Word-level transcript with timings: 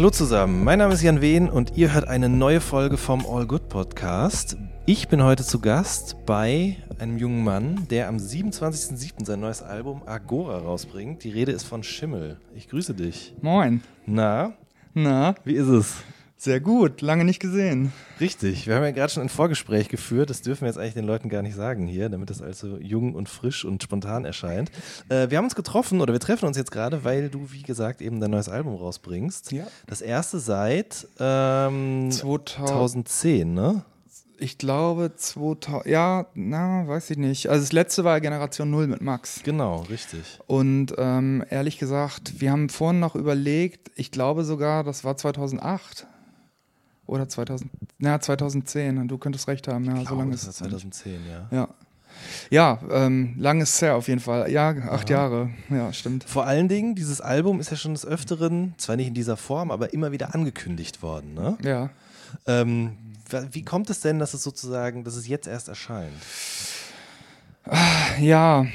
Hallo 0.00 0.08
zusammen, 0.08 0.64
mein 0.64 0.78
Name 0.78 0.94
ist 0.94 1.02
Jan 1.02 1.20
Wehn 1.20 1.50
und 1.50 1.76
ihr 1.76 1.92
hört 1.92 2.08
eine 2.08 2.30
neue 2.30 2.62
Folge 2.62 2.96
vom 2.96 3.26
All 3.26 3.46
Good 3.46 3.68
Podcast. 3.68 4.56
Ich 4.86 5.08
bin 5.08 5.22
heute 5.22 5.44
zu 5.44 5.60
Gast 5.60 6.16
bei 6.24 6.78
einem 6.98 7.18
jungen 7.18 7.44
Mann, 7.44 7.86
der 7.90 8.08
am 8.08 8.16
27.07. 8.16 9.26
sein 9.26 9.40
neues 9.40 9.60
Album 9.60 10.00
Agora 10.06 10.56
rausbringt. 10.56 11.22
Die 11.22 11.28
Rede 11.28 11.52
ist 11.52 11.64
von 11.64 11.82
Schimmel. 11.82 12.38
Ich 12.54 12.70
grüße 12.70 12.94
dich. 12.94 13.34
Moin. 13.42 13.82
Na? 14.06 14.54
Na? 14.94 15.34
Wie 15.44 15.52
ist 15.52 15.68
es? 15.68 15.96
Sehr 16.42 16.58
gut, 16.58 17.02
lange 17.02 17.26
nicht 17.26 17.38
gesehen. 17.38 17.92
Richtig, 18.18 18.66
wir 18.66 18.74
haben 18.74 18.82
ja 18.82 18.92
gerade 18.92 19.12
schon 19.12 19.22
ein 19.22 19.28
Vorgespräch 19.28 19.90
geführt, 19.90 20.30
das 20.30 20.40
dürfen 20.40 20.62
wir 20.62 20.68
jetzt 20.68 20.78
eigentlich 20.78 20.94
den 20.94 21.04
Leuten 21.04 21.28
gar 21.28 21.42
nicht 21.42 21.54
sagen 21.54 21.86
hier, 21.86 22.08
damit 22.08 22.30
das 22.30 22.40
also 22.40 22.78
jung 22.78 23.14
und 23.14 23.28
frisch 23.28 23.66
und 23.66 23.82
spontan 23.82 24.24
erscheint. 24.24 24.70
Äh, 25.10 25.28
wir 25.28 25.36
haben 25.36 25.44
uns 25.44 25.54
getroffen 25.54 26.00
oder 26.00 26.14
wir 26.14 26.20
treffen 26.20 26.46
uns 26.46 26.56
jetzt 26.56 26.70
gerade, 26.70 27.04
weil 27.04 27.28
du, 27.28 27.52
wie 27.52 27.60
gesagt, 27.60 28.00
eben 28.00 28.20
dein 28.20 28.30
neues 28.30 28.48
Album 28.48 28.74
rausbringst. 28.74 29.52
Ja. 29.52 29.66
Das 29.86 30.00
erste 30.00 30.38
seit 30.38 31.08
ähm, 31.18 32.10
2010, 32.10 33.52
ne? 33.52 33.84
Ich 34.38 34.56
glaube 34.56 35.12
2000, 35.14 35.92
ja, 35.92 36.24
na, 36.32 36.88
weiß 36.88 37.10
ich 37.10 37.18
nicht. 37.18 37.50
Also 37.50 37.64
das 37.64 37.72
letzte 37.72 38.02
war 38.04 38.18
Generation 38.18 38.70
Null 38.70 38.86
mit 38.86 39.02
Max. 39.02 39.42
Genau, 39.44 39.82
richtig. 39.90 40.38
Und 40.46 40.94
ähm, 40.96 41.44
ehrlich 41.50 41.78
gesagt, 41.78 42.40
wir 42.40 42.50
haben 42.50 42.70
vorhin 42.70 42.98
noch 42.98 43.14
überlegt, 43.14 43.90
ich 43.94 44.10
glaube 44.10 44.44
sogar, 44.44 44.84
das 44.84 45.04
war 45.04 45.18
2008 45.18 46.06
oder 47.10 47.28
2000, 47.28 47.70
na, 47.98 48.20
2010. 48.20 49.08
Du 49.08 49.18
könntest 49.18 49.48
recht 49.48 49.68
haben, 49.68 49.84
ja, 49.84 50.00
ich 50.00 50.08
so 50.08 50.14
lange 50.14 50.34
ist 50.34 50.46
es. 50.46 50.56
2010, 50.56 51.20
ja. 51.28 51.48
Ja. 51.50 51.68
Ja, 52.50 52.80
ähm, 52.90 53.34
lang 53.38 53.60
ist 53.60 53.74
es 53.74 53.82
her 53.82 53.96
auf 53.96 54.08
jeden 54.08 54.20
Fall. 54.20 54.50
Ja, 54.50 54.70
acht 54.70 55.10
Aha. 55.10 55.10
Jahre. 55.10 55.50
Ja, 55.70 55.92
stimmt. 55.92 56.24
Vor 56.24 56.46
allen 56.46 56.68
Dingen, 56.68 56.94
dieses 56.94 57.20
Album 57.20 57.60
ist 57.60 57.70
ja 57.70 57.76
schon 57.76 57.94
des 57.94 58.04
Öfteren, 58.04 58.74
zwar 58.76 58.96
nicht 58.96 59.08
in 59.08 59.14
dieser 59.14 59.36
Form, 59.36 59.70
aber 59.70 59.92
immer 59.92 60.12
wieder 60.12 60.34
angekündigt 60.34 61.02
worden, 61.02 61.34
ne? 61.34 61.56
Ja. 61.62 61.90
Ähm, 62.46 62.96
wie 63.52 63.64
kommt 63.64 63.90
es 63.90 64.00
denn, 64.00 64.18
dass 64.18 64.34
es 64.34 64.42
sozusagen, 64.42 65.04
dass 65.04 65.16
es 65.16 65.28
jetzt 65.28 65.46
erst 65.46 65.68
erscheint? 65.68 66.12
Ja, 68.20 68.66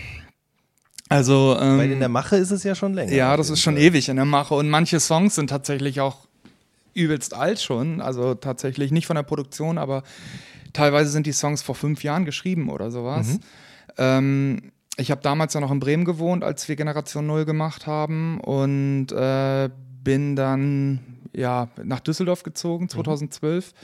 also. 1.09 1.57
Ähm, 1.59 1.77
Weil 1.77 1.91
in 1.91 1.99
der 1.99 2.09
Mache 2.09 2.37
ist 2.37 2.51
es 2.51 2.63
ja 2.63 2.73
schon 2.73 2.93
länger. 2.93 3.11
Ja, 3.11 3.37
das 3.37 3.49
ist 3.49 3.61
schon 3.61 3.75
Fall. 3.75 3.83
ewig 3.83 4.09
in 4.09 4.15
der 4.15 4.25
Mache. 4.25 4.55
Und 4.55 4.69
manche 4.69 4.99
Songs 4.99 5.35
sind 5.35 5.49
tatsächlich 5.49 6.01
auch 6.01 6.27
übelst 6.95 7.35
alt 7.35 7.59
schon. 7.59 8.01
Also 8.01 8.33
tatsächlich 8.33 8.91
nicht 8.91 9.05
von 9.05 9.15
der 9.15 9.23
Produktion, 9.23 9.77
aber 9.77 10.01
teilweise 10.73 11.11
sind 11.11 11.27
die 11.27 11.33
Songs 11.33 11.61
vor 11.61 11.75
fünf 11.75 12.03
Jahren 12.03 12.25
geschrieben 12.25 12.69
oder 12.69 12.89
sowas. 12.89 13.27
Mhm. 13.27 13.39
Ähm, 13.97 14.71
ich 14.97 15.11
habe 15.11 15.21
damals 15.21 15.53
ja 15.53 15.59
noch 15.59 15.71
in 15.71 15.79
Bremen 15.79 16.05
gewohnt, 16.05 16.43
als 16.43 16.67
wir 16.67 16.75
Generation 16.75 17.27
Null 17.27 17.45
gemacht 17.45 17.85
haben 17.85 18.39
und 18.39 19.11
äh, 19.11 19.69
bin 20.03 20.35
dann 20.35 20.99
ja 21.33 21.67
nach 21.83 21.99
Düsseldorf 21.99 22.43
gezogen 22.43 22.89
2012. 22.89 23.73
Mhm. 23.73 23.77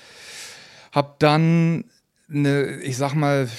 Hab 0.93 1.19
dann 1.19 1.85
eine, 2.29 2.77
ich 2.81 2.95
sag 2.95 3.13
mal, 3.13 3.49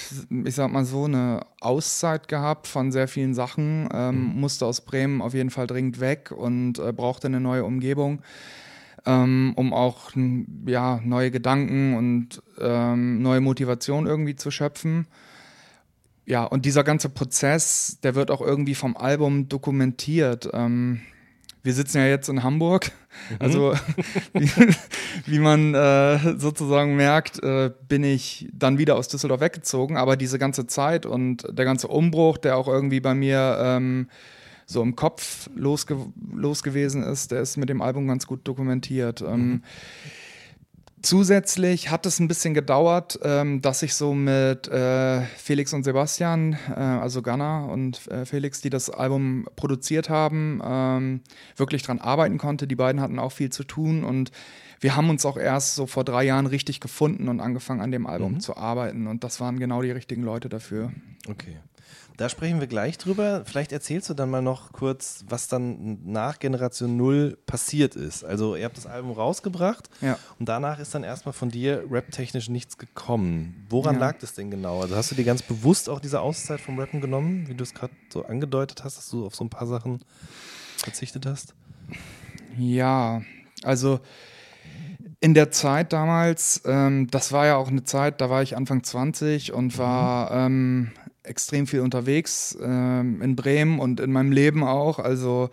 ich 0.45 0.55
sag 0.55 0.73
mal 0.73 0.87
so, 0.87 1.05
eine 1.05 1.41
Auszeit 1.61 2.29
gehabt 2.29 2.67
von 2.67 2.91
sehr 2.91 3.07
vielen 3.07 3.35
Sachen, 3.35 3.89
ähm, 3.93 4.33
mhm. 4.33 4.41
musste 4.41 4.65
aus 4.65 4.81
Bremen 4.81 5.21
auf 5.21 5.35
jeden 5.35 5.51
Fall 5.51 5.67
dringend 5.67 6.01
weg 6.01 6.31
und 6.31 6.79
äh, 6.79 6.93
brauchte 6.93 7.27
eine 7.27 7.41
neue 7.41 7.65
Umgebung 7.65 8.23
ähm, 9.07 9.53
um 9.57 9.73
auch 9.73 10.11
ja, 10.67 11.01
neue 11.05 11.31
Gedanken 11.31 11.95
und 11.95 12.43
ähm, 12.61 13.23
neue 13.23 13.41
Motivation 13.41 14.07
irgendwie 14.07 14.37
zu 14.37 14.51
schöpfen. 14.51 15.07
Ja, 16.25 16.45
und 16.45 16.65
dieser 16.65 16.85
ganze 16.85 17.09
Prozess, 17.09 17.99
der 18.03 18.15
wird 18.15 18.31
auch 18.31 18.41
irgendwie 18.41 18.75
vom 18.75 18.97
Album 18.97 19.49
dokumentiert. 19.49 20.49
Ähm, 20.53 21.01
wir 21.65 21.75
sitzen 21.75 21.99
ja 21.99 22.07
jetzt 22.07 22.29
in 22.29 22.43
Hamburg. 22.43 22.91
Mhm. 23.31 23.37
Also, 23.41 23.75
wie, 24.33 24.51
wie, 25.27 25.39
man 25.39 25.75
äh, 25.75 26.39
sozusagen 26.39 26.97
merkt, 26.97 27.43
äh, 27.43 27.71
bin 27.89 28.05
ich 28.05 28.49
dann 28.53 28.79
wieder 28.79 28.97
aus 28.97 29.09
Düsseldorf 29.09 29.41
weggezogen. 29.41 29.97
Aber 29.97 30.17
diese 30.17 30.39
ganze 30.39 30.67
Zeit 30.67 31.07
und 31.07 31.47
der 31.51 31.65
ganze 31.65 31.89
Umbruch, 31.89 32.39
der 32.39 32.57
auch 32.57 32.69
irgendwie 32.69 33.01
bei 33.01 33.15
mir 33.15 33.59
ähm, 33.61 34.09
so 34.73 34.83
im 34.83 34.97
Kopf 34.97 35.49
losge 35.55 35.97
los 36.35 36.63
gewesen 36.63 37.03
ist, 37.03 37.31
der 37.31 37.41
ist 37.41 37.57
mit 37.57 37.69
dem 37.69 37.83
Album 37.83 38.07
ganz 38.09 38.27
gut 38.27 38.41
dokumentiert. 38.49 39.21
Ähm, 39.21 39.29
mhm. 39.29 39.53
Ähm, 39.53 39.63
Zusätzlich 41.03 41.91
hat 41.91 42.07
es 42.07 42.21
ein 42.21 42.29
bisschen 42.29 42.55
gedauert, 42.55 43.19
ähm, 43.25 43.61
dass 43.61 43.83
ich 43.83 43.95
so 43.95 44.15
mit 44.15 44.69
äh, 44.69 45.23
Felix 45.37 45.73
und 45.73 45.83
Sebastian, 45.83 46.57
äh, 46.71 46.79
also 46.79 47.23
Gunnar 47.23 47.69
und 47.71 48.07
äh, 48.07 48.25
Felix, 48.25 48.61
die 48.61 48.71
das 48.71 48.89
Album 48.89 49.49
produziert 49.57 50.09
haben, 50.09 50.61
ähm, 50.65 51.21
wirklich 51.57 51.83
dran 51.83 51.99
arbeiten 51.99 52.39
konnte. 52.39 52.69
Die 52.69 52.77
beiden 52.77 53.01
hatten 53.01 53.19
auch 53.19 53.33
viel 53.33 53.51
zu 53.51 53.65
tun 53.65 54.05
und 54.05 54.31
wir 54.79 54.95
haben 54.95 55.11
uns 55.11 55.27
auch 55.27 55.37
erst 55.37 55.75
so 55.75 55.87
vor 55.87 56.05
drei 56.05 56.23
Jahren 56.23 56.47
richtig 56.47 56.79
gefunden 56.79 57.29
und 57.29 57.41
angefangen 57.41 57.81
an 57.81 57.91
dem 57.91 58.07
Album 58.07 58.35
mhm. 58.35 58.41
zu 58.41 58.57
arbeiten. 58.57 59.09
Und 59.09 59.25
das 59.25 59.41
waren 59.41 59.59
genau 59.59 59.83
die 59.83 59.91
richtigen 59.91 60.23
Leute 60.23 60.49
dafür. 60.49 60.93
Okay. 61.29 61.57
Da 62.23 62.29
sprechen 62.29 62.61
wir 62.61 62.69
gleich 62.69 62.99
drüber. 62.99 63.43
Vielleicht 63.45 63.73
erzählst 63.73 64.09
du 64.09 64.15
dann 64.15 64.31
mal 64.31 64.43
noch 64.43 64.71
kurz, 64.71 65.25
was 65.29 65.49
dann 65.49 65.99
nach 66.05 66.39
Generation 66.39 66.97
Null 66.97 67.37
passiert 67.47 67.97
ist. 67.97 68.23
Also 68.25 68.55
ihr 68.55 68.65
habt 68.65 68.77
das 68.77 68.87
Album 68.87 69.11
rausgebracht 69.11 69.91
ja. 70.01 70.17
und 70.39 70.49
danach 70.49 70.79
ist 70.79 70.95
dann 70.95 71.03
erstmal 71.03 71.33
von 71.33 71.49
dir 71.49 71.83
rap-technisch 71.91 72.49
nichts 72.49 72.79
gekommen. 72.79 73.67
Woran 73.69 73.97
ja. 73.97 74.03
lag 74.03 74.19
das 74.21 74.35
denn 74.35 74.53
genau? 74.53 74.83
Also 74.83 74.95
hast 74.95 75.11
du 75.11 75.17
dir 75.17 75.25
ganz 75.25 75.43
bewusst 75.43 75.89
auch 75.89 75.99
diese 75.99 76.21
Auszeit 76.21 76.61
vom 76.61 76.79
Rappen 76.79 77.01
genommen, 77.01 77.49
wie 77.49 77.57
du 77.57 77.65
es 77.65 77.75
gerade 77.75 77.93
so 78.09 78.25
angedeutet 78.25 78.85
hast, 78.85 78.99
dass 78.99 79.11
du 79.11 79.27
auf 79.27 79.35
so 79.35 79.43
ein 79.43 79.51
paar 79.51 79.67
Sachen 79.67 79.99
verzichtet 80.77 81.27
hast? 81.27 81.55
Ja, 82.57 83.23
also 83.65 83.99
in 85.19 85.35
der 85.35 85.51
Zeit 85.51 85.93
damals, 85.93 86.63
ähm, 86.67 87.09
das 87.11 87.33
war 87.33 87.47
ja 87.47 87.57
auch 87.57 87.69
eine 87.69 87.83
Zeit, 87.83 88.21
da 88.21 88.31
war 88.31 88.43
ich 88.43 88.57
Anfang 88.57 88.85
20 88.85 89.53
und 89.53 89.79
war 89.79 90.49
mhm. 90.49 90.91
ähm, 90.91 90.93
extrem 91.25 91.67
viel 91.67 91.81
unterwegs, 91.81 92.57
ähm, 92.61 93.23
in 93.23 93.37
Bremen 93.37 93.79
und 93.79 94.01
in 94.01 94.13
meinem 94.13 94.33
Leben 94.33 94.65
auch. 94.65 94.99
Also 94.99 95.51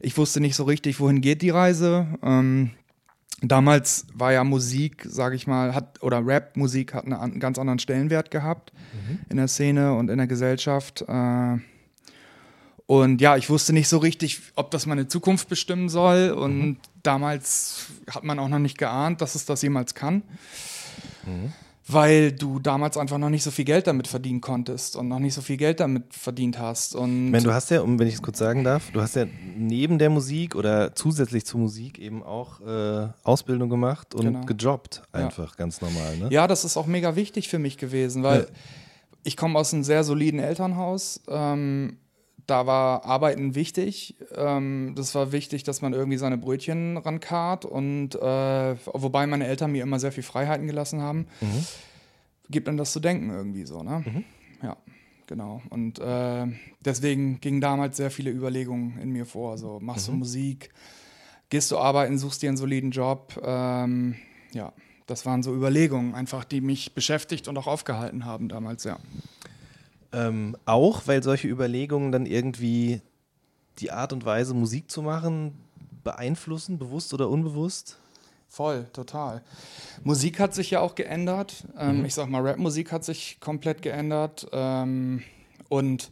ich 0.00 0.16
wusste 0.16 0.40
nicht 0.40 0.56
so 0.56 0.64
richtig, 0.64 1.00
wohin 1.00 1.20
geht 1.20 1.42
die 1.42 1.50
Reise. 1.50 2.06
Ähm, 2.22 2.70
damals 3.42 4.06
war 4.14 4.32
ja 4.32 4.44
Musik, 4.44 5.06
sage 5.08 5.36
ich 5.36 5.46
mal, 5.46 5.74
hat 5.74 6.02
oder 6.02 6.26
Rap-Musik 6.26 6.94
hat 6.94 7.04
einen 7.04 7.40
ganz 7.40 7.58
anderen 7.58 7.78
Stellenwert 7.78 8.30
gehabt 8.30 8.72
mhm. 8.92 9.18
in 9.28 9.36
der 9.36 9.48
Szene 9.48 9.94
und 9.94 10.08
in 10.08 10.18
der 10.18 10.26
Gesellschaft. 10.26 11.04
Äh, 11.06 11.58
und 12.86 13.20
ja, 13.20 13.36
ich 13.36 13.48
wusste 13.50 13.72
nicht 13.72 13.88
so 13.88 13.98
richtig, 13.98 14.40
ob 14.56 14.70
das 14.72 14.86
meine 14.86 15.06
Zukunft 15.06 15.48
bestimmen 15.48 15.88
soll. 15.88 16.30
Und 16.30 16.58
mhm. 16.58 16.76
damals 17.02 17.86
hat 18.10 18.24
man 18.24 18.38
auch 18.38 18.48
noch 18.48 18.58
nicht 18.58 18.78
geahnt, 18.78 19.20
dass 19.20 19.34
es 19.34 19.44
das 19.44 19.62
jemals 19.62 19.94
kann. 19.94 20.22
Mhm 21.24 21.52
weil 21.92 22.32
du 22.32 22.58
damals 22.58 22.96
einfach 22.96 23.18
noch 23.18 23.30
nicht 23.30 23.42
so 23.42 23.50
viel 23.50 23.64
Geld 23.64 23.86
damit 23.86 24.06
verdienen 24.06 24.40
konntest 24.40 24.96
und 24.96 25.08
noch 25.08 25.18
nicht 25.18 25.34
so 25.34 25.40
viel 25.40 25.56
Geld 25.56 25.80
damit 25.80 26.14
verdient 26.14 26.58
hast. 26.58 26.94
Und 26.94 27.26
ich 27.26 27.32
meine, 27.32 27.44
du 27.44 27.52
hast 27.52 27.70
ja, 27.70 27.80
um, 27.80 27.98
wenn 27.98 28.06
ich 28.06 28.14
es 28.14 28.22
kurz 28.22 28.38
sagen 28.38 28.64
darf, 28.64 28.90
du 28.92 29.00
hast 29.00 29.16
ja 29.16 29.26
neben 29.56 29.98
der 29.98 30.10
Musik 30.10 30.54
oder 30.54 30.94
zusätzlich 30.94 31.46
zur 31.46 31.60
Musik 31.60 31.98
eben 31.98 32.22
auch 32.22 32.60
äh, 32.60 33.08
Ausbildung 33.24 33.68
gemacht 33.68 34.14
und 34.14 34.24
genau. 34.24 34.44
gejobbt, 34.44 35.02
einfach 35.12 35.50
ja. 35.50 35.56
ganz 35.56 35.80
normal. 35.80 36.16
Ne? 36.18 36.28
Ja, 36.30 36.46
das 36.46 36.64
ist 36.64 36.76
auch 36.76 36.86
mega 36.86 37.16
wichtig 37.16 37.48
für 37.48 37.58
mich 37.58 37.76
gewesen, 37.76 38.22
weil 38.22 38.40
ja. 38.40 38.46
ich 39.24 39.36
komme 39.36 39.58
aus 39.58 39.72
einem 39.72 39.84
sehr 39.84 40.04
soliden 40.04 40.40
Elternhaus. 40.40 41.20
Ähm, 41.28 41.98
da 42.50 42.66
war 42.66 43.04
Arbeiten 43.04 43.54
wichtig. 43.54 44.16
Ähm, 44.34 44.94
das 44.96 45.14
war 45.14 45.32
wichtig, 45.32 45.62
dass 45.62 45.82
man 45.82 45.92
irgendwie 45.92 46.18
seine 46.18 46.36
Brötchen 46.36 46.96
rankarrt 46.96 47.64
und 47.64 48.16
äh, 48.16 48.76
wobei 48.86 49.26
meine 49.26 49.46
Eltern 49.46 49.72
mir 49.72 49.82
immer 49.82 50.00
sehr 50.00 50.12
viel 50.12 50.24
Freiheiten 50.24 50.66
gelassen 50.66 51.00
haben, 51.00 51.26
mhm. 51.40 51.64
gibt 52.50 52.68
dann 52.68 52.76
das 52.76 52.92
zu 52.92 53.00
denken 53.00 53.30
irgendwie 53.30 53.64
so, 53.64 53.82
ne? 53.82 54.04
Mhm. 54.04 54.24
Ja, 54.62 54.76
genau. 55.26 55.62
Und 55.70 56.00
äh, 56.00 56.46
deswegen 56.84 57.40
gingen 57.40 57.60
damals 57.60 57.96
sehr 57.96 58.10
viele 58.10 58.30
Überlegungen 58.30 58.98
in 58.98 59.12
mir 59.12 59.26
vor. 59.26 59.56
So, 59.56 59.78
machst 59.80 60.08
mhm. 60.08 60.12
du 60.12 60.18
Musik, 60.18 60.70
gehst 61.48 61.70
du 61.70 61.78
arbeiten, 61.78 62.18
suchst 62.18 62.42
dir 62.42 62.48
einen 62.48 62.56
soliden 62.56 62.90
Job. 62.90 63.40
Ähm, 63.44 64.16
ja, 64.52 64.72
das 65.06 65.24
waren 65.24 65.42
so 65.42 65.54
Überlegungen, 65.54 66.14
einfach, 66.14 66.44
die 66.44 66.60
mich 66.60 66.94
beschäftigt 66.94 67.48
und 67.48 67.56
auch 67.58 67.66
aufgehalten 67.66 68.24
haben 68.24 68.48
damals, 68.48 68.84
ja. 68.84 68.98
Ähm, 70.12 70.56
auch, 70.64 71.06
weil 71.06 71.22
solche 71.22 71.48
Überlegungen 71.48 72.12
dann 72.12 72.26
irgendwie 72.26 73.00
die 73.78 73.90
Art 73.90 74.12
und 74.12 74.24
Weise, 74.24 74.54
Musik 74.54 74.90
zu 74.90 75.02
machen, 75.02 75.52
beeinflussen, 76.02 76.78
bewusst 76.78 77.14
oder 77.14 77.28
unbewusst? 77.28 77.98
Voll, 78.48 78.86
total. 78.92 79.42
Musik 80.02 80.40
hat 80.40 80.54
sich 80.54 80.72
ja 80.72 80.80
auch 80.80 80.96
geändert. 80.96 81.64
Ähm, 81.78 82.00
mhm. 82.00 82.04
Ich 82.04 82.14
sag 82.14 82.28
mal, 82.28 82.44
Rapmusik 82.46 82.90
hat 82.90 83.04
sich 83.04 83.38
komplett 83.38 83.80
geändert. 83.80 84.48
Ähm, 84.50 85.22
und 85.68 86.10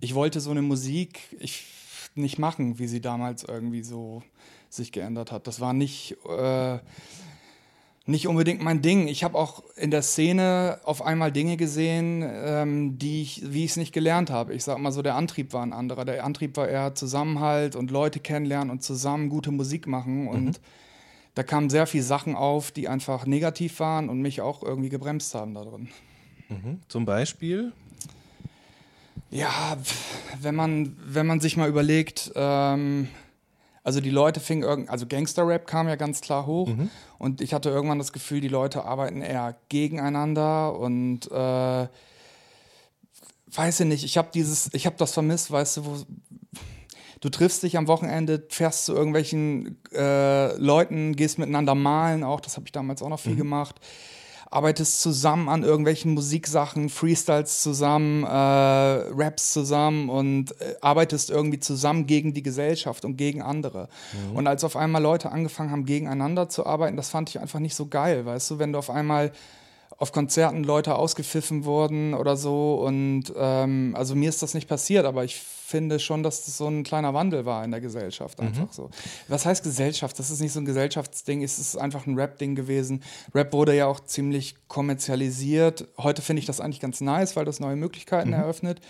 ich 0.00 0.14
wollte 0.14 0.40
so 0.40 0.50
eine 0.50 0.62
Musik 0.62 1.20
ich, 1.38 1.66
nicht 2.14 2.38
machen, 2.38 2.78
wie 2.78 2.86
sie 2.86 3.02
damals 3.02 3.44
irgendwie 3.44 3.82
so 3.82 4.22
sich 4.70 4.92
geändert 4.92 5.30
hat. 5.30 5.46
Das 5.46 5.60
war 5.60 5.74
nicht, 5.74 6.16
äh, 6.26 6.78
nicht 8.06 8.28
unbedingt 8.28 8.62
mein 8.62 8.82
Ding. 8.82 9.08
Ich 9.08 9.24
habe 9.24 9.38
auch 9.38 9.62
in 9.76 9.90
der 9.90 10.02
Szene 10.02 10.80
auf 10.84 11.00
einmal 11.02 11.32
Dinge 11.32 11.56
gesehen, 11.56 12.22
ähm, 12.24 12.98
die 12.98 13.22
ich, 13.22 13.42
wie 13.44 13.64
ich 13.64 13.72
es 13.72 13.76
nicht 13.76 13.92
gelernt 13.92 14.30
habe. 14.30 14.54
Ich 14.54 14.64
sag 14.64 14.78
mal 14.78 14.92
so, 14.92 15.00
der 15.00 15.14
Antrieb 15.14 15.52
war 15.52 15.62
ein 15.62 15.72
anderer. 15.72 16.04
Der 16.04 16.24
Antrieb 16.24 16.56
war 16.56 16.68
eher 16.68 16.94
Zusammenhalt 16.94 17.76
und 17.76 17.90
Leute 17.90 18.20
kennenlernen 18.20 18.70
und 18.70 18.82
zusammen 18.82 19.30
gute 19.30 19.50
Musik 19.50 19.86
machen. 19.86 20.28
Und 20.28 20.44
mhm 20.44 20.54
da 21.34 21.42
kamen 21.42 21.68
sehr 21.68 21.86
viele 21.86 22.04
Sachen 22.04 22.36
auf, 22.36 22.70
die 22.70 22.88
einfach 22.88 23.26
negativ 23.26 23.80
waren 23.80 24.08
und 24.08 24.20
mich 24.22 24.40
auch 24.40 24.62
irgendwie 24.62 24.88
gebremst 24.88 25.34
haben 25.34 25.54
da 25.54 25.64
drin. 25.64 25.88
Mhm. 26.48 26.80
Zum 26.88 27.04
Beispiel? 27.04 27.72
Ja, 29.30 29.76
wenn 30.40 30.54
man, 30.54 30.96
wenn 31.04 31.26
man 31.26 31.40
sich 31.40 31.56
mal 31.56 31.68
überlegt, 31.68 32.30
ähm, 32.36 33.08
also 33.84 34.00
die 34.00 34.10
Leute 34.10 34.40
fingen 34.40 34.62
irgend, 34.62 34.88
also 34.88 35.06
Gangster-Rap 35.06 35.66
kam 35.66 35.88
ja 35.88 35.96
ganz 35.96 36.22
klar 36.22 36.46
hoch 36.46 36.68
mhm. 36.68 36.90
und 37.18 37.42
ich 37.42 37.52
hatte 37.52 37.68
irgendwann 37.68 37.98
das 37.98 38.14
Gefühl, 38.14 38.40
die 38.40 38.48
Leute 38.48 38.84
arbeiten 38.84 39.20
eher 39.20 39.56
gegeneinander 39.68 40.76
und 40.76 41.30
äh, 41.30 41.86
weiß 43.56 43.80
ich 43.80 43.86
nicht, 43.86 44.04
ich 44.04 44.16
habe 44.16 44.28
dieses, 44.32 44.70
ich 44.72 44.86
habe 44.86 44.96
das 44.98 45.12
vermisst, 45.12 45.50
weißt 45.50 45.76
du, 45.76 45.84
wo, 45.84 45.96
du 47.20 47.28
triffst 47.28 47.62
dich 47.62 47.76
am 47.76 47.86
Wochenende, 47.86 48.42
fährst 48.48 48.86
zu 48.86 48.94
irgendwelchen 48.94 49.78
äh, 49.92 50.56
Leuten, 50.56 51.14
gehst 51.14 51.38
miteinander 51.38 51.74
malen, 51.74 52.24
auch 52.24 52.40
das 52.40 52.56
habe 52.56 52.66
ich 52.66 52.72
damals 52.72 53.02
auch 53.02 53.10
noch 53.10 53.20
viel 53.20 53.32
mhm. 53.32 53.38
gemacht. 53.38 53.80
Arbeitest 54.54 55.00
zusammen 55.00 55.48
an 55.48 55.64
irgendwelchen 55.64 56.14
Musiksachen, 56.14 56.88
Freestyles 56.88 57.60
zusammen, 57.60 58.22
äh, 58.22 58.28
Raps 58.28 59.52
zusammen 59.52 60.08
und 60.08 60.52
äh, 60.60 60.76
arbeitest 60.80 61.30
irgendwie 61.30 61.58
zusammen 61.58 62.06
gegen 62.06 62.34
die 62.34 62.42
Gesellschaft 62.42 63.04
und 63.04 63.16
gegen 63.16 63.42
andere. 63.42 63.88
Mhm. 64.12 64.36
Und 64.36 64.46
als 64.46 64.62
auf 64.62 64.76
einmal 64.76 65.02
Leute 65.02 65.32
angefangen 65.32 65.72
haben, 65.72 65.84
gegeneinander 65.84 66.48
zu 66.48 66.66
arbeiten, 66.66 66.96
das 66.96 67.08
fand 67.08 67.30
ich 67.30 67.40
einfach 67.40 67.58
nicht 67.58 67.74
so 67.74 67.86
geil, 67.86 68.26
weißt 68.26 68.52
du, 68.52 68.58
wenn 68.60 68.72
du 68.72 68.78
auf 68.78 68.90
einmal 68.90 69.32
auf 69.96 70.12
Konzerten 70.12 70.64
Leute 70.64 70.96
ausgepfiffen 70.96 71.64
wurden 71.64 72.14
oder 72.14 72.36
so. 72.36 72.74
Und 72.74 73.32
ähm, 73.36 73.94
also 73.96 74.14
mir 74.14 74.28
ist 74.28 74.42
das 74.42 74.54
nicht 74.54 74.68
passiert, 74.68 75.06
aber 75.06 75.24
ich 75.24 75.40
finde 75.40 75.98
schon, 75.98 76.22
dass 76.22 76.44
das 76.44 76.58
so 76.58 76.66
ein 76.68 76.82
kleiner 76.82 77.14
Wandel 77.14 77.46
war 77.46 77.64
in 77.64 77.70
der 77.70 77.80
Gesellschaft 77.80 78.40
mhm. 78.40 78.48
einfach 78.48 78.66
mhm. 78.66 78.72
so. 78.72 78.90
Was 79.28 79.46
heißt 79.46 79.64
Gesellschaft? 79.64 80.18
Das 80.18 80.30
ist 80.30 80.40
nicht 80.40 80.52
so 80.52 80.60
ein 80.60 80.64
Gesellschaftsding, 80.64 81.42
es 81.42 81.58
ist 81.58 81.76
einfach 81.76 82.06
ein 82.06 82.16
Rap-Ding 82.16 82.54
gewesen. 82.54 83.02
Rap 83.34 83.52
wurde 83.52 83.74
ja 83.74 83.86
auch 83.86 84.00
ziemlich 84.00 84.56
kommerzialisiert. 84.68 85.86
Heute 85.98 86.22
finde 86.22 86.40
ich 86.40 86.46
das 86.46 86.60
eigentlich 86.60 86.80
ganz 86.80 87.00
nice, 87.00 87.36
weil 87.36 87.44
das 87.44 87.60
neue 87.60 87.76
Möglichkeiten 87.76 88.28
mhm. 88.28 88.34
eröffnet. 88.34 88.80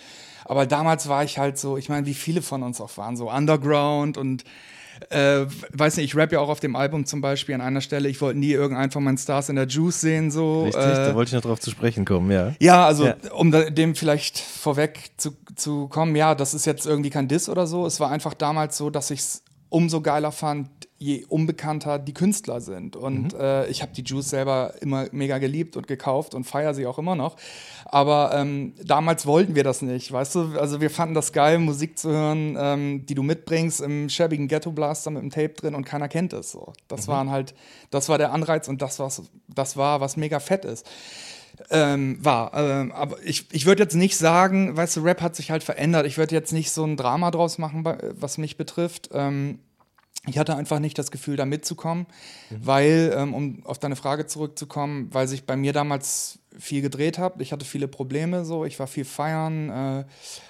Aber 0.45 0.67
damals 0.67 1.09
war 1.09 1.25
ich 1.25 1.39
halt 1.39 1.59
so, 1.59 1.77
ich 1.77 1.89
meine, 1.89 2.07
wie 2.07 2.15
viele 2.15 2.43
von 2.43 2.63
uns 2.63 2.81
auch 2.81 2.97
waren, 2.97 3.17
so 3.17 3.31
Underground 3.31 4.19
und 4.19 4.45
äh, 5.11 5.47
weiß 5.73 5.97
nicht, 5.97 6.07
ich 6.07 6.17
rap 6.17 6.33
ja 6.33 6.41
auch 6.41 6.49
auf 6.49 6.61
dem 6.61 6.77
Album 6.77 7.07
zum 7.07 7.21
Beispiel 7.21 7.55
an 7.55 7.61
einer 7.61 7.81
Stelle, 7.81 8.09
ich 8.09 8.21
wollte 8.21 8.39
nie 8.39 8.51
irgendeinen 8.51 8.91
von 8.91 9.05
meinen 9.05 9.19
Stars 9.19 9.49
in 9.49 9.57
der 9.57 9.67
Juice 9.67 10.01
sehen, 10.01 10.31
so. 10.31 10.65
Richtig, 10.65 10.83
äh, 10.83 11.07
da 11.07 11.15
wollte 11.15 11.31
ich 11.31 11.35
noch 11.35 11.43
drauf 11.43 11.61
zu 11.61 11.71
sprechen 11.71 12.05
kommen, 12.05 12.31
ja. 12.31 12.53
Ja, 12.61 12.87
also, 12.87 13.07
ja. 13.07 13.17
um 13.33 13.51
da, 13.51 13.71
dem 13.71 13.95
vielleicht 13.95 14.39
vorweg 14.39 15.11
zu, 15.17 15.37
zu 15.57 15.89
kommen, 15.89 16.17
ja, 16.17 16.35
das 16.35 16.55
ist 16.55 16.67
jetzt 16.67 16.87
irgendwie 16.87 17.11
kein 17.11 17.29
Diss 17.29 17.49
oder 17.49 17.67
so. 17.67 17.87
Es 17.87 18.01
war 18.01 18.11
einfach 18.11 18.35
damals 18.35 18.77
so, 18.77 18.91
dass 18.91 19.11
ich 19.11 19.21
es 19.21 19.43
umso 19.69 20.01
geiler 20.01 20.33
fand, 20.33 20.69
je 21.05 21.27
unbekannter 21.29 21.99
die 21.99 22.15
Künstler 22.15 22.63
sind. 22.63 22.97
Und 22.97 23.35
mhm. 23.35 23.41
äh, 23.41 23.67
ich 23.67 23.83
habe 23.83 23.93
die 23.93 24.03
Juice 24.03 24.31
selber 24.31 24.73
immer 24.81 25.07
mega 25.13 25.37
geliebt 25.37 25.77
und 25.77 25.87
gekauft 25.87 26.35
und 26.35 26.45
feiere 26.45 26.73
sie 26.73 26.87
auch 26.87 26.99
immer 26.99 27.15
noch. 27.15 27.37
Aber 27.85 28.33
ähm, 28.35 28.73
damals 28.83 29.27
wollten 29.27 29.55
wir 29.55 29.65
das 29.65 29.83
nicht, 29.83 30.11
weißt 30.11 30.35
du? 30.35 30.59
Also 30.59 30.81
wir 30.81 30.89
fanden 30.89 31.15
das 31.15 31.35
geil, 31.35 31.59
Musik 31.59 31.99
zu 31.99 32.09
hören, 32.11 32.57
ähm, 32.59 33.05
die 33.07 33.15
du 33.15 33.23
mitbringst 33.23 33.83
im 33.83 34.09
schäbigen 34.09 34.49
Ghetto 34.49 34.73
Blaster 34.73 35.11
mit 35.11 35.23
dem 35.23 35.31
Tape 35.31 35.51
drin 35.51 35.75
und 35.75 35.85
keiner 35.85 36.09
kennt 36.09 36.33
es. 36.33 36.53
So. 36.53 36.73
Das 36.89 37.07
mhm. 37.07 37.13
waren 37.13 37.31
halt, 37.31 37.55
das 37.91 38.09
war 38.09 38.17
der 38.17 38.33
Anreiz 38.33 38.67
und 38.69 38.81
das, 38.81 38.99
was, 38.99 39.23
das 39.47 39.77
war, 39.77 40.01
was 40.01 40.17
mega 40.17 40.41
fett 40.41 40.65
ist. 40.65 40.87
Ähm, 41.71 42.17
war. 42.19 42.53
Ähm, 42.55 42.93
aber 42.93 43.19
ich, 43.23 43.47
ich 43.53 43.67
würde 43.67 43.83
jetzt 43.83 43.95
nicht 43.95 44.17
sagen, 44.17 44.75
weißt 44.75 44.97
du, 44.97 45.01
Rap 45.03 45.21
hat 45.21 45.37
sich 45.37 45.51
halt 45.51 45.63
verändert. 45.63 46.07
Ich 46.07 46.17
würde 46.17 46.35
jetzt 46.35 46.53
nicht 46.53 46.71
so 46.73 46.85
ein 46.85 46.97
Drama 46.97 47.31
draus 47.31 47.59
machen, 47.59 47.85
was 47.85 48.39
mich 48.39 48.57
betrifft. 48.57 49.11
Ähm, 49.13 49.61
ich 50.27 50.39
hatte 50.39 50.57
einfach 50.57 50.79
nicht 50.79 50.99
das 50.99 51.11
Gefühl, 51.11 51.37
da 51.37 51.45
mitzukommen, 51.45 52.07
mhm. 52.51 52.67
weil, 52.67 53.15
ähm, 53.17 53.35
um 53.35 53.67
auf 53.67 53.79
deine 53.79 53.97
Frage 53.97 54.27
zurückzukommen, 54.27 55.09
weil 55.13 55.29
sich 55.29 55.45
bei 55.45 55.57
mir 55.57 55.73
damals 55.73 56.39
viel 56.59 56.83
gedreht 56.83 57.19
hat. 57.19 57.41
Ich 57.41 57.53
hatte 57.53 57.65
viele 57.65 57.89
Probleme, 57.89 58.45
so. 58.45 58.65
Ich 58.65 58.79
war 58.79 58.87
viel 58.87 59.05
feiern, 59.05 59.71
äh, 59.71 60.05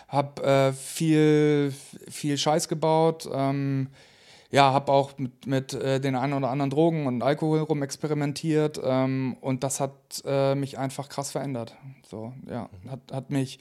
habe 0.09 0.43
äh, 0.45 0.73
viel, 0.73 1.75
viel 2.09 2.39
Scheiß 2.39 2.69
gebaut. 2.69 3.29
Ähm, 3.33 3.89
ja, 4.51 4.73
habe 4.73 4.93
auch 4.93 5.19
mit, 5.19 5.47
mit 5.49 5.75
äh, 5.75 6.01
den 6.01 6.15
einen 6.15 6.35
oder 6.35 6.51
anderen 6.51 6.71
Drogen 6.71 7.09
und 7.09 7.23
Alkohol 7.23 7.59
rumexperimentiert 7.59 8.81
ähm, 8.85 9.37
und 9.41 9.65
das 9.65 9.81
hat 9.81 9.93
äh, 10.25 10.55
mich 10.55 10.79
einfach 10.79 11.09
krass 11.09 11.33
verändert. 11.33 11.75
So, 12.09 12.33
ja, 12.49 12.69
mhm. 12.85 12.91
hat, 12.93 13.01
hat 13.11 13.31
mich 13.31 13.59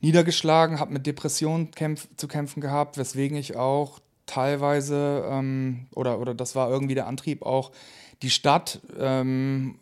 niedergeschlagen, 0.00 0.78
habe 0.78 0.92
mit 0.92 1.06
Depressionen 1.06 1.72
kämpf 1.72 2.06
zu 2.16 2.28
kämpfen 2.28 2.60
gehabt, 2.60 2.96
weswegen 2.96 3.36
ich 3.36 3.56
auch 3.56 3.98
teilweise, 4.30 5.24
ähm, 5.28 5.86
oder, 5.94 6.20
oder 6.20 6.34
das 6.34 6.54
war 6.54 6.70
irgendwie 6.70 6.94
der 6.94 7.08
Antrieb 7.08 7.42
auch, 7.42 7.72
die 8.22 8.30
Stadt 8.30 8.80
ähm, 8.98 9.76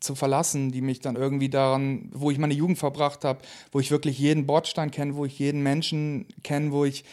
zu 0.00 0.14
verlassen, 0.14 0.70
die 0.70 0.82
mich 0.82 1.00
dann 1.00 1.16
irgendwie 1.16 1.48
daran, 1.48 2.10
wo 2.12 2.30
ich 2.30 2.38
meine 2.38 2.54
Jugend 2.54 2.78
verbracht 2.78 3.24
habe, 3.24 3.40
wo 3.72 3.80
ich 3.80 3.90
wirklich 3.90 4.18
jeden 4.18 4.46
Bordstein 4.46 4.90
kenne, 4.90 5.16
wo 5.16 5.24
ich 5.24 5.38
jeden 5.38 5.62
Menschen 5.62 6.26
kenne, 6.42 6.72
wo 6.72 6.84
ich 6.84 7.04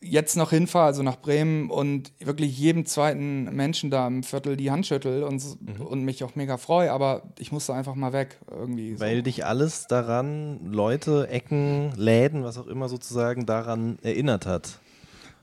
jetzt 0.00 0.36
noch 0.36 0.50
hinfahre, 0.50 0.86
also 0.86 1.02
nach 1.02 1.20
Bremen 1.20 1.70
und 1.70 2.12
wirklich 2.20 2.58
jedem 2.58 2.86
zweiten 2.86 3.44
Menschen 3.54 3.90
da 3.90 4.06
im 4.06 4.22
Viertel 4.22 4.56
die 4.56 4.70
Hand 4.70 4.86
schüttel 4.86 5.22
und, 5.24 5.42
mhm. 5.60 5.84
und 5.84 6.04
mich 6.04 6.22
auch 6.24 6.34
mega 6.34 6.56
freue, 6.56 6.92
aber 6.92 7.22
ich 7.38 7.52
musste 7.52 7.74
einfach 7.74 7.94
mal 7.94 8.12
weg 8.12 8.38
irgendwie. 8.50 8.98
Weil 9.00 9.16
so. 9.16 9.22
dich 9.22 9.44
alles 9.44 9.86
daran, 9.88 10.72
Leute, 10.72 11.28
Ecken, 11.28 11.92
Läden, 11.96 12.44
was 12.44 12.58
auch 12.58 12.66
immer 12.66 12.88
sozusagen 12.88 13.46
daran 13.46 13.98
erinnert 14.02 14.46
hat. 14.46 14.80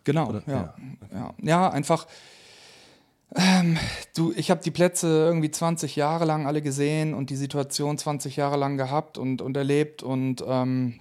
Genau, 0.09 0.33
ja, 0.33 0.41
ja. 0.47 0.73
ja. 1.13 1.33
Ja, 1.41 1.69
einfach. 1.69 2.07
Ähm, 3.35 3.77
du, 4.15 4.33
ich 4.35 4.49
habe 4.49 4.61
die 4.63 4.71
Plätze 4.71 5.07
irgendwie 5.07 5.51
20 5.51 5.95
Jahre 5.95 6.25
lang 6.25 6.47
alle 6.47 6.63
gesehen 6.63 7.13
und 7.13 7.29
die 7.29 7.35
Situation 7.35 7.95
20 7.95 8.35
Jahre 8.35 8.57
lang 8.57 8.77
gehabt 8.77 9.19
und, 9.19 9.43
und 9.43 9.55
erlebt 9.55 10.01
und 10.01 10.43
ähm, 10.47 10.99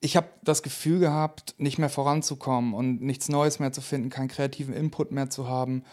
ich 0.00 0.16
habe 0.16 0.26
das 0.42 0.64
Gefühl 0.64 0.98
gehabt, 0.98 1.54
nicht 1.58 1.78
mehr 1.78 1.88
voranzukommen 1.88 2.74
und 2.74 3.02
nichts 3.02 3.28
Neues 3.28 3.60
mehr 3.60 3.70
zu 3.70 3.80
finden, 3.80 4.10
keinen 4.10 4.26
kreativen 4.26 4.74
Input 4.74 5.12
mehr 5.12 5.30
zu 5.30 5.48
haben. 5.48 5.84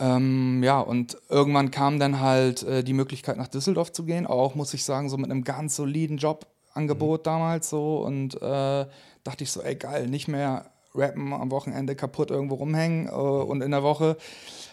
Ähm, 0.00 0.60
ja, 0.64 0.80
und 0.80 1.16
irgendwann 1.28 1.70
kam 1.70 2.00
dann 2.00 2.18
halt 2.18 2.64
äh, 2.64 2.82
die 2.82 2.94
Möglichkeit, 2.94 3.36
nach 3.36 3.46
Düsseldorf 3.46 3.92
zu 3.92 4.04
gehen, 4.04 4.26
auch 4.26 4.56
muss 4.56 4.74
ich 4.74 4.84
sagen, 4.84 5.08
so 5.08 5.18
mit 5.18 5.30
einem 5.30 5.44
ganz 5.44 5.76
soliden 5.76 6.16
Jobangebot 6.16 7.20
mhm. 7.20 7.24
damals 7.24 7.70
so 7.70 7.98
und 7.98 8.42
äh, 8.42 8.86
dachte 9.24 9.44
ich 9.44 9.50
so, 9.50 9.62
ey 9.62 9.76
geil, 9.76 10.08
nicht 10.08 10.28
mehr 10.28 10.70
rappen, 10.94 11.32
am 11.32 11.50
Wochenende 11.50 11.96
kaputt 11.96 12.30
irgendwo 12.30 12.56
rumhängen 12.56 13.06
äh, 13.06 13.10
und 13.10 13.62
in 13.62 13.70
der 13.70 13.82
Woche 13.82 14.16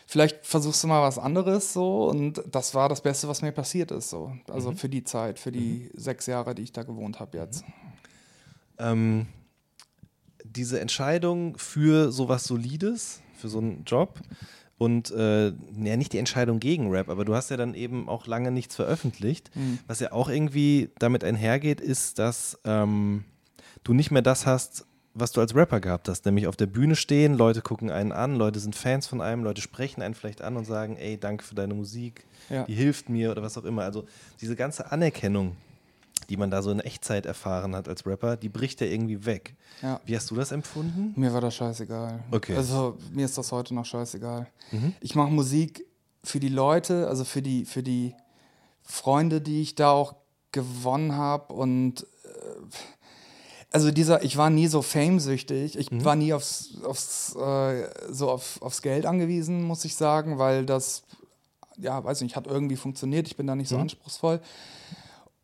vielleicht 0.06 0.46
versuchst 0.46 0.84
du 0.84 0.88
mal 0.88 1.02
was 1.02 1.18
anderes 1.18 1.74
so 1.74 2.10
und 2.10 2.44
das 2.50 2.76
war 2.76 2.90
das 2.90 3.02
Beste, 3.02 3.28
was 3.28 3.42
mir 3.42 3.52
passiert 3.52 3.92
ist 3.92 4.10
so. 4.10 4.34
Also 4.50 4.72
mhm. 4.72 4.78
für 4.78 4.90
die 4.90 5.04
Zeit, 5.04 5.40
für 5.40 5.52
die 5.52 5.90
mhm. 5.94 6.00
sechs 6.00 6.26
Jahre, 6.26 6.56
die 6.56 6.64
ich 6.64 6.74
da 6.74 6.84
gewohnt 6.84 7.20
habe 7.20 7.38
jetzt. 7.38 7.64
Ähm, 8.78 9.28
diese 10.44 10.80
Entscheidung 10.80 11.58
für 11.58 12.12
sowas 12.12 12.46
Solides, 12.46 13.22
für 13.36 13.50
so 13.50 13.60
einen 13.60 13.84
Job 13.86 14.20
und 14.78 15.12
äh, 15.12 15.48
ja 15.50 15.98
nicht 15.98 16.14
die 16.14 16.18
Entscheidung 16.18 16.60
gegen 16.60 16.90
Rap, 16.90 17.10
aber 17.10 17.26
du 17.26 17.36
hast 17.36 17.52
ja 17.52 17.58
dann 17.58 17.76
eben 17.76 18.10
auch 18.10 18.26
lange 18.26 18.50
nichts 18.50 18.76
veröffentlicht. 18.76 19.56
Mhm. 19.56 19.80
Was 19.88 20.00
ja 20.00 20.12
auch 20.12 20.30
irgendwie 20.30 20.90
damit 21.00 21.24
einhergeht, 21.24 21.82
ist, 21.82 22.18
dass 22.18 22.58
ähm, 22.64 23.26
du 23.84 23.94
nicht 23.94 24.12
mehr 24.12 24.22
das 24.22 24.46
hast, 24.46 24.86
was 25.14 25.32
du 25.32 25.42
als 25.42 25.56
Rapper 25.56 25.80
gehabt 25.80 26.08
hast, 26.08 26.26
nämlich 26.26 26.48
auf 26.48 26.56
der 26.56 26.68
Bühne 26.68 26.96
stehen, 26.96 27.36
Leute 27.36 27.62
gucken 27.62 27.90
einen 27.90 28.12
an, 28.12 28.36
Leute 28.36 28.60
sind 28.60 28.76
Fans 28.76 29.08
von 29.08 29.22
einem, 29.22 29.44
Leute 29.44 29.62
sprechen 29.62 30.02
einen 30.02 30.14
vielleicht 30.14 30.42
an 30.42 30.56
und 30.56 30.66
sagen, 30.66 30.98
ey, 30.98 31.20
danke 31.20 31.44
für 31.44 31.56
deine 31.56 31.74
Musik, 31.74 32.26
ja. 32.50 32.64
die 32.64 32.76
hilft 32.76 33.10
mir 33.10 33.32
oder 33.32 33.42
was 33.42 33.58
auch 33.58 33.66
immer. 33.66 33.84
Also 33.84 34.06
diese 34.40 34.56
ganze 34.56 34.92
Anerkennung, 34.92 35.56
die 36.30 36.38
man 36.38 36.52
da 36.52 36.62
so 36.62 36.70
in 36.72 36.80
Echtzeit 36.80 37.26
erfahren 37.26 37.76
hat 37.76 37.88
als 37.88 38.06
Rapper, 38.06 38.38
die 38.38 38.50
bricht 38.50 38.82
ja 38.82 38.88
irgendwie 38.88 39.26
weg. 39.26 39.56
Ja. 39.82 40.00
Wie 40.06 40.16
hast 40.16 40.30
du 40.30 40.36
das 40.36 40.52
empfunden? 40.52 41.14
Mir 41.20 41.34
war 41.34 41.42
das 41.42 41.56
scheißegal. 41.56 42.24
Okay. 42.32 42.56
Also 42.56 42.98
mir 43.12 43.26
ist 43.26 43.38
das 43.38 43.52
heute 43.52 43.74
noch 43.74 43.86
scheißegal. 43.86 44.48
Ich 45.02 45.16
mache 45.16 45.32
Musik 45.32 45.86
für 46.24 46.40
die 46.40 46.50
Leute, 46.50 47.08
also 47.08 47.24
für 47.24 47.42
die, 47.42 47.66
für 47.66 47.82
die 47.82 48.14
Freunde, 48.84 49.42
die 49.42 49.62
ich 49.62 49.76
da 49.76 49.92
auch 49.92 50.16
gewonnen 50.52 51.16
habe 51.16 51.54
und 51.54 52.02
äh, 52.02 52.06
also 53.72 53.92
dieser, 53.92 54.24
ich 54.24 54.38
war 54.38 54.50
nie 54.50 54.68
so 54.68 54.82
famesüchtig, 54.82 55.78
ich 55.78 55.88
war 56.04 56.16
nie 56.16 56.34
aufs, 56.34 56.82
aufs, 56.84 57.36
äh, 57.36 57.88
so 58.10 58.30
auf, 58.30 58.62
aufs 58.62 58.82
Geld 58.82 59.06
angewiesen, 59.06 59.64
muss 59.64 59.86
ich 59.86 59.96
sagen, 59.96 60.40
weil 60.40 60.66
das, 60.66 61.04
ja, 61.78 62.04
weiß 62.04 62.22
nicht, 62.22 62.36
hat 62.36 62.48
irgendwie 62.48 62.78
funktioniert, 62.78 63.28
ich 63.28 63.38
bin 63.38 63.48
da 63.48 63.56
nicht 63.56 63.70
so 63.70 63.78
anspruchsvoll. 63.78 64.42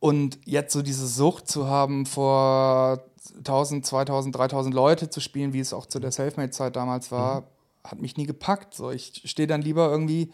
Und 0.00 0.38
jetzt 0.44 0.72
so 0.72 0.82
diese 0.82 1.06
Sucht 1.06 1.48
zu 1.48 1.68
haben, 1.68 2.04
vor 2.04 3.04
1000, 3.38 3.86
2000, 3.86 4.36
3000 4.36 4.74
Leute 4.74 5.08
zu 5.08 5.20
spielen, 5.20 5.52
wie 5.52 5.60
es 5.60 5.72
auch 5.72 5.86
zu 5.86 6.00
der 6.00 6.12
Selfmade-Zeit 6.12 6.76
damals 6.76 7.10
war, 7.10 7.44
hat 7.82 8.00
mich 8.00 8.16
nie 8.16 8.26
gepackt. 8.26 8.74
So, 8.74 8.90
ich 8.90 9.22
stehe 9.24 9.46
dann 9.46 9.62
lieber 9.62 9.88
irgendwie 9.88 10.32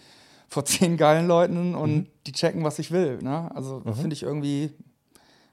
vor 0.49 0.65
zehn 0.65 0.97
geilen 0.97 1.27
Leuten 1.27 1.75
und 1.75 2.09
die 2.27 2.33
checken, 2.33 2.65
was 2.65 2.79
ich 2.79 2.91
will. 2.91 3.19
Ne? 3.23 3.51
Also 3.55 3.83
finde 3.95 4.15
ich 4.15 4.23
irgendwie 4.23 4.73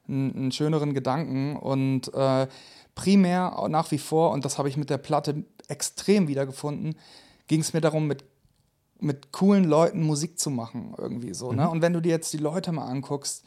einen, 0.10 0.36
einen 0.36 0.52
schöneren 0.52 0.94
Gedanken 0.94 1.56
und 1.56 2.14
äh, 2.14 2.48
primär 2.96 3.68
nach 3.70 3.92
wie 3.92 3.98
vor, 3.98 4.32
und 4.32 4.44
das 4.44 4.58
habe 4.58 4.68
ich 4.70 4.78
mit 4.78 4.90
der 4.90 4.98
Platte 4.98 5.44
extrem 5.68 6.28
wiedergefunden, 6.28 6.96
ging 7.48 7.62
es 7.62 7.74
mir 7.74 7.82
darum, 7.82 8.08
mit, 8.08 8.24
mit 9.00 9.32
coolen 9.32 9.64
Leuten 9.64 10.04
Musik 10.04 10.40
zu 10.40 10.50
machen, 10.50 10.94
irgendwie 10.98 11.34
so. 11.34 11.54
Ne? 11.54 11.70
Und 11.70 11.82
wenn 11.82 11.94
du 11.94 12.02
dir 12.02 12.10
jetzt 12.10 12.34
die 12.34 12.38
Leute 12.38 12.72
mal 12.72 12.86
anguckst, 12.86 13.46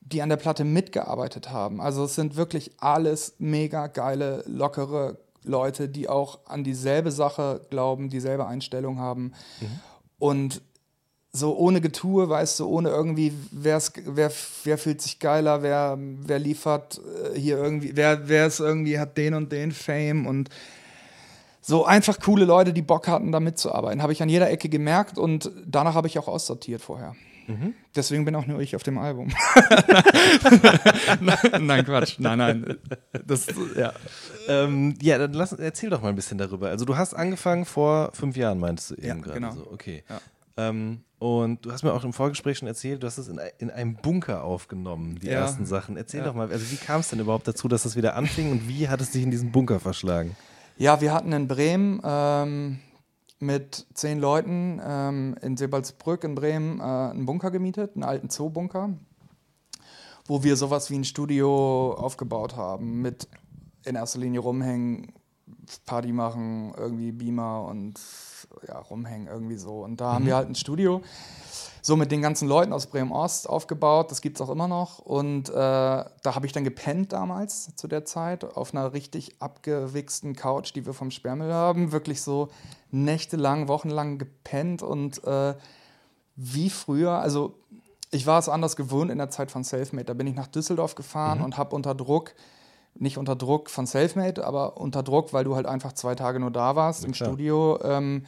die 0.00 0.22
an 0.22 0.28
der 0.28 0.36
Platte 0.36 0.64
mitgearbeitet 0.64 1.50
haben, 1.50 1.80
also 1.80 2.04
es 2.04 2.14
sind 2.14 2.36
wirklich 2.36 2.72
alles 2.78 3.34
mega 3.38 3.88
geile, 3.88 4.44
lockere 4.46 5.18
Leute, 5.42 5.88
die 5.88 6.08
auch 6.08 6.40
an 6.46 6.64
dieselbe 6.64 7.12
Sache 7.12 7.60
glauben, 7.70 8.08
dieselbe 8.08 8.46
Einstellung 8.46 8.98
haben. 8.98 9.32
Und 10.18 10.62
so 11.36 11.56
ohne 11.56 11.80
Getue, 11.80 12.28
weißt 12.28 12.60
du, 12.60 12.68
ohne 12.68 12.88
irgendwie, 12.88 13.32
wer's, 13.50 13.92
wer, 14.04 14.30
wer 14.64 14.78
fühlt 14.78 15.02
sich 15.02 15.18
geiler, 15.18 15.62
wer, 15.62 15.98
wer 15.98 16.38
liefert 16.38 17.00
äh, 17.34 17.38
hier 17.38 17.58
irgendwie, 17.58 17.92
wer, 17.94 18.28
wer 18.28 18.46
ist 18.46 18.60
irgendwie, 18.60 18.98
hat 18.98 19.16
den 19.16 19.34
und 19.34 19.52
den 19.52 19.72
Fame 19.72 20.26
und 20.26 20.48
so 21.60 21.84
einfach 21.84 22.20
coole 22.20 22.44
Leute, 22.44 22.72
die 22.72 22.82
Bock 22.82 23.08
hatten, 23.08 23.32
da 23.32 23.40
mitzuarbeiten. 23.40 24.02
Habe 24.02 24.12
ich 24.12 24.22
an 24.22 24.28
jeder 24.28 24.50
Ecke 24.50 24.68
gemerkt 24.68 25.18
und 25.18 25.50
danach 25.66 25.94
habe 25.94 26.06
ich 26.06 26.18
auch 26.18 26.28
aussortiert 26.28 26.80
vorher. 26.80 27.14
Deswegen 27.94 28.24
bin 28.24 28.34
auch 28.34 28.46
nur 28.46 28.60
ich 28.60 28.74
auf 28.74 28.82
dem 28.82 28.98
Album. 28.98 29.28
nein, 31.60 31.84
Quatsch. 31.84 32.16
Nein, 32.18 32.38
nein. 32.38 32.78
Das, 33.24 33.46
ja. 33.76 33.92
Ähm, 34.48 34.94
ja, 35.00 35.16
dann 35.18 35.32
lass, 35.32 35.52
erzähl 35.52 35.90
doch 35.90 36.02
mal 36.02 36.08
ein 36.08 36.16
bisschen 36.16 36.38
darüber. 36.38 36.70
Also 36.70 36.84
du 36.84 36.96
hast 36.96 37.14
angefangen 37.14 37.64
vor 37.64 38.10
fünf 38.14 38.36
Jahren, 38.36 38.58
meinst 38.58 38.90
du 38.90 38.94
eben 38.96 39.06
Ja, 39.06 39.14
gerade 39.14 39.34
genau. 39.34 39.52
so. 39.52 39.70
Okay. 39.70 40.02
Ja. 40.08 40.20
Ähm, 40.56 41.02
und 41.18 41.64
du 41.64 41.72
hast 41.72 41.82
mir 41.82 41.92
auch 41.92 42.04
im 42.04 42.12
Vorgespräch 42.12 42.58
schon 42.58 42.68
erzählt, 42.68 43.02
du 43.02 43.06
hast 43.06 43.16
es 43.18 43.28
in, 43.28 43.40
in 43.58 43.70
einem 43.70 43.96
Bunker 43.96 44.44
aufgenommen, 44.44 45.18
die 45.18 45.26
Ja. 45.28 45.40
ersten 45.40 45.64
Sachen. 45.64 45.96
Erzähl 45.96 46.20
Ja. 46.20 46.26
doch 46.26 46.34
mal, 46.34 46.50
also 46.50 46.70
wie 46.70 46.76
kam 46.76 47.00
es 47.00 47.08
denn 47.08 47.18
überhaupt 47.20 47.48
dazu, 47.48 47.68
dass 47.68 47.84
das 47.84 47.96
wieder 47.96 48.16
anfing 48.16 48.50
und 48.50 48.68
wie 48.68 48.88
hat 48.88 49.00
es 49.00 49.10
dich 49.12 49.22
in 49.22 49.30
diesen 49.30 49.50
Bunker 49.52 49.80
verschlagen? 49.80 50.36
Ja, 50.76 51.00
wir 51.00 51.14
hatten 51.14 51.32
in 51.32 51.48
Bremen 51.48 52.00
ähm, 52.04 52.78
mit 53.38 53.86
zehn 53.94 54.18
Leuten 54.18 54.80
ähm, 54.84 55.36
in 55.40 55.56
Sebalsbrück 55.56 56.22
in 56.24 56.34
Bremen 56.34 56.80
äh, 56.80 56.82
einen 56.82 57.24
Bunker 57.24 57.50
gemietet, 57.50 57.92
einen 57.94 58.04
alten 58.04 58.28
Zoobunker, 58.28 58.90
wo 60.26 60.42
wir 60.42 60.56
sowas 60.56 60.90
wie 60.90 60.96
ein 60.98 61.04
Studio 61.04 61.94
aufgebaut 61.94 62.56
haben, 62.56 63.00
mit 63.00 63.28
in 63.84 63.94
erster 63.94 64.18
Linie 64.18 64.40
rumhängen, 64.40 65.12
Party 65.86 66.12
machen, 66.12 66.74
irgendwie 66.76 67.12
Beamer 67.12 67.64
und 67.64 67.98
ja, 68.66 68.78
rumhängen 68.78 69.26
irgendwie 69.26 69.56
so. 69.56 69.82
Und 69.82 70.00
da 70.00 70.14
haben 70.14 70.26
wir 70.26 70.36
halt 70.36 70.48
ein 70.48 70.54
Studio 70.54 71.02
so 71.86 71.94
mit 71.94 72.10
den 72.10 72.20
ganzen 72.20 72.48
Leuten 72.48 72.72
aus 72.72 72.88
Bremen 72.88 73.12
Ost 73.12 73.48
aufgebaut. 73.48 74.10
Das 74.10 74.20
gibt 74.20 74.38
es 74.38 74.40
auch 74.40 74.50
immer 74.50 74.66
noch. 74.66 74.98
Und 74.98 75.50
äh, 75.50 75.52
da 75.52 76.10
habe 76.24 76.44
ich 76.44 76.52
dann 76.52 76.64
gepennt 76.64 77.12
damals 77.12 77.76
zu 77.76 77.86
der 77.86 78.04
Zeit 78.04 78.44
auf 78.44 78.74
einer 78.74 78.92
richtig 78.92 79.36
abgewichsten 79.40 80.34
Couch, 80.34 80.74
die 80.74 80.84
wir 80.84 80.94
vom 80.94 81.12
Sperrmüll 81.12 81.52
haben. 81.52 81.92
Wirklich 81.92 82.22
so 82.22 82.48
nächtelang, 82.90 83.68
wochenlang 83.68 84.18
gepennt 84.18 84.82
und 84.82 85.22
äh, 85.22 85.54
wie 86.34 86.70
früher, 86.70 87.12
also 87.12 87.54
ich 88.10 88.26
war 88.26 88.40
es 88.40 88.48
anders 88.48 88.74
gewohnt 88.74 89.10
in 89.10 89.18
der 89.18 89.30
Zeit 89.30 89.52
von 89.52 89.62
Selfmade. 89.62 90.06
Da 90.06 90.14
bin 90.14 90.26
ich 90.26 90.34
nach 90.34 90.48
Düsseldorf 90.48 90.96
gefahren 90.96 91.40
und 91.40 91.56
habe 91.56 91.74
unter 91.76 91.94
Druck, 91.94 92.34
nicht 92.94 93.16
unter 93.16 93.36
Druck 93.36 93.70
von 93.70 93.86
Selfmade, 93.86 94.44
aber 94.44 94.76
unter 94.76 95.02
Druck, 95.04 95.32
weil 95.32 95.44
du 95.44 95.54
halt 95.54 95.66
einfach 95.66 95.92
zwei 95.92 96.16
Tage 96.16 96.40
nur 96.40 96.50
da 96.50 96.74
warst 96.74 97.04
im 97.04 97.12
klar. 97.12 97.28
Studio, 97.28 97.78
ähm, 97.84 98.24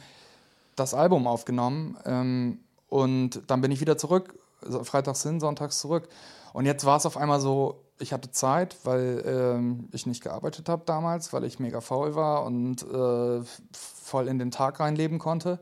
das 0.79 0.93
Album 0.93 1.27
aufgenommen. 1.27 1.97
Ähm, 2.05 2.59
und 2.87 3.41
dann 3.47 3.61
bin 3.61 3.71
ich 3.71 3.81
wieder 3.81 3.97
zurück, 3.97 4.39
freitags 4.83 5.23
hin, 5.23 5.39
sonntags 5.39 5.79
zurück. 5.79 6.07
Und 6.53 6.65
jetzt 6.65 6.85
war 6.85 6.97
es 6.97 7.05
auf 7.05 7.17
einmal 7.17 7.39
so, 7.39 7.83
ich 7.99 8.13
hatte 8.13 8.31
Zeit, 8.31 8.77
weil 8.83 9.23
ähm, 9.25 9.89
ich 9.91 10.05
nicht 10.05 10.23
gearbeitet 10.23 10.69
habe 10.69 10.83
damals, 10.85 11.31
weil 11.33 11.43
ich 11.43 11.59
mega 11.59 11.81
faul 11.81 12.15
war 12.15 12.45
und 12.45 12.83
äh, 12.83 13.41
voll 13.71 14.27
in 14.27 14.39
den 14.39 14.51
Tag 14.51 14.79
reinleben 14.79 15.19
konnte. 15.19 15.59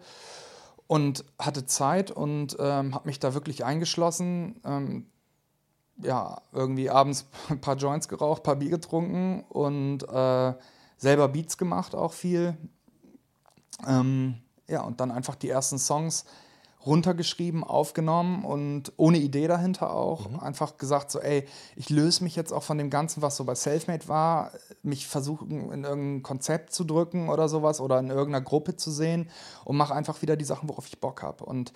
Und 0.87 1.25
hatte 1.37 1.65
Zeit 1.65 2.11
und 2.11 2.55
ähm, 2.59 2.95
habe 2.95 3.07
mich 3.07 3.19
da 3.19 3.33
wirklich 3.33 3.65
eingeschlossen. 3.65 4.61
Ähm, 4.63 5.07
ja, 6.01 6.41
irgendwie 6.53 6.89
abends 6.89 7.27
ein 7.49 7.59
paar 7.59 7.75
Joints 7.75 8.07
geraucht, 8.07 8.41
ein 8.41 8.43
paar 8.43 8.55
Bier 8.55 8.69
getrunken 8.69 9.43
und 9.49 10.03
äh, 10.03 10.53
selber 10.97 11.27
Beats 11.27 11.57
gemacht 11.57 11.93
auch 11.95 12.13
viel. 12.13 12.55
Ähm, 13.85 14.41
ja, 14.67 14.81
und 14.81 14.99
dann 14.99 15.11
einfach 15.11 15.35
die 15.35 15.49
ersten 15.49 15.79
Songs 15.79 16.25
runtergeschrieben, 16.85 17.63
aufgenommen 17.63 18.45
und 18.45 18.93
ohne 18.97 19.17
Idee 19.17 19.47
dahinter 19.47 19.93
auch. 19.93 20.41
Einfach 20.41 20.77
gesagt 20.77 21.11
so, 21.11 21.19
ey, 21.19 21.45
ich 21.75 21.89
löse 21.89 22.23
mich 22.23 22.35
jetzt 22.35 22.53
auch 22.53 22.63
von 22.63 22.77
dem 22.77 22.89
Ganzen, 22.89 23.21
was 23.21 23.35
so 23.35 23.43
bei 23.43 23.55
Selfmade 23.55 24.07
war, 24.07 24.51
mich 24.83 25.05
versuchen 25.07 25.71
in 25.71 25.83
irgendein 25.83 26.23
Konzept 26.23 26.73
zu 26.73 26.85
drücken 26.85 27.29
oder 27.29 27.49
sowas 27.49 27.81
oder 27.81 27.99
in 27.99 28.09
irgendeiner 28.09 28.43
Gruppe 28.43 28.77
zu 28.77 28.91
sehen 28.91 29.29
und 29.65 29.75
mache 29.75 29.93
einfach 29.93 30.21
wieder 30.21 30.37
die 30.37 30.45
Sachen, 30.45 30.69
worauf 30.69 30.87
ich 30.87 30.99
Bock 30.99 31.23
habe. 31.23 31.43
Und 31.43 31.73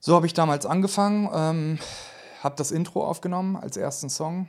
so 0.00 0.14
habe 0.14 0.26
ich 0.26 0.34
damals 0.34 0.66
angefangen, 0.66 1.28
ähm, 1.34 1.78
habe 2.42 2.56
das 2.56 2.70
Intro 2.70 3.06
aufgenommen 3.06 3.56
als 3.56 3.76
ersten 3.76 4.08
Song, 4.08 4.48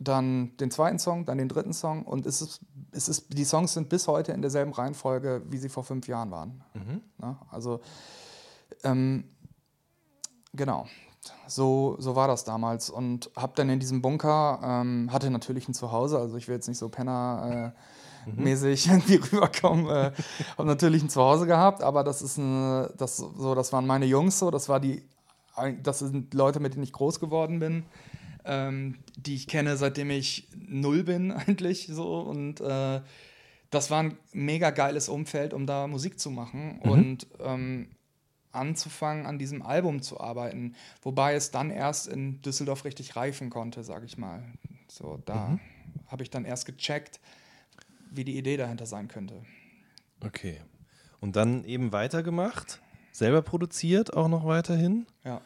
dann 0.00 0.56
den 0.56 0.70
zweiten 0.70 0.98
Song, 0.98 1.26
dann 1.26 1.38
den 1.38 1.48
dritten 1.48 1.74
Song 1.74 2.04
und 2.04 2.24
es 2.24 2.40
ist, 2.40 2.60
es 2.90 3.08
ist, 3.08 3.38
die 3.38 3.44
Songs 3.44 3.74
sind 3.74 3.90
bis 3.90 4.08
heute 4.08 4.32
in 4.32 4.40
derselben 4.40 4.72
Reihenfolge, 4.72 5.42
wie 5.48 5.58
sie 5.58 5.68
vor 5.68 5.84
fünf 5.84 6.08
Jahren 6.08 6.30
waren. 6.30 6.64
Ne? 7.18 7.36
Also 7.50 7.80
ähm, 8.82 9.24
genau, 10.54 10.86
so, 11.46 11.96
so 11.98 12.16
war 12.16 12.28
das 12.28 12.44
damals 12.44 12.88
und 12.88 13.30
habe 13.36 13.52
dann 13.56 13.68
in 13.68 13.78
diesem 13.78 14.00
Bunker, 14.00 14.60
ähm, 14.62 15.10
hatte 15.12 15.30
natürlich 15.30 15.68
ein 15.68 15.74
Zuhause, 15.74 16.18
also 16.18 16.36
ich 16.38 16.48
will 16.48 16.54
jetzt 16.54 16.68
nicht 16.68 16.78
so 16.78 16.88
Penner 16.88 17.74
äh, 18.26 18.30
mäßig 18.30 18.86
irgendwie 18.90 19.16
rüberkommen, 19.16 19.86
äh, 19.86 20.12
habe 20.56 20.68
natürlich 20.68 21.02
ein 21.02 21.10
Zuhause 21.10 21.46
gehabt, 21.46 21.82
aber 21.82 22.04
das 22.04 22.22
ist 22.22 22.38
eine, 22.38 22.90
das, 22.96 23.18
so, 23.18 23.54
das 23.54 23.70
waren 23.74 23.86
meine 23.86 24.06
Jungs 24.06 24.38
so, 24.38 24.50
das 24.50 24.70
war 24.70 24.80
die, 24.80 25.04
das 25.82 25.98
sind 25.98 26.32
Leute, 26.32 26.58
mit 26.58 26.72
denen 26.72 26.84
ich 26.84 26.92
groß 26.94 27.20
geworden 27.20 27.58
bin, 27.58 27.84
ähm, 28.50 28.98
die 29.16 29.36
ich 29.36 29.46
kenne, 29.46 29.76
seitdem 29.76 30.10
ich 30.10 30.48
null 30.56 31.04
bin 31.04 31.30
eigentlich 31.32 31.86
so 31.86 32.20
und 32.20 32.60
äh, 32.60 33.00
das 33.70 33.90
war 33.90 34.02
ein 34.02 34.18
mega 34.32 34.70
geiles 34.70 35.08
Umfeld, 35.08 35.54
um 35.54 35.64
da 35.64 35.86
Musik 35.86 36.18
zu 36.18 36.30
machen 36.30 36.80
und 36.80 37.28
ähm, 37.38 37.90
anzufangen, 38.50 39.26
an 39.26 39.38
diesem 39.38 39.62
Album 39.62 40.02
zu 40.02 40.18
arbeiten. 40.18 40.74
Wobei 41.02 41.34
es 41.34 41.52
dann 41.52 41.70
erst 41.70 42.08
in 42.08 42.42
Düsseldorf 42.42 42.84
richtig 42.84 43.14
reifen 43.14 43.48
konnte, 43.48 43.84
sage 43.84 44.06
ich 44.06 44.18
mal. 44.18 44.42
So, 44.88 45.22
da 45.24 45.60
habe 46.08 46.24
ich 46.24 46.30
dann 46.30 46.44
erst 46.44 46.66
gecheckt, 46.66 47.20
wie 48.10 48.24
die 48.24 48.36
Idee 48.36 48.56
dahinter 48.56 48.86
sein 48.86 49.06
könnte. 49.06 49.44
Okay. 50.20 50.60
Und 51.20 51.36
dann 51.36 51.62
eben 51.62 51.92
weitergemacht, 51.92 52.80
selber 53.12 53.42
produziert 53.42 54.14
auch 54.16 54.26
noch 54.26 54.44
weiterhin. 54.44 55.06
Ja. 55.24 55.40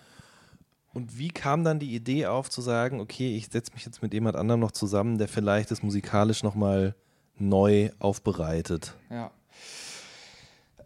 Und 0.95 1.19
wie 1.19 1.29
kam 1.29 1.65
dann 1.65 1.81
die 1.81 1.95
Idee 1.95 2.27
auf 2.27 2.49
zu 2.49 2.61
sagen, 2.63 3.01
okay, 3.01 3.37
ich 3.37 3.49
setze 3.49 3.73
mich 3.73 3.85
jetzt 3.85 4.01
mit 4.01 4.15
jemand 4.15 4.37
anderem 4.37 4.61
noch 4.61 4.71
zusammen, 4.71 5.19
der 5.19 5.29
vielleicht 5.29 5.71
das 5.73 5.83
musikalisch 5.83 6.45
nochmal 6.45 6.95
neu 7.37 7.91
aufbereitet? 7.99 8.95
Ja. 9.11 9.33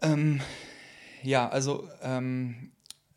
Ähm, 0.01 0.41
ja, 1.21 1.47
also 1.47 1.87
ähm, 2.01 2.71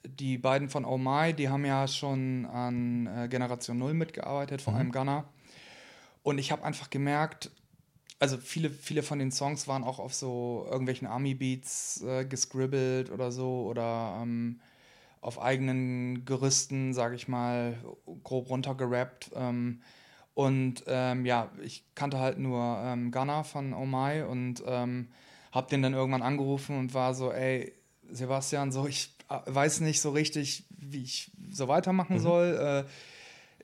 die 0.04 0.36
beiden 0.36 0.68
von 0.68 0.84
Oh 0.84 0.98
My, 0.98 1.32
die 1.32 1.48
haben 1.48 1.64
ja 1.64 1.88
schon 1.88 2.44
an 2.46 3.06
äh, 3.06 3.28
Generation 3.28 3.78
Null 3.78 3.94
mitgearbeitet, 3.94 4.60
vor 4.60 4.74
allem 4.74 4.92
Gunner. 4.92 5.24
Und 6.22 6.38
ich 6.38 6.52
habe 6.52 6.64
einfach 6.64 6.90
gemerkt, 6.90 7.50
also 8.18 8.36
viele, 8.36 8.70
viele 8.70 9.02
von 9.02 9.18
den 9.18 9.32
Songs 9.32 9.66
waren 9.66 9.82
auch 9.82 9.98
auf 9.98 10.14
so 10.14 10.66
irgendwelchen 10.70 11.08
Army-Beats 11.08 12.02
äh, 12.02 12.24
gescribbelt 12.24 13.10
oder 13.10 13.32
so 13.32 13.66
oder 13.66 14.20
ähm, 14.22 14.60
auf 15.22 15.40
eigenen 15.40 16.24
Gerüsten, 16.24 16.92
sage 16.92 17.14
ich 17.14 17.28
mal, 17.28 17.78
grob 18.24 18.50
runtergerappt. 18.50 19.30
Ähm, 19.34 19.80
und 20.34 20.84
ähm, 20.88 21.24
ja, 21.24 21.50
ich 21.62 21.84
kannte 21.94 22.18
halt 22.18 22.38
nur 22.38 22.78
ähm, 22.84 23.12
Gunner 23.12 23.44
von 23.44 23.72
Oh 23.72 23.86
My 23.86 24.22
und 24.22 24.62
ähm, 24.66 25.08
hab 25.52 25.68
den 25.68 25.82
dann 25.82 25.94
irgendwann 25.94 26.22
angerufen 26.22 26.76
und 26.76 26.92
war 26.92 27.14
so, 27.14 27.32
ey, 27.32 27.72
Sebastian, 28.10 28.72
so 28.72 28.86
ich 28.86 29.14
äh, 29.28 29.38
weiß 29.46 29.80
nicht 29.80 30.00
so 30.00 30.10
richtig, 30.10 30.64
wie 30.70 31.04
ich 31.04 31.30
so 31.50 31.68
weitermachen 31.68 32.16
mhm. 32.16 32.20
soll. 32.20 32.84
Äh, 32.86 32.90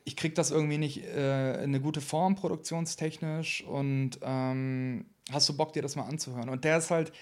ich 0.05 0.17
krieg 0.17 0.37
das 0.37 0.53
irgendwie 0.53 0.79
nicht 0.79 1.05
äh, 1.05 1.55
in 1.57 1.71
eine 1.71 1.81
gute 1.81 2.01
Form 2.01 2.37
produktionstechnisch 2.37 3.65
und 3.65 4.13
ähm, 4.23 5.07
hast 5.33 5.49
du 5.49 5.57
Bock, 5.57 5.73
dir 5.73 5.83
das 5.83 5.97
mal 5.97 6.07
anzuhören? 6.07 6.51
Und 6.51 6.65
der 6.65 6.79
ist 6.79 6.91
halt, 6.91 7.13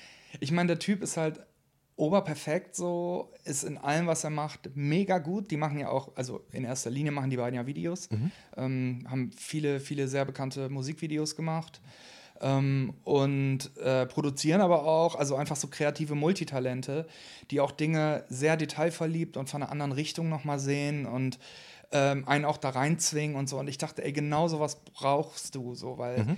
ich 0.41 0.53
meine, 0.53 0.69
der 0.69 0.79
Typ 0.79 1.03
ist 1.03 1.17
halt 1.17 1.41
oberperfekt 1.97 2.77
so, 2.77 3.33
ist 3.45 3.65
in 3.65 3.79
allem, 3.79 4.07
was 4.07 4.23
er 4.23 4.31
macht, 4.31 4.71
mega 4.75 5.19
gut. 5.19 5.51
Die 5.51 5.57
machen 5.57 5.79
ja 5.79 5.89
auch, 5.89 6.15
also 6.15 6.45
in 6.53 6.65
erster 6.65 6.91
Linie 6.91 7.13
machen 7.13 7.31
die 7.31 7.39
beiden 7.39 7.55
ja 7.55 7.67
Videos, 7.67 8.11
mhm. 8.11 8.31
ähm, 8.57 9.07
haben 9.09 9.31
viele, 9.33 9.81
viele 9.81 10.07
sehr 10.07 10.25
bekannte 10.25 10.69
Musikvideos 10.69 11.37
gemacht 11.37 11.81
ähm, 12.41 12.95
und 13.05 13.77
äh, 13.79 14.07
produzieren 14.07 14.61
aber 14.61 14.85
auch, 14.85 15.15
also 15.15 15.37
einfach 15.37 15.57
so 15.57 15.69
kreative 15.69 16.15
Multitalente, 16.15 17.07
die 17.51 17.61
auch 17.61 17.73
Dinge 17.73 18.25
sehr 18.29 18.57
detailverliebt 18.57 19.37
und 19.37 19.49
von 19.49 19.63
einer 19.63 19.73
anderen 19.73 19.93
Richtung 19.93 20.29
nochmal 20.29 20.59
sehen 20.59 21.07
und 21.07 21.39
ähm, 21.93 22.27
einen 22.27 22.45
auch 22.45 22.57
da 22.57 22.71
reinzwingen 22.71 23.37
und 23.37 23.49
so. 23.49 23.59
Und 23.59 23.69
ich 23.69 23.79
dachte, 23.79 24.05
ey, 24.05 24.13
genau 24.13 24.49
sowas 24.49 24.81
brauchst 24.93 25.55
du 25.55 25.75
so, 25.75 25.99
weil 25.99 26.25
mhm. 26.25 26.37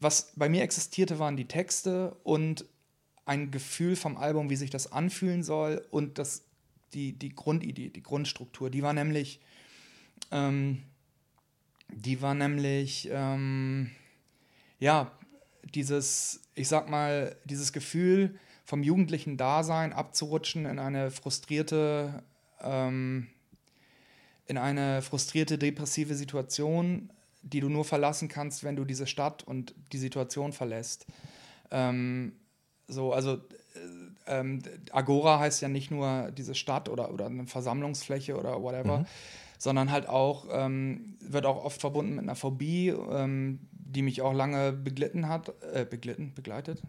was 0.00 0.32
bei 0.36 0.48
mir 0.48 0.62
existierte, 0.62 1.18
waren 1.18 1.36
die 1.36 1.46
Texte 1.46 2.16
und 2.22 2.64
ein 3.24 3.50
Gefühl 3.50 3.96
vom 3.96 4.16
Album, 4.16 4.50
wie 4.50 4.56
sich 4.56 4.70
das 4.70 4.92
anfühlen 4.92 5.42
soll 5.42 5.86
und 5.90 6.18
das, 6.18 6.42
die, 6.94 7.12
die 7.12 7.34
Grundidee, 7.34 7.90
die 7.90 8.02
Grundstruktur. 8.02 8.70
Die 8.70 8.82
war 8.82 8.92
nämlich, 8.92 9.40
ähm, 10.30 10.82
die 11.88 12.22
war 12.22 12.34
nämlich, 12.34 13.08
ähm, 13.12 13.90
ja, 14.78 15.12
dieses, 15.74 16.40
ich 16.54 16.68
sag 16.68 16.88
mal, 16.88 17.36
dieses 17.44 17.72
Gefühl 17.72 18.38
vom 18.64 18.82
jugendlichen 18.82 19.36
Dasein 19.36 19.92
abzurutschen 19.92 20.66
in 20.66 20.78
eine 20.78 21.10
frustrierte, 21.10 22.22
ähm, 22.60 23.26
in 24.46 24.58
eine 24.58 25.02
frustrierte, 25.02 25.58
depressive 25.58 26.14
Situation, 26.14 27.12
die 27.42 27.60
du 27.60 27.68
nur 27.68 27.84
verlassen 27.84 28.28
kannst, 28.28 28.64
wenn 28.64 28.76
du 28.76 28.84
diese 28.84 29.06
Stadt 29.06 29.42
und 29.42 29.74
die 29.92 29.98
Situation 29.98 30.52
verlässt. 30.52 31.06
Ähm, 31.70 32.32
so, 32.90 33.12
also 33.12 33.34
äh, 33.34 33.38
ähm, 34.26 34.62
Agora 34.92 35.38
heißt 35.38 35.62
ja 35.62 35.68
nicht 35.68 35.90
nur 35.90 36.30
diese 36.36 36.54
Stadt 36.54 36.88
oder, 36.88 37.12
oder 37.12 37.26
eine 37.26 37.46
Versammlungsfläche 37.46 38.36
oder 38.36 38.62
whatever, 38.62 38.98
mhm. 38.98 39.06
sondern 39.58 39.90
halt 39.90 40.08
auch, 40.08 40.46
ähm, 40.52 41.16
wird 41.20 41.46
auch 41.46 41.64
oft 41.64 41.80
verbunden 41.80 42.16
mit 42.16 42.24
einer 42.24 42.36
Phobie, 42.36 42.88
ähm, 42.88 43.60
die 43.72 44.02
mich 44.02 44.22
auch 44.22 44.32
lange 44.32 44.72
beglitten 44.72 45.28
hat, 45.28 45.52
äh, 45.72 45.84
beglitten, 45.84 46.32
begleitet. 46.34 46.82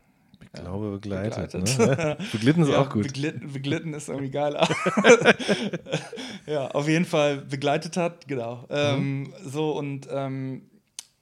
Ich 0.43 0.51
glaube, 0.53 0.91
begleitet. 0.91 1.51
begleitet. 1.51 1.77
Ne? 1.77 2.17
beglitten 2.31 2.63
ist 2.63 2.69
ja, 2.69 2.81
auch 2.81 2.89
gut. 2.89 3.03
Beglitten, 3.03 3.53
beglitten 3.53 3.93
ist 3.93 4.09
irgendwie 4.09 4.31
geil. 4.31 4.55
ja, 6.45 6.67
auf 6.71 6.87
jeden 6.87 7.05
Fall 7.05 7.37
begleitet 7.37 7.95
hat, 7.95 8.27
genau. 8.27 8.65
Ähm, 8.69 9.21
mhm. 9.21 9.33
So 9.45 9.77
und 9.77 10.07
ähm, 10.11 10.63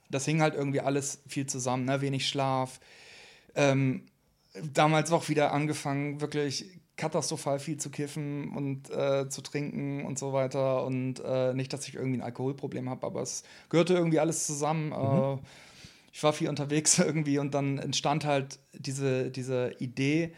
das 0.10 0.26
hing 0.26 0.42
halt 0.42 0.56
irgendwie 0.56 0.82
alles 0.82 1.22
viel 1.28 1.46
zusammen, 1.46 1.86
ne? 1.86 2.02
wenig 2.02 2.28
Schlaf. 2.28 2.80
Ähm, 3.56 4.04
damals 4.74 5.12
auch 5.12 5.30
wieder 5.30 5.54
angefangen, 5.54 6.22
wirklich 6.22 6.80
katastrophal 6.96 7.60
viel 7.60 7.78
zu 7.78 7.90
kiffen 7.90 8.50
und 8.56 8.90
äh, 8.90 9.30
zu 9.30 9.42
trinken 9.42 10.06
und 10.06 10.20
so 10.20 10.34
weiter. 10.34 10.86
Und 10.86 11.22
äh, 11.26 11.54
nicht, 11.54 11.72
dass 11.72 11.88
ich 11.88 11.96
irgendwie 11.96 12.20
ein 12.20 12.24
Alkoholproblem 12.24 12.90
habe, 12.90 13.06
aber 13.08 13.22
es 13.22 13.44
gehörte 13.70 13.94
irgendwie 13.94 14.20
alles 14.20 14.46
zusammen. 14.46 14.88
Mhm. 14.90 14.94
Äh, 14.94 15.38
ich 16.12 16.24
war 16.24 16.34
viel 16.34 16.50
unterwegs 16.50 17.00
irgendwie 17.00 17.40
und 17.40 17.54
dann 17.54 17.78
entstand 17.78 18.26
halt 18.26 18.60
diese, 18.74 19.32
diese 19.32 19.74
Idee 19.80 20.34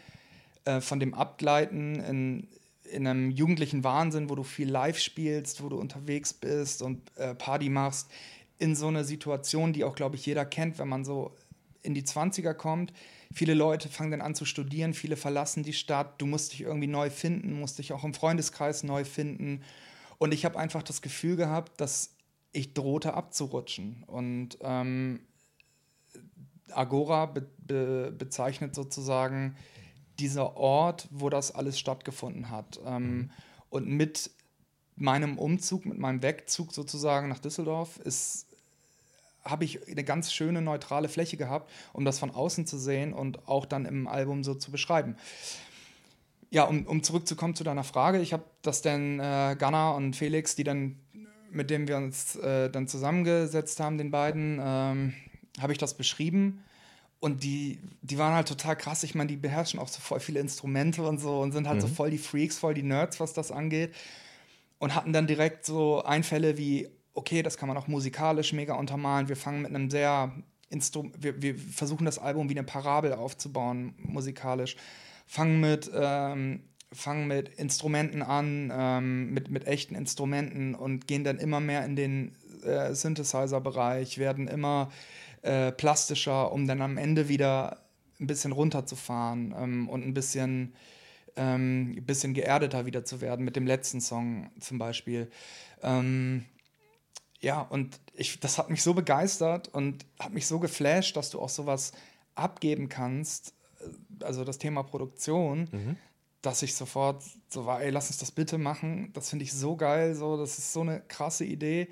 äh, 0.64 0.80
von 0.80 1.00
dem 1.00 1.14
Abgleiten 1.14 1.96
in, 1.96 2.48
in 2.84 3.06
einem 3.06 3.30
jugendlichen 3.30 3.82
Wahnsinn, 3.82 4.30
wo 4.30 4.36
du 4.36 4.44
viel 4.44 4.70
live 4.70 4.98
spielst, 4.98 5.62
wo 5.62 5.68
du 5.68 5.76
unterwegs 5.76 6.32
bist 6.32 6.82
und 6.82 7.00
äh, 7.16 7.34
Party 7.34 7.68
machst, 7.68 8.10
in 8.58 8.76
so 8.76 8.86
eine 8.86 9.02
Situation, 9.02 9.72
die 9.72 9.82
auch, 9.82 9.96
glaube 9.96 10.14
ich, 10.14 10.24
jeder 10.24 10.44
kennt, 10.44 10.78
wenn 10.78 10.88
man 10.88 11.04
so 11.04 11.34
in 11.82 11.94
die 11.94 12.02
20er 12.02 12.54
kommt 12.54 12.92
Viele 13.32 13.54
Leute 13.54 13.88
fangen 13.88 14.10
dann 14.10 14.20
an 14.20 14.34
zu 14.34 14.44
studieren, 14.44 14.94
viele 14.94 15.16
verlassen 15.16 15.62
die 15.62 15.72
Stadt. 15.72 16.20
Du 16.20 16.26
musst 16.26 16.52
dich 16.52 16.62
irgendwie 16.62 16.86
neu 16.86 17.08
finden, 17.08 17.58
musst 17.58 17.78
dich 17.78 17.92
auch 17.92 18.04
im 18.04 18.14
Freundeskreis 18.14 18.82
neu 18.82 19.04
finden. 19.04 19.62
Und 20.18 20.34
ich 20.34 20.44
habe 20.44 20.58
einfach 20.58 20.82
das 20.82 21.02
Gefühl 21.02 21.36
gehabt, 21.36 21.80
dass 21.80 22.14
ich 22.52 22.74
drohte 22.74 23.14
abzurutschen. 23.14 24.04
Und 24.06 24.58
ähm, 24.60 25.20
Agora 26.70 27.26
be 27.26 27.48
be 27.58 28.14
bezeichnet 28.16 28.74
sozusagen 28.74 29.56
dieser 30.18 30.56
Ort, 30.56 31.08
wo 31.10 31.30
das 31.30 31.54
alles 31.54 31.78
stattgefunden 31.78 32.50
hat. 32.50 32.80
Ähm, 32.84 33.16
mhm. 33.16 33.30
und 33.70 33.88
mit 33.88 34.30
meinem 34.94 35.38
Umzug, 35.38 35.86
mit 35.86 35.98
meinem 35.98 36.22
Wegzug 36.22 36.72
sozusagen 36.72 37.28
nach 37.28 37.38
Düsseldorf 37.38 37.96
ist 37.98 38.51
habe 39.44 39.64
ich 39.64 39.88
eine 39.88 40.04
ganz 40.04 40.32
schöne 40.32 40.62
neutrale 40.62 41.08
Fläche 41.08 41.36
gehabt, 41.36 41.70
um 41.92 42.04
das 42.04 42.18
von 42.18 42.30
außen 42.30 42.66
zu 42.66 42.78
sehen 42.78 43.12
und 43.12 43.46
auch 43.48 43.66
dann 43.66 43.86
im 43.86 44.06
Album 44.06 44.44
so 44.44 44.54
zu 44.54 44.70
beschreiben. 44.70 45.16
Ja, 46.50 46.64
um, 46.64 46.86
um 46.86 47.02
zurückzukommen 47.02 47.54
zu 47.54 47.64
deiner 47.64 47.84
Frage, 47.84 48.20
ich 48.20 48.32
habe 48.32 48.44
das 48.60 48.82
dann 48.82 49.18
äh, 49.18 49.56
Gunnar 49.58 49.96
und 49.96 50.14
Felix, 50.14 50.54
die 50.54 50.64
dann, 50.64 50.96
mit 51.50 51.70
denen 51.70 51.88
wir 51.88 51.96
uns 51.96 52.36
äh, 52.36 52.70
dann 52.70 52.88
zusammengesetzt 52.88 53.80
haben, 53.80 53.96
den 53.96 54.10
beiden, 54.10 54.60
ähm, 54.62 55.14
habe 55.60 55.72
ich 55.72 55.78
das 55.78 55.94
beschrieben. 55.94 56.62
Und 57.20 57.44
die, 57.44 57.78
die 58.02 58.18
waren 58.18 58.34
halt 58.34 58.48
total 58.48 58.76
krass. 58.76 59.02
Ich 59.04 59.14
meine, 59.14 59.28
die 59.28 59.36
beherrschen 59.36 59.78
auch 59.78 59.88
so 59.88 60.00
voll 60.00 60.20
viele 60.20 60.40
Instrumente 60.40 61.02
und 61.02 61.18
so 61.18 61.40
und 61.40 61.52
sind 61.52 61.68
halt 61.68 61.76
mhm. 61.76 61.82
so 61.82 61.88
voll 61.88 62.10
die 62.10 62.18
Freaks, 62.18 62.58
voll 62.58 62.74
die 62.74 62.82
Nerds, 62.82 63.20
was 63.20 63.32
das 63.32 63.52
angeht. 63.52 63.94
Und 64.78 64.94
hatten 64.94 65.12
dann 65.12 65.28
direkt 65.28 65.64
so 65.64 66.02
Einfälle 66.02 66.58
wie, 66.58 66.88
okay, 67.14 67.42
das 67.42 67.56
kann 67.56 67.68
man 67.68 67.76
auch 67.76 67.88
musikalisch 67.88 68.52
mega 68.52 68.74
untermalen. 68.74 69.28
Wir 69.28 69.36
fangen 69.36 69.62
mit 69.62 69.74
einem 69.74 69.90
sehr 69.90 70.32
Instru 70.68 71.10
wir, 71.18 71.42
wir 71.42 71.54
versuchen 71.54 72.06
das 72.06 72.18
Album 72.18 72.48
wie 72.48 72.54
eine 72.54 72.64
Parabel 72.64 73.12
aufzubauen, 73.12 73.94
musikalisch. 73.98 74.76
Fangen 75.26 75.60
mit, 75.60 75.90
ähm, 75.94 76.60
fangen 76.92 77.28
mit 77.28 77.50
Instrumenten 77.50 78.22
an, 78.22 78.72
ähm, 78.74 79.32
mit, 79.32 79.50
mit 79.50 79.66
echten 79.66 79.94
Instrumenten 79.94 80.74
und 80.74 81.06
gehen 81.06 81.24
dann 81.24 81.38
immer 81.38 81.60
mehr 81.60 81.84
in 81.84 81.96
den 81.96 82.36
äh, 82.64 82.94
Synthesizer-Bereich, 82.94 84.18
werden 84.18 84.48
immer 84.48 84.90
äh, 85.42 85.72
plastischer, 85.72 86.52
um 86.52 86.66
dann 86.66 86.80
am 86.80 86.96
Ende 86.96 87.28
wieder 87.28 87.82
ein 88.20 88.26
bisschen 88.26 88.52
runterzufahren 88.52 89.54
ähm, 89.58 89.88
und 89.88 90.06
ein 90.06 90.14
bisschen, 90.14 90.74
ähm, 91.36 91.94
ein 91.96 92.06
bisschen 92.06 92.34
geerdeter 92.34 92.86
wieder 92.86 93.04
zu 93.04 93.20
werden, 93.20 93.44
mit 93.44 93.56
dem 93.56 93.66
letzten 93.66 94.00
Song 94.00 94.50
zum 94.60 94.78
Beispiel. 94.78 95.30
Ja, 97.42 97.60
und 97.60 98.00
ich, 98.14 98.38
das 98.38 98.56
hat 98.56 98.70
mich 98.70 98.82
so 98.82 98.94
begeistert 98.94 99.68
und 99.68 100.06
hat 100.18 100.32
mich 100.32 100.46
so 100.46 100.60
geflasht, 100.60 101.16
dass 101.16 101.30
du 101.30 101.40
auch 101.40 101.48
sowas 101.48 101.92
abgeben 102.34 102.88
kannst, 102.88 103.54
äh, 103.80 104.24
also 104.24 104.44
das 104.44 104.58
Thema 104.58 104.84
Produktion, 104.84 105.68
mhm. 105.72 105.96
dass 106.40 106.62
ich 106.62 106.74
sofort 106.74 107.22
so 107.48 107.66
war, 107.66 107.82
ey, 107.82 107.90
lass 107.90 108.08
uns 108.08 108.18
das 108.18 108.30
bitte 108.30 108.58
machen. 108.58 109.12
Das 109.12 109.30
finde 109.30 109.44
ich 109.44 109.52
so 109.52 109.76
geil, 109.76 110.14
so, 110.14 110.36
das 110.36 110.56
ist 110.58 110.72
so 110.72 110.82
eine 110.82 111.00
krasse 111.00 111.44
Idee. 111.44 111.88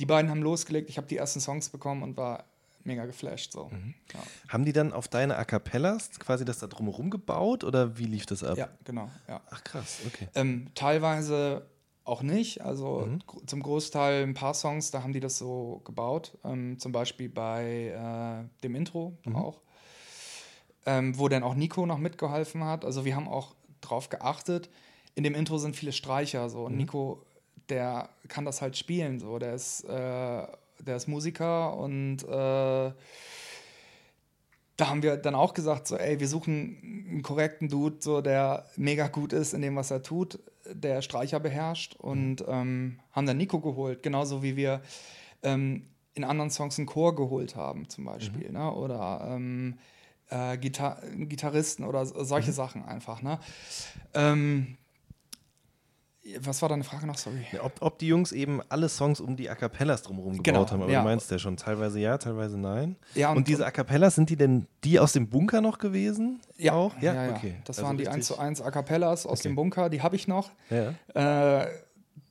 Die 0.00 0.06
beiden 0.06 0.30
haben 0.30 0.42
losgelegt, 0.42 0.90
ich 0.90 0.96
habe 0.96 1.06
die 1.06 1.16
ersten 1.16 1.40
Songs 1.40 1.68
bekommen 1.68 2.02
und 2.02 2.16
war 2.16 2.44
mega 2.82 3.06
geflasht. 3.06 3.52
So. 3.52 3.68
Mhm. 3.68 3.94
Ja. 4.12 4.20
Haben 4.48 4.64
die 4.64 4.72
dann 4.72 4.92
auf 4.92 5.06
deine 5.06 5.36
A 5.36 5.44
Cappellas 5.44 6.18
quasi 6.18 6.44
das 6.44 6.58
da 6.58 6.66
drumherum 6.66 7.10
gebaut 7.10 7.62
oder 7.62 7.98
wie 7.98 8.06
lief 8.06 8.26
das 8.26 8.42
ab? 8.42 8.58
Ja, 8.58 8.68
genau. 8.82 9.08
Ja. 9.28 9.40
Ach 9.50 9.62
krass, 9.62 10.00
okay. 10.06 10.28
Ähm, 10.34 10.70
teilweise 10.74 11.68
auch 12.08 12.22
nicht. 12.22 12.62
Also 12.62 13.06
mhm. 13.06 13.20
zum 13.46 13.62
Großteil 13.62 14.22
ein 14.22 14.34
paar 14.34 14.54
Songs, 14.54 14.90
da 14.90 15.02
haben 15.02 15.12
die 15.12 15.20
das 15.20 15.38
so 15.38 15.82
gebaut. 15.84 16.36
Ähm, 16.44 16.78
zum 16.78 16.92
Beispiel 16.92 17.28
bei 17.28 17.88
äh, 17.88 18.62
dem 18.62 18.74
Intro 18.74 19.16
mhm. 19.24 19.36
auch. 19.36 19.60
Ähm, 20.86 21.18
wo 21.18 21.28
dann 21.28 21.42
auch 21.42 21.54
Nico 21.54 21.84
noch 21.86 21.98
mitgeholfen 21.98 22.64
hat. 22.64 22.84
Also 22.84 23.04
wir 23.04 23.14
haben 23.14 23.28
auch 23.28 23.54
drauf 23.80 24.08
geachtet. 24.08 24.70
In 25.14 25.22
dem 25.22 25.34
Intro 25.34 25.58
sind 25.58 25.76
viele 25.76 25.92
Streicher 25.92 26.48
so. 26.48 26.64
Und 26.64 26.72
mhm. 26.72 26.78
Nico, 26.78 27.26
der 27.68 28.08
kann 28.28 28.44
das 28.44 28.62
halt 28.62 28.76
spielen. 28.76 29.20
So. 29.20 29.38
Der 29.38 29.54
ist, 29.54 29.84
äh, 29.84 30.46
der 30.80 30.96
ist 30.96 31.08
Musiker 31.08 31.76
und 31.76 32.22
äh, 32.24 32.92
da 34.78 34.88
haben 34.88 35.02
wir 35.02 35.16
dann 35.16 35.34
auch 35.34 35.54
gesagt, 35.54 35.88
so, 35.88 35.96
ey, 35.96 36.20
wir 36.20 36.28
suchen 36.28 37.06
einen 37.10 37.22
korrekten 37.22 37.68
Dude, 37.68 37.96
so, 37.98 38.20
der 38.20 38.64
mega 38.76 39.08
gut 39.08 39.32
ist 39.32 39.52
in 39.52 39.60
dem, 39.60 39.74
was 39.74 39.90
er 39.90 40.04
tut 40.04 40.38
der 40.72 41.02
Streicher 41.02 41.40
beherrscht 41.40 41.96
und 41.96 42.44
ähm, 42.46 43.00
haben 43.12 43.26
dann 43.26 43.36
Nico 43.36 43.60
geholt, 43.60 44.02
genauso 44.02 44.42
wie 44.42 44.56
wir 44.56 44.80
ähm, 45.42 45.84
in 46.14 46.24
anderen 46.24 46.50
Songs 46.50 46.78
einen 46.78 46.86
Chor 46.86 47.14
geholt 47.14 47.56
haben, 47.56 47.88
zum 47.88 48.04
Beispiel, 48.04 48.48
mhm. 48.48 48.54
ne? 48.54 48.72
oder 48.72 49.28
ähm, 49.30 49.78
äh, 50.30 50.58
Gitar 50.58 51.00
Gitarristen 51.16 51.84
oder 51.84 52.04
solche 52.06 52.50
mhm. 52.50 52.54
Sachen 52.54 52.84
einfach. 52.84 53.22
Ne? 53.22 53.38
Was 56.40 56.62
war 56.62 56.68
deine 56.68 56.84
Frage 56.84 57.06
noch? 57.06 57.16
Sorry. 57.16 57.44
Ob, 57.62 57.80
ob, 57.80 57.98
die 57.98 58.08
Jungs 58.08 58.32
eben 58.32 58.60
alle 58.68 58.88
Songs 58.88 59.20
um 59.20 59.36
die 59.36 59.48
A 59.48 59.54
Cappellas 59.54 60.02
drumherum 60.02 60.42
genau, 60.42 60.60
gebaut 60.60 60.72
haben, 60.72 60.82
aber 60.82 60.92
ja. 60.92 61.00
du 61.00 61.04
meinst 61.04 61.30
ja 61.30 61.38
schon 61.38 61.56
teilweise 61.56 62.00
ja, 62.00 62.18
teilweise 62.18 62.58
nein. 62.58 62.96
Ja, 63.14 63.30
und, 63.30 63.38
und 63.38 63.48
diese 63.48 63.66
A 63.66 63.70
Cappellas, 63.70 64.14
sind 64.14 64.30
die 64.30 64.36
denn 64.36 64.66
die 64.84 64.98
aus 64.98 65.12
dem 65.12 65.28
Bunker 65.28 65.60
noch 65.60 65.78
gewesen? 65.78 66.40
Ja, 66.56 66.72
auch? 66.74 66.94
Ja, 67.00 67.14
ja, 67.14 67.26
ja. 67.26 67.36
okay. 67.36 67.54
Das 67.64 67.78
also 67.78 67.88
waren 67.88 67.98
die 67.98 68.08
1 68.08 68.26
zu 68.26 68.38
1 68.38 68.60
A 68.60 68.70
Cappellas 68.70 69.26
aus 69.26 69.40
okay. 69.40 69.48
dem 69.48 69.56
Bunker, 69.56 69.88
die 69.90 70.02
habe 70.02 70.16
ich 70.16 70.28
noch. 70.28 70.50
Ja. 70.70 71.62
Äh, 71.62 71.68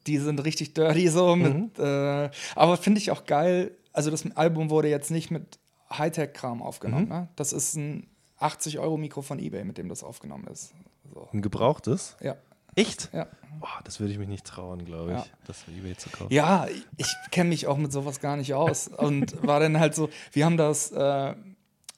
die 0.07 0.17
sind 0.17 0.43
richtig 0.43 0.73
dirty 0.73 1.07
so. 1.09 1.35
Mit, 1.35 1.53
mhm. 1.53 1.71
äh, 1.83 2.29
aber 2.55 2.77
finde 2.77 2.99
ich 2.99 3.11
auch 3.11 3.25
geil. 3.25 3.71
Also 3.93 4.11
das 4.11 4.25
Album 4.35 4.69
wurde 4.69 4.89
jetzt 4.89 5.11
nicht 5.11 5.31
mit 5.31 5.59
Hightech-Kram 5.91 6.61
aufgenommen. 6.61 7.05
Mhm. 7.05 7.09
Ne? 7.09 7.27
Das 7.35 7.53
ist 7.53 7.75
ein 7.75 8.07
80 8.39 8.79
Euro 8.79 8.97
Mikro 8.97 9.21
von 9.21 9.39
eBay, 9.39 9.63
mit 9.63 9.77
dem 9.77 9.89
das 9.89 10.03
aufgenommen 10.03 10.47
ist. 10.47 10.73
So. 11.13 11.27
Ein 11.33 11.41
gebrauchtes? 11.41 12.15
Ja. 12.21 12.35
Echt? 12.77 13.09
Ja. 13.11 13.27
Oh, 13.59 13.81
das 13.83 13.99
würde 13.99 14.13
ich 14.13 14.19
mich 14.19 14.27
nicht 14.27 14.45
trauen, 14.45 14.85
glaube 14.85 15.11
ich, 15.11 15.17
ja. 15.17 15.25
das 15.47 15.63
für 15.63 15.71
eBay 15.71 15.97
zu 15.97 16.09
kaufen. 16.09 16.31
Ja, 16.31 16.67
ich 16.95 17.11
kenne 17.31 17.49
mich 17.49 17.65
auch 17.65 17.77
mit 17.77 17.91
sowas 17.91 18.19
gar 18.19 18.37
nicht 18.37 18.53
aus. 18.53 18.87
Und 18.87 19.45
war 19.45 19.59
dann 19.59 19.79
halt 19.79 19.95
so, 19.95 20.09
wir 20.31 20.45
haben 20.45 20.57
das, 20.57 20.91
äh, 20.91 21.33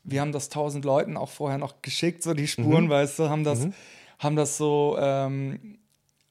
wir 0.06 0.22
haben 0.22 0.32
das 0.32 0.48
tausend 0.48 0.86
Leuten 0.86 1.18
auch 1.18 1.30
vorher 1.30 1.58
noch 1.58 1.82
geschickt, 1.82 2.24
so 2.24 2.34
die 2.34 2.48
Spuren, 2.48 2.86
mhm. 2.86 2.90
weißt 2.90 3.20
du, 3.20 3.30
haben 3.30 3.44
das, 3.44 3.60
mhm. 3.60 3.74
haben 4.20 4.36
das 4.38 4.56
so, 4.56 4.98
ähm, 5.00 5.80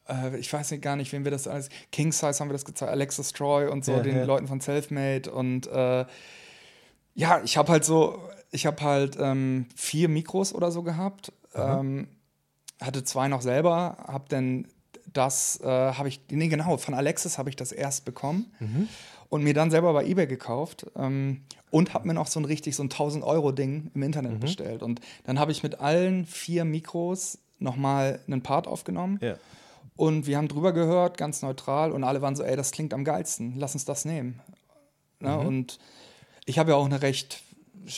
äh, 0.09 0.39
ich 0.39 0.51
weiß 0.51 0.71
nicht 0.71 0.83
gar 0.83 0.97
nicht, 0.97 1.13
wem 1.13 1.25
wir 1.25 1.31
das 1.31 1.47
alles, 1.47 1.69
King 1.93 2.11
Size 2.11 2.41
haben 2.41 2.49
wir 2.49 2.55
das 2.55 2.65
gezeigt, 2.65 2.91
Alexis 2.91 3.33
Troy 3.35 3.69
und 3.69 3.85
so, 3.85 3.93
ja, 3.93 4.01
den 4.01 4.17
ja. 4.17 4.25
Leuten 4.25 4.49
von 4.49 4.61
Selfmade 4.61 5.31
und 5.31 5.67
äh, 5.67 6.07
ja, 7.15 7.43
ich 7.45 7.59
habe 7.59 7.71
halt 7.71 7.85
so, 7.85 8.19
ich 8.51 8.65
habe 8.65 8.83
halt 8.83 9.19
ähm, 9.21 9.67
vier 9.77 10.09
Mikros 10.09 10.55
oder 10.55 10.71
so 10.71 10.83
gehabt. 10.83 11.33
Ähm, 11.55 12.09
hatte 12.81 13.05
zwei 13.05 13.29
noch 13.29 13.43
selber, 13.43 13.97
habe 14.07 14.25
dann 14.29 14.67
das, 15.12 15.61
äh, 15.62 15.67
habe 15.67 16.09
ich, 16.09 16.21
nee, 16.31 16.49
genau, 16.49 16.77
von 16.77 16.95
Alexis 16.95 17.38
habe 17.38 17.51
ich 17.51 17.57
das 17.57 17.73
erst 17.73 18.05
bekommen 18.05 18.53
mhm. 18.61 18.88
und 19.29 19.43
mir 19.43 19.55
dann 19.55 19.71
selber 19.71 19.93
bei 19.93 20.05
eBay 20.05 20.27
gekauft 20.27 20.87
ähm, 20.97 21.43
und 21.71 21.95
habe 21.95 22.07
mir 22.07 22.14
noch 22.14 22.27
so 22.27 22.41
ein 22.41 22.45
richtig, 22.45 22.77
so 22.77 22.83
ein 22.83 22.91
1000 22.91 23.25
Euro 23.25 23.53
Ding 23.53 23.91
im 23.95 24.03
Internet 24.03 24.35
mhm. 24.35 24.41
bestellt. 24.41 24.83
Und 24.83 25.01
dann 25.25 25.38
habe 25.38 25.53
ich 25.53 25.62
mit 25.62 25.81
allen 25.81 26.27
vier 26.27 26.64
Mikros 26.64 27.38
nochmal 27.59 28.21
einen 28.27 28.43
Part 28.43 28.67
aufgenommen. 28.67 29.19
Ja. 29.23 29.37
Und 29.97 30.27
wir 30.27 30.37
haben 30.37 30.49
drüber 30.49 30.73
gehört, 30.73 31.19
ganz 31.19 31.43
neutral, 31.43 31.91
und 31.91 32.05
alle 32.05 32.23
waren 32.23 32.37
so, 32.37 32.45
ey, 32.45 32.55
das 32.55 32.71
klingt 32.71 32.95
am 32.95 33.05
geilsten, 33.05 33.55
lass 33.57 33.75
uns 33.75 33.85
das 33.85 34.05
nehmen. 34.05 34.41
Ne? 35.21 35.31
Mhm. 35.31 35.47
Und 35.47 35.79
ich 36.45 36.59
habe 36.59 36.71
ja 36.71 36.77
auch 36.77 36.87
eine 36.87 37.03
recht 37.03 37.43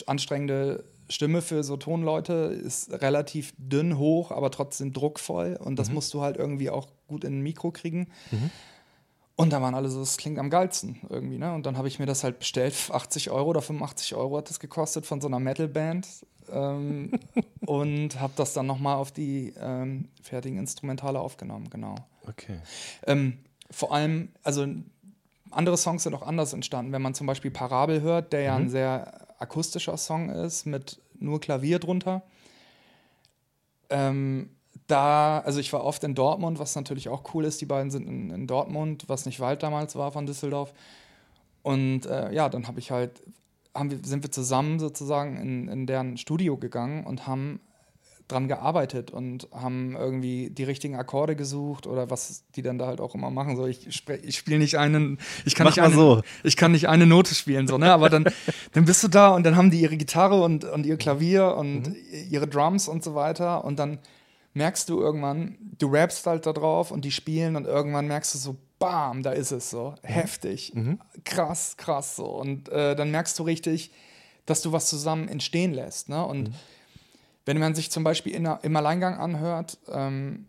anstrengende 0.07 0.83
Stimme 1.11 1.41
für 1.41 1.63
so 1.63 1.77
Tonleute 1.77 2.33
ist 2.33 2.91
relativ 2.91 3.53
dünn 3.57 3.97
hoch, 3.97 4.31
aber 4.31 4.51
trotzdem 4.51 4.93
druckvoll. 4.93 5.57
Und 5.59 5.77
das 5.77 5.89
mhm. 5.89 5.95
musst 5.95 6.13
du 6.13 6.21
halt 6.21 6.37
irgendwie 6.37 6.69
auch 6.69 6.87
gut 7.07 7.23
in 7.23 7.39
ein 7.39 7.41
Mikro 7.41 7.71
kriegen. 7.71 8.07
Mhm. 8.31 8.49
Und 9.35 9.53
da 9.53 9.61
waren 9.61 9.75
alle 9.75 9.89
so, 9.89 9.99
das 9.99 10.17
klingt 10.17 10.37
am 10.39 10.49
geilsten 10.49 10.99
irgendwie, 11.09 11.37
ne? 11.37 11.53
Und 11.53 11.65
dann 11.65 11.77
habe 11.77 11.87
ich 11.87 11.99
mir 11.99 12.05
das 12.05 12.23
halt 12.23 12.39
bestellt, 12.39 12.75
80 12.91 13.31
Euro 13.31 13.49
oder 13.49 13.61
85 13.61 14.15
Euro 14.15 14.37
hat 14.37 14.49
das 14.49 14.59
gekostet 14.59 15.05
von 15.05 15.19
so 15.19 15.27
einer 15.27 15.39
Metalband. 15.39 16.07
Ähm, 16.51 17.11
und 17.65 18.19
habe 18.19 18.33
das 18.35 18.53
dann 18.53 18.67
nochmal 18.67 18.97
auf 18.97 19.11
die 19.11 19.53
ähm, 19.59 20.09
fertigen 20.21 20.59
Instrumentale 20.59 21.19
aufgenommen, 21.19 21.69
genau. 21.69 21.95
Okay. 22.27 22.59
Ähm, 23.07 23.39
vor 23.69 23.93
allem, 23.93 24.29
also 24.43 24.67
andere 25.49 25.77
Songs 25.77 26.03
sind 26.03 26.13
auch 26.13 26.25
anders 26.25 26.53
entstanden. 26.53 26.91
Wenn 26.91 27.01
man 27.01 27.13
zum 27.13 27.27
Beispiel 27.27 27.51
Parabel 27.51 28.01
hört, 28.01 28.33
der 28.33 28.41
ja 28.41 28.57
mhm. 28.57 28.65
ein 28.65 28.69
sehr 28.69 29.27
akustischer 29.41 29.97
Song 29.97 30.29
ist, 30.29 30.65
mit 30.65 31.01
nur 31.19 31.39
Klavier 31.39 31.79
drunter. 31.79 32.21
Ähm, 33.89 34.49
da, 34.87 35.39
also 35.39 35.59
ich 35.59 35.71
war 35.73 35.83
oft 35.83 36.03
in 36.03 36.15
Dortmund, 36.15 36.59
was 36.59 36.75
natürlich 36.75 37.09
auch 37.09 37.33
cool 37.33 37.45
ist. 37.45 37.61
Die 37.61 37.65
beiden 37.65 37.91
sind 37.91 38.07
in, 38.07 38.29
in 38.29 38.47
Dortmund, 38.47 39.05
was 39.07 39.25
nicht 39.25 39.39
Wald 39.39 39.63
damals 39.63 39.95
war 39.95 40.11
von 40.11 40.25
Düsseldorf. 40.25 40.73
Und 41.63 42.05
äh, 42.05 42.33
ja, 42.33 42.49
dann 42.49 42.67
habe 42.67 42.79
ich 42.79 42.91
halt, 42.91 43.21
haben 43.73 43.91
wir, 43.91 43.99
sind 44.03 44.23
wir 44.23 44.31
zusammen 44.31 44.79
sozusagen 44.79 45.37
in, 45.37 45.67
in 45.67 45.87
deren 45.87 46.17
Studio 46.17 46.57
gegangen 46.57 47.05
und 47.05 47.27
haben 47.27 47.59
dran 48.31 48.47
gearbeitet 48.47 49.11
und 49.11 49.47
haben 49.51 49.95
irgendwie 49.95 50.49
die 50.49 50.63
richtigen 50.63 50.95
Akkorde 50.95 51.35
gesucht 51.35 51.87
oder 51.87 52.09
was 52.09 52.43
die 52.55 52.61
dann 52.61 52.77
da 52.77 52.87
halt 52.87 53.01
auch 53.01 53.13
immer 53.15 53.29
machen. 53.29 53.55
So, 53.55 53.67
ich, 53.67 53.87
ich 54.23 54.37
spiele 54.37 54.59
nicht 54.59 54.77
einen, 54.77 55.19
ich 55.45 55.55
kann 55.55 55.65
Mach 55.65 55.75
nicht 55.75 55.83
eine, 55.83 55.95
so. 55.95 56.21
ich 56.43 56.55
kann 56.55 56.71
nicht 56.71 56.87
eine 56.87 57.05
Note 57.05 57.35
spielen, 57.35 57.67
so, 57.67 57.77
ne? 57.77 57.91
Aber 57.91 58.09
dann, 58.09 58.25
dann 58.73 58.85
bist 58.85 59.03
du 59.03 59.07
da 59.07 59.29
und 59.29 59.43
dann 59.45 59.55
haben 59.55 59.71
die 59.71 59.81
ihre 59.81 59.97
Gitarre 59.97 60.41
und, 60.41 60.63
und 60.63 60.85
ihr 60.85 60.97
Klavier 60.97 61.55
und 61.55 61.89
mhm. 61.89 61.95
ihre 62.29 62.47
Drums 62.47 62.87
und 62.87 63.03
so 63.03 63.15
weiter. 63.15 63.63
Und 63.65 63.79
dann 63.79 63.99
merkst 64.53 64.89
du 64.89 64.99
irgendwann, 64.99 65.57
du 65.77 65.87
rappst 65.87 66.25
halt 66.25 66.45
da 66.45 66.53
drauf 66.53 66.91
und 66.91 67.05
die 67.05 67.11
spielen 67.11 67.55
und 67.55 67.65
irgendwann 67.65 68.07
merkst 68.07 68.33
du 68.33 68.37
so, 68.37 68.55
bam, 68.79 69.23
da 69.23 69.31
ist 69.31 69.51
es 69.51 69.69
so. 69.69 69.95
Mhm. 70.03 70.07
Heftig. 70.07 70.71
Mhm. 70.73 70.99
Krass, 71.25 71.75
krass 71.77 72.15
so. 72.15 72.25
Und 72.25 72.69
äh, 72.69 72.95
dann 72.95 73.11
merkst 73.11 73.37
du 73.39 73.43
richtig, 73.43 73.91
dass 74.45 74.61
du 74.61 74.71
was 74.71 74.89
zusammen 74.89 75.27
entstehen 75.27 75.73
lässt. 75.73 76.09
Ne? 76.09 76.25
Und 76.25 76.49
mhm 76.49 76.53
wenn 77.45 77.59
man 77.59 77.75
sich 77.75 77.91
zum 77.91 78.03
Beispiel 78.03 78.33
in, 78.33 78.45
im 78.45 78.75
Alleingang 78.75 79.17
anhört, 79.17 79.77
ähm, 79.89 80.47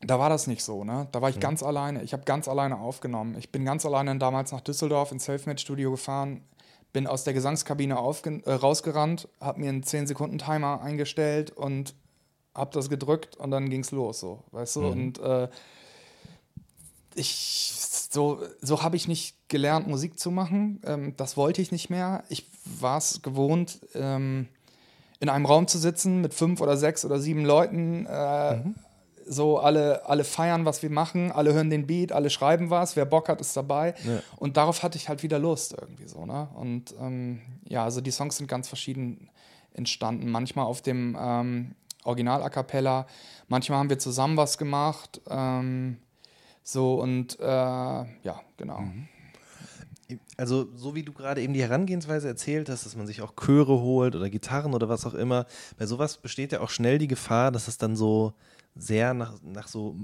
da 0.00 0.18
war 0.18 0.28
das 0.28 0.46
nicht 0.46 0.64
so, 0.64 0.84
ne? 0.84 1.08
Da 1.12 1.22
war 1.22 1.30
ich 1.30 1.36
mhm. 1.36 1.40
ganz 1.40 1.62
alleine. 1.62 2.02
Ich 2.02 2.12
habe 2.12 2.24
ganz 2.24 2.48
alleine 2.48 2.78
aufgenommen. 2.78 3.36
Ich 3.38 3.52
bin 3.52 3.64
ganz 3.64 3.86
alleine 3.86 4.16
damals 4.18 4.52
nach 4.52 4.60
Düsseldorf 4.60 5.12
ins 5.12 5.24
Selfmade-Studio 5.24 5.92
gefahren, 5.92 6.42
bin 6.92 7.06
aus 7.06 7.24
der 7.24 7.34
Gesangskabine 7.34 7.94
äh, 7.94 8.52
rausgerannt, 8.52 9.28
habe 9.40 9.60
mir 9.60 9.68
einen 9.68 9.82
10-Sekunden-Timer 9.82 10.82
eingestellt 10.82 11.52
und 11.52 11.94
habe 12.54 12.72
das 12.74 12.90
gedrückt 12.90 13.36
und 13.36 13.50
dann 13.50 13.70
ging 13.70 13.80
es 13.80 13.92
los, 13.92 14.20
so, 14.20 14.42
weißt 14.50 14.76
du? 14.76 14.80
Mhm. 14.80 14.90
Und 14.90 15.18
äh, 15.20 15.48
ich, 17.14 17.72
so, 18.10 18.42
so 18.60 18.82
habe 18.82 18.96
ich 18.96 19.08
nicht 19.08 19.36
gelernt, 19.48 19.86
Musik 19.86 20.18
zu 20.18 20.30
machen. 20.30 20.80
Ähm, 20.84 21.14
das 21.16 21.36
wollte 21.36 21.62
ich 21.62 21.72
nicht 21.72 21.90
mehr. 21.90 22.24
Ich 22.28 22.50
war 22.64 22.98
es 22.98 23.22
gewohnt, 23.22 23.80
ähm, 23.94 24.48
in 25.22 25.28
einem 25.28 25.46
Raum 25.46 25.68
zu 25.68 25.78
sitzen 25.78 26.20
mit 26.20 26.34
fünf 26.34 26.60
oder 26.60 26.76
sechs 26.76 27.04
oder 27.04 27.20
sieben 27.20 27.44
Leuten. 27.44 28.06
Äh, 28.06 28.56
mhm. 28.56 28.74
So 29.24 29.60
alle, 29.60 30.04
alle 30.04 30.24
feiern, 30.24 30.64
was 30.64 30.82
wir 30.82 30.90
machen, 30.90 31.30
alle 31.30 31.54
hören 31.54 31.70
den 31.70 31.86
Beat, 31.86 32.10
alle 32.10 32.28
schreiben 32.28 32.70
was, 32.70 32.96
wer 32.96 33.04
Bock 33.04 33.28
hat, 33.28 33.40
ist 33.40 33.56
dabei. 33.56 33.94
Ja. 34.04 34.20
Und 34.34 34.56
darauf 34.56 34.82
hatte 34.82 34.98
ich 34.98 35.08
halt 35.08 35.22
wieder 35.22 35.38
Lust 35.38 35.76
irgendwie 35.80 36.08
so. 36.08 36.26
Ne? 36.26 36.48
Und 36.54 36.92
ähm, 37.00 37.40
ja, 37.68 37.84
also 37.84 38.00
die 38.00 38.10
Songs 38.10 38.36
sind 38.36 38.48
ganz 38.48 38.66
verschieden 38.66 39.30
entstanden. 39.74 40.28
Manchmal 40.28 40.66
auf 40.66 40.82
dem 40.82 41.16
ähm, 41.18 41.76
Original 42.02 42.42
A 42.42 42.50
Cappella, 42.50 43.06
manchmal 43.46 43.78
haben 43.78 43.90
wir 43.90 44.00
zusammen 44.00 44.36
was 44.36 44.58
gemacht. 44.58 45.20
Ähm, 45.30 45.98
so 46.64 46.96
und 46.96 47.38
äh, 47.38 47.44
ja, 47.44 48.40
genau. 48.56 48.80
Mhm 48.80 49.06
also 50.36 50.68
so 50.74 50.94
wie 50.94 51.02
du 51.02 51.12
gerade 51.12 51.40
eben 51.42 51.52
die 51.52 51.62
Herangehensweise 51.62 52.28
erzählt 52.28 52.68
hast, 52.68 52.86
dass 52.86 52.96
man 52.96 53.06
sich 53.06 53.22
auch 53.22 53.34
Chöre 53.36 53.80
holt 53.80 54.16
oder 54.16 54.30
Gitarren 54.30 54.74
oder 54.74 54.88
was 54.88 55.06
auch 55.06 55.14
immer, 55.14 55.46
bei 55.78 55.86
sowas 55.86 56.18
besteht 56.18 56.52
ja 56.52 56.60
auch 56.60 56.70
schnell 56.70 56.98
die 56.98 57.08
Gefahr, 57.08 57.52
dass 57.52 57.68
es 57.68 57.78
dann 57.78 57.96
so 57.96 58.32
sehr 58.74 59.14
nach, 59.14 59.34
nach 59.42 59.68
so 59.68 59.96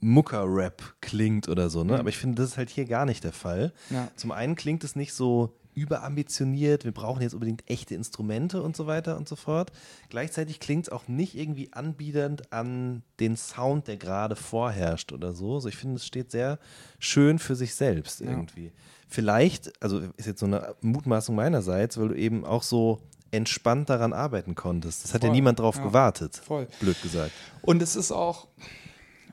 Mucker-Rap 0.00 0.94
klingt 1.00 1.48
oder 1.48 1.70
so. 1.70 1.84
Ne? 1.84 1.94
Mhm. 1.94 2.00
Aber 2.00 2.08
ich 2.08 2.18
finde, 2.18 2.42
das 2.42 2.50
ist 2.50 2.56
halt 2.56 2.70
hier 2.70 2.84
gar 2.84 3.04
nicht 3.04 3.24
der 3.24 3.32
Fall. 3.32 3.72
Ja. 3.90 4.08
Zum 4.16 4.30
einen 4.32 4.54
klingt 4.54 4.84
es 4.84 4.96
nicht 4.96 5.12
so 5.12 5.54
überambitioniert, 5.74 6.84
wir 6.84 6.92
brauchen 6.92 7.22
jetzt 7.22 7.34
unbedingt 7.34 7.68
echte 7.70 7.94
Instrumente 7.94 8.62
und 8.62 8.76
so 8.76 8.86
weiter 8.86 9.16
und 9.16 9.28
so 9.28 9.36
fort. 9.36 9.70
Gleichzeitig 10.08 10.58
klingt 10.60 10.86
es 10.86 10.92
auch 10.92 11.06
nicht 11.06 11.36
irgendwie 11.36 11.72
anbiedernd 11.72 12.52
an 12.52 13.02
den 13.20 13.36
Sound, 13.36 13.86
der 13.86 13.96
gerade 13.96 14.34
vorherrscht 14.34 15.12
oder 15.12 15.32
so. 15.32 15.54
Also 15.54 15.68
ich 15.68 15.76
finde, 15.76 15.96
es 15.96 16.06
steht 16.06 16.32
sehr 16.32 16.58
schön 16.98 17.38
für 17.38 17.54
sich 17.54 17.74
selbst 17.74 18.20
irgendwie. 18.20 18.72
Vielleicht, 19.08 19.82
also 19.82 20.00
ist 20.16 20.26
jetzt 20.26 20.40
so 20.40 20.46
eine 20.46 20.74
Mutmaßung 20.82 21.34
meinerseits, 21.34 21.98
weil 21.98 22.08
du 22.08 22.14
eben 22.14 22.44
auch 22.44 22.62
so 22.62 23.00
entspannt 23.30 23.88
daran 23.88 24.12
arbeiten 24.12 24.54
konntest. 24.54 25.04
Das 25.04 25.14
hat 25.14 25.22
Voll, 25.22 25.28
ja 25.28 25.34
niemand 25.34 25.58
drauf 25.58 25.76
ja, 25.76 25.84
gewartet. 25.84 26.36
Voll. 26.36 26.68
Blöd 26.80 27.00
gesagt. 27.02 27.32
Und 27.62 27.82
es 27.82 27.96
ist 27.96 28.12
auch, 28.12 28.48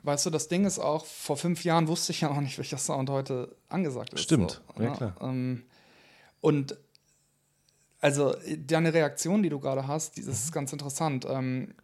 weißt 0.02 0.26
du, 0.26 0.30
das 0.30 0.48
Ding 0.48 0.64
ist 0.64 0.78
auch, 0.78 1.04
vor 1.04 1.36
fünf 1.36 1.64
Jahren 1.64 1.88
wusste 1.88 2.12
ich 2.12 2.22
ja 2.22 2.28
noch 2.28 2.40
nicht, 2.40 2.56
welcher 2.56 2.78
Sound 2.78 3.10
heute 3.10 3.54
angesagt 3.68 4.14
ist. 4.14 4.22
Stimmt, 4.22 4.62
so, 4.76 4.82
ja, 4.82 4.90
klar. 4.94 5.16
Ähm, 5.20 5.64
und 6.40 6.76
also 8.00 8.34
deine 8.66 8.94
Reaktion, 8.94 9.42
die 9.42 9.48
du 9.48 9.58
gerade 9.58 9.86
hast, 9.86 10.18
das 10.18 10.26
ist 10.26 10.50
mhm. 10.50 10.54
ganz 10.54 10.72
interessant. 10.72 11.26
Ähm, 11.28 11.74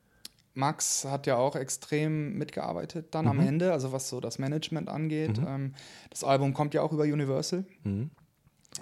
Max 0.55 1.05
hat 1.05 1.27
ja 1.27 1.37
auch 1.37 1.57
extrem 1.57 2.37
mitgearbeitet 2.37 3.15
dann 3.15 3.25
mhm. 3.25 3.31
am 3.31 3.41
Ende, 3.41 3.73
also 3.73 3.93
was 3.93 4.09
so 4.09 4.21
das 4.21 4.39
Management 4.39 4.89
angeht. 4.89 5.41
Mhm. 5.41 5.47
Ähm, 5.47 5.75
das 6.11 6.25
Album 6.25 6.53
kommt 6.53 6.75
ja 6.75 6.83
auch 6.83 6.93
über 6.93 7.05
Universal. 7.05 7.65
Mhm. 7.85 8.11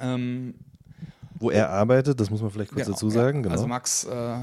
Ähm, 0.00 0.54
Wo 1.38 1.50
er 1.50 1.70
arbeitet, 1.70 2.20
das 2.20 2.30
muss 2.30 2.42
man 2.42 2.50
vielleicht 2.50 2.72
kurz 2.72 2.86
genau, 2.86 2.94
dazu 2.94 3.10
sagen. 3.10 3.38
Ja. 3.38 3.42
Genau. 3.42 3.54
Also 3.54 3.66
Max, 3.66 4.04
äh, 4.04 4.36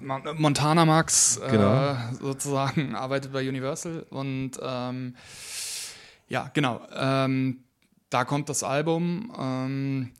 Montana 0.00 0.84
Max 0.84 1.38
äh, 1.38 1.50
genau. 1.50 1.96
sozusagen 2.20 2.94
arbeitet 2.96 3.32
bei 3.32 3.48
Universal 3.48 4.04
und 4.10 4.52
ähm, 4.60 5.14
ja, 6.28 6.50
genau. 6.52 6.80
Ähm, 6.94 7.60
da 8.10 8.24
kommt 8.24 8.48
das 8.48 8.62
Album. 8.62 9.32
Ähm, 9.38 10.12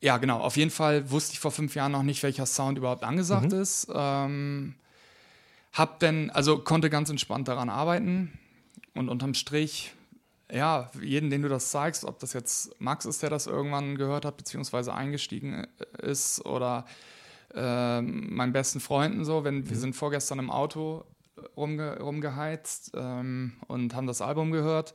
ja, 0.00 0.16
genau. 0.18 0.38
Auf 0.38 0.56
jeden 0.56 0.70
Fall 0.70 1.10
wusste 1.10 1.32
ich 1.34 1.40
vor 1.40 1.50
fünf 1.50 1.74
Jahren 1.74 1.92
noch 1.92 2.02
nicht, 2.02 2.22
welcher 2.22 2.46
Sound 2.46 2.78
überhaupt 2.78 3.04
angesagt 3.04 3.52
mhm. 3.52 3.60
ist. 3.60 3.88
Ähm, 3.92 4.74
hab 5.72 6.00
dann, 6.00 6.30
also 6.30 6.58
konnte 6.58 6.90
ganz 6.90 7.10
entspannt 7.10 7.48
daran 7.48 7.70
arbeiten. 7.70 8.38
und 8.94 9.08
unterm 9.08 9.34
Strich, 9.34 9.92
ja, 10.52 10.90
jeden, 11.00 11.30
den 11.30 11.42
du 11.42 11.48
das 11.48 11.70
zeigst, 11.70 12.04
ob 12.04 12.18
das 12.18 12.32
jetzt 12.32 12.80
Max 12.80 13.04
ist, 13.04 13.22
der 13.22 13.30
das 13.30 13.46
irgendwann 13.46 13.96
gehört 13.96 14.24
hat, 14.24 14.36
beziehungsweise 14.36 14.92
eingestiegen 14.92 15.66
äh, 15.78 16.10
ist, 16.10 16.44
oder 16.44 16.86
äh, 17.54 18.00
meinen 18.00 18.52
besten 18.52 18.80
Freunden 18.80 19.24
so, 19.24 19.44
wenn 19.44 19.68
wir 19.68 19.76
mhm. 19.76 19.80
sind 19.80 19.96
vorgestern 19.96 20.38
im 20.38 20.50
Auto 20.50 21.04
rumge 21.56 21.98
rumgeheizt 21.98 22.92
ähm, 22.94 23.54
und 23.66 23.94
haben 23.94 24.06
das 24.06 24.20
Album 24.20 24.50
gehört. 24.50 24.94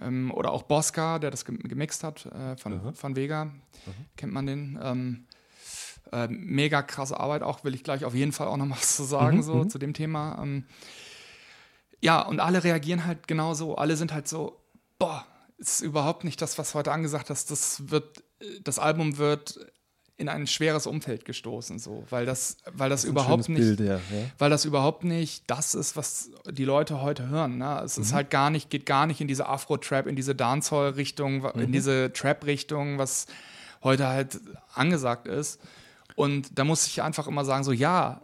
Ähm, 0.00 0.30
oder 0.32 0.52
auch 0.52 0.62
Bosca, 0.62 1.18
der 1.18 1.30
das 1.30 1.44
gemixt 1.44 2.04
hat 2.04 2.26
äh, 2.26 2.56
von, 2.56 2.94
von 2.94 3.16
Vega, 3.16 3.46
mhm. 3.46 3.52
kennt 4.16 4.32
man 4.32 4.46
den. 4.46 4.78
Ähm, 4.82 5.26
äh, 6.12 6.28
mega 6.28 6.82
krasse 6.82 7.18
Arbeit 7.18 7.42
auch, 7.42 7.64
will 7.64 7.74
ich 7.74 7.84
gleich 7.84 8.04
auf 8.04 8.14
jeden 8.14 8.32
Fall 8.32 8.48
auch 8.48 8.56
noch 8.56 8.70
was 8.70 8.96
zu 8.96 9.04
sagen, 9.04 9.38
mhm. 9.38 9.42
so 9.42 9.54
mhm. 9.54 9.70
zu 9.70 9.78
dem 9.78 9.94
Thema. 9.94 10.38
Ähm, 10.42 10.64
ja, 12.00 12.22
und 12.22 12.40
alle 12.40 12.62
reagieren 12.62 13.04
halt 13.04 13.26
genau 13.26 13.54
so. 13.54 13.76
Alle 13.76 13.96
sind 13.96 14.12
halt 14.12 14.28
so, 14.28 14.60
boah, 14.98 15.26
ist 15.58 15.80
überhaupt 15.80 16.24
nicht 16.24 16.40
das, 16.40 16.58
was 16.58 16.74
heute 16.74 16.92
angesagt 16.92 17.30
ist. 17.30 17.50
Das 17.50 17.90
wird, 17.90 18.22
das 18.62 18.78
Album 18.78 19.18
wird 19.18 19.58
in 20.18 20.28
ein 20.28 20.48
schweres 20.48 20.88
Umfeld 20.88 21.24
gestoßen, 21.24 21.78
so, 21.78 22.04
weil 22.10 22.26
das, 22.26 22.56
weil 22.72 22.90
das, 22.90 23.02
das 23.02 23.10
überhaupt 23.10 23.48
nicht, 23.48 23.60
Bild, 23.60 23.78
ja, 23.78 23.94
ja. 23.94 24.00
weil 24.36 24.50
das 24.50 24.64
überhaupt 24.64 25.04
nicht 25.04 25.44
das 25.46 25.76
ist, 25.76 25.96
was 25.96 26.30
die 26.50 26.64
Leute 26.64 27.00
heute 27.00 27.28
hören. 27.28 27.58
Ne? 27.58 27.82
Es 27.84 27.96
mhm. 27.96 28.02
ist 28.02 28.12
halt 28.12 28.28
gar 28.28 28.50
nicht, 28.50 28.68
geht 28.68 28.84
gar 28.84 29.06
nicht 29.06 29.20
in 29.20 29.28
diese 29.28 29.46
Afro-Trap, 29.46 30.08
in 30.08 30.16
diese 30.16 30.34
Dancehall-Richtung, 30.34 31.42
mhm. 31.42 31.60
in 31.60 31.72
diese 31.72 32.12
Trap-Richtung, 32.12 32.98
was 32.98 33.26
heute 33.84 34.08
halt 34.08 34.40
angesagt 34.74 35.28
ist. 35.28 35.60
Und 36.18 36.58
da 36.58 36.64
muss 36.64 36.84
ich 36.88 37.00
einfach 37.00 37.28
immer 37.28 37.44
sagen, 37.44 37.62
so 37.62 37.70
ja, 37.70 38.22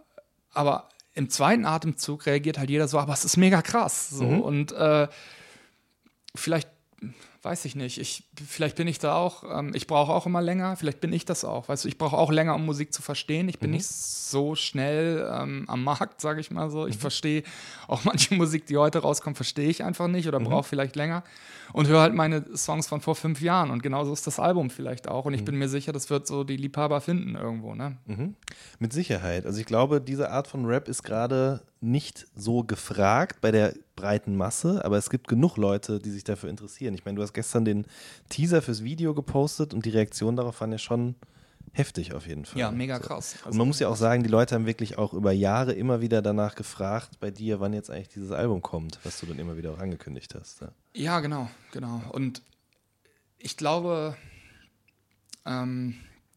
aber 0.52 0.88
im 1.12 1.30
zweiten 1.30 1.64
Atemzug 1.64 2.26
reagiert 2.26 2.58
halt 2.58 2.68
jeder 2.68 2.88
so, 2.88 2.98
aber 2.98 3.12
es 3.12 3.24
ist 3.24 3.36
mega 3.36 3.62
krass. 3.62 4.10
So. 4.10 4.24
Mhm. 4.24 4.40
Und 4.40 4.72
äh, 4.72 5.06
vielleicht 6.34 6.68
weiß 7.44 7.64
ich 7.66 7.74
nicht. 7.74 7.98
Ich, 7.98 8.24
vielleicht 8.46 8.76
bin 8.76 8.88
ich 8.88 8.98
da 8.98 9.16
auch, 9.16 9.44
ähm, 9.58 9.72
ich 9.74 9.86
brauche 9.86 10.12
auch 10.12 10.26
immer 10.26 10.40
länger, 10.40 10.76
vielleicht 10.76 11.00
bin 11.00 11.12
ich 11.12 11.24
das 11.24 11.44
auch. 11.44 11.68
Weißt 11.68 11.84
du, 11.84 11.88
ich 11.88 11.98
brauche 11.98 12.16
auch 12.16 12.32
länger, 12.32 12.54
um 12.54 12.64
Musik 12.64 12.92
zu 12.92 13.02
verstehen. 13.02 13.48
Ich 13.48 13.58
bin 13.58 13.70
mhm. 13.70 13.76
nicht 13.76 13.86
so 13.86 14.54
schnell 14.54 15.28
ähm, 15.30 15.64
am 15.68 15.84
Markt, 15.84 16.20
sage 16.20 16.40
ich 16.40 16.50
mal 16.50 16.70
so. 16.70 16.86
Ich 16.86 16.96
mhm. 16.96 17.00
verstehe 17.00 17.42
auch 17.86 18.04
manche 18.04 18.34
Musik, 18.34 18.66
die 18.66 18.76
heute 18.76 19.00
rauskommt, 19.00 19.36
verstehe 19.36 19.68
ich 19.68 19.84
einfach 19.84 20.08
nicht 20.08 20.26
oder 20.26 20.40
mhm. 20.40 20.44
brauche 20.44 20.68
vielleicht 20.68 20.96
länger. 20.96 21.22
Und 21.72 21.88
höre 21.88 22.02
halt 22.02 22.14
meine 22.14 22.56
Songs 22.56 22.86
von 22.86 23.00
vor 23.00 23.14
fünf 23.14 23.40
Jahren. 23.40 23.70
Und 23.70 23.82
genauso 23.82 24.12
ist 24.12 24.26
das 24.26 24.38
Album 24.38 24.70
vielleicht 24.70 25.08
auch. 25.08 25.24
Und 25.24 25.34
ich 25.34 25.40
mhm. 25.40 25.46
bin 25.46 25.56
mir 25.56 25.68
sicher, 25.68 25.92
das 25.92 26.10
wird 26.10 26.26
so 26.26 26.44
die 26.44 26.56
Liebhaber 26.56 27.00
finden 27.00 27.34
irgendwo. 27.34 27.74
Ne? 27.74 27.96
Mhm. 28.06 28.36
Mit 28.78 28.92
Sicherheit. 28.92 29.44
Also 29.44 29.60
ich 29.60 29.66
glaube, 29.66 30.00
diese 30.00 30.30
Art 30.30 30.46
von 30.46 30.66
Rap 30.66 30.88
ist 30.88 31.02
gerade 31.02 31.62
nicht 31.84 32.26
so 32.34 32.64
gefragt 32.64 33.40
bei 33.40 33.50
der 33.50 33.74
breiten 33.94 34.36
Masse, 34.36 34.84
aber 34.84 34.96
es 34.96 35.10
gibt 35.10 35.28
genug 35.28 35.56
Leute, 35.56 36.00
die 36.00 36.10
sich 36.10 36.24
dafür 36.24 36.48
interessieren. 36.48 36.94
Ich 36.94 37.04
meine, 37.04 37.16
du 37.16 37.22
hast 37.22 37.33
gestern 37.34 37.64
den 37.64 37.86
Teaser 38.28 38.62
fürs 38.62 38.82
Video 38.82 39.14
gepostet 39.14 39.74
und 39.74 39.84
die 39.84 39.90
Reaktion 39.90 40.36
darauf 40.36 40.60
waren 40.60 40.72
ja 40.72 40.78
schon 40.78 41.16
heftig 41.72 42.14
auf 42.14 42.26
jeden 42.26 42.44
Fall. 42.44 42.58
Ja, 42.58 42.70
mega 42.70 42.98
krass. 42.98 43.36
Also 43.38 43.50
und 43.50 43.58
man 43.58 43.66
muss 43.66 43.80
ja 43.80 43.88
auch 43.88 43.96
sagen, 43.96 44.22
die 44.22 44.28
Leute 44.28 44.54
haben 44.54 44.66
wirklich 44.66 44.96
auch 44.96 45.12
über 45.12 45.32
Jahre 45.32 45.72
immer 45.72 46.00
wieder 46.00 46.22
danach 46.22 46.54
gefragt 46.54 47.18
bei 47.20 47.30
dir, 47.30 47.60
wann 47.60 47.72
jetzt 47.72 47.90
eigentlich 47.90 48.08
dieses 48.08 48.30
Album 48.30 48.62
kommt, 48.62 49.00
was 49.04 49.20
du 49.20 49.26
dann 49.26 49.38
immer 49.38 49.56
wieder 49.56 49.72
auch 49.72 49.78
angekündigt 49.78 50.34
hast. 50.34 50.60
Ja, 50.60 50.68
ja 50.94 51.20
genau, 51.20 51.50
genau. 51.72 52.00
Und 52.12 52.42
ich 53.38 53.56
glaube, 53.56 54.16
ähm, 55.44 55.96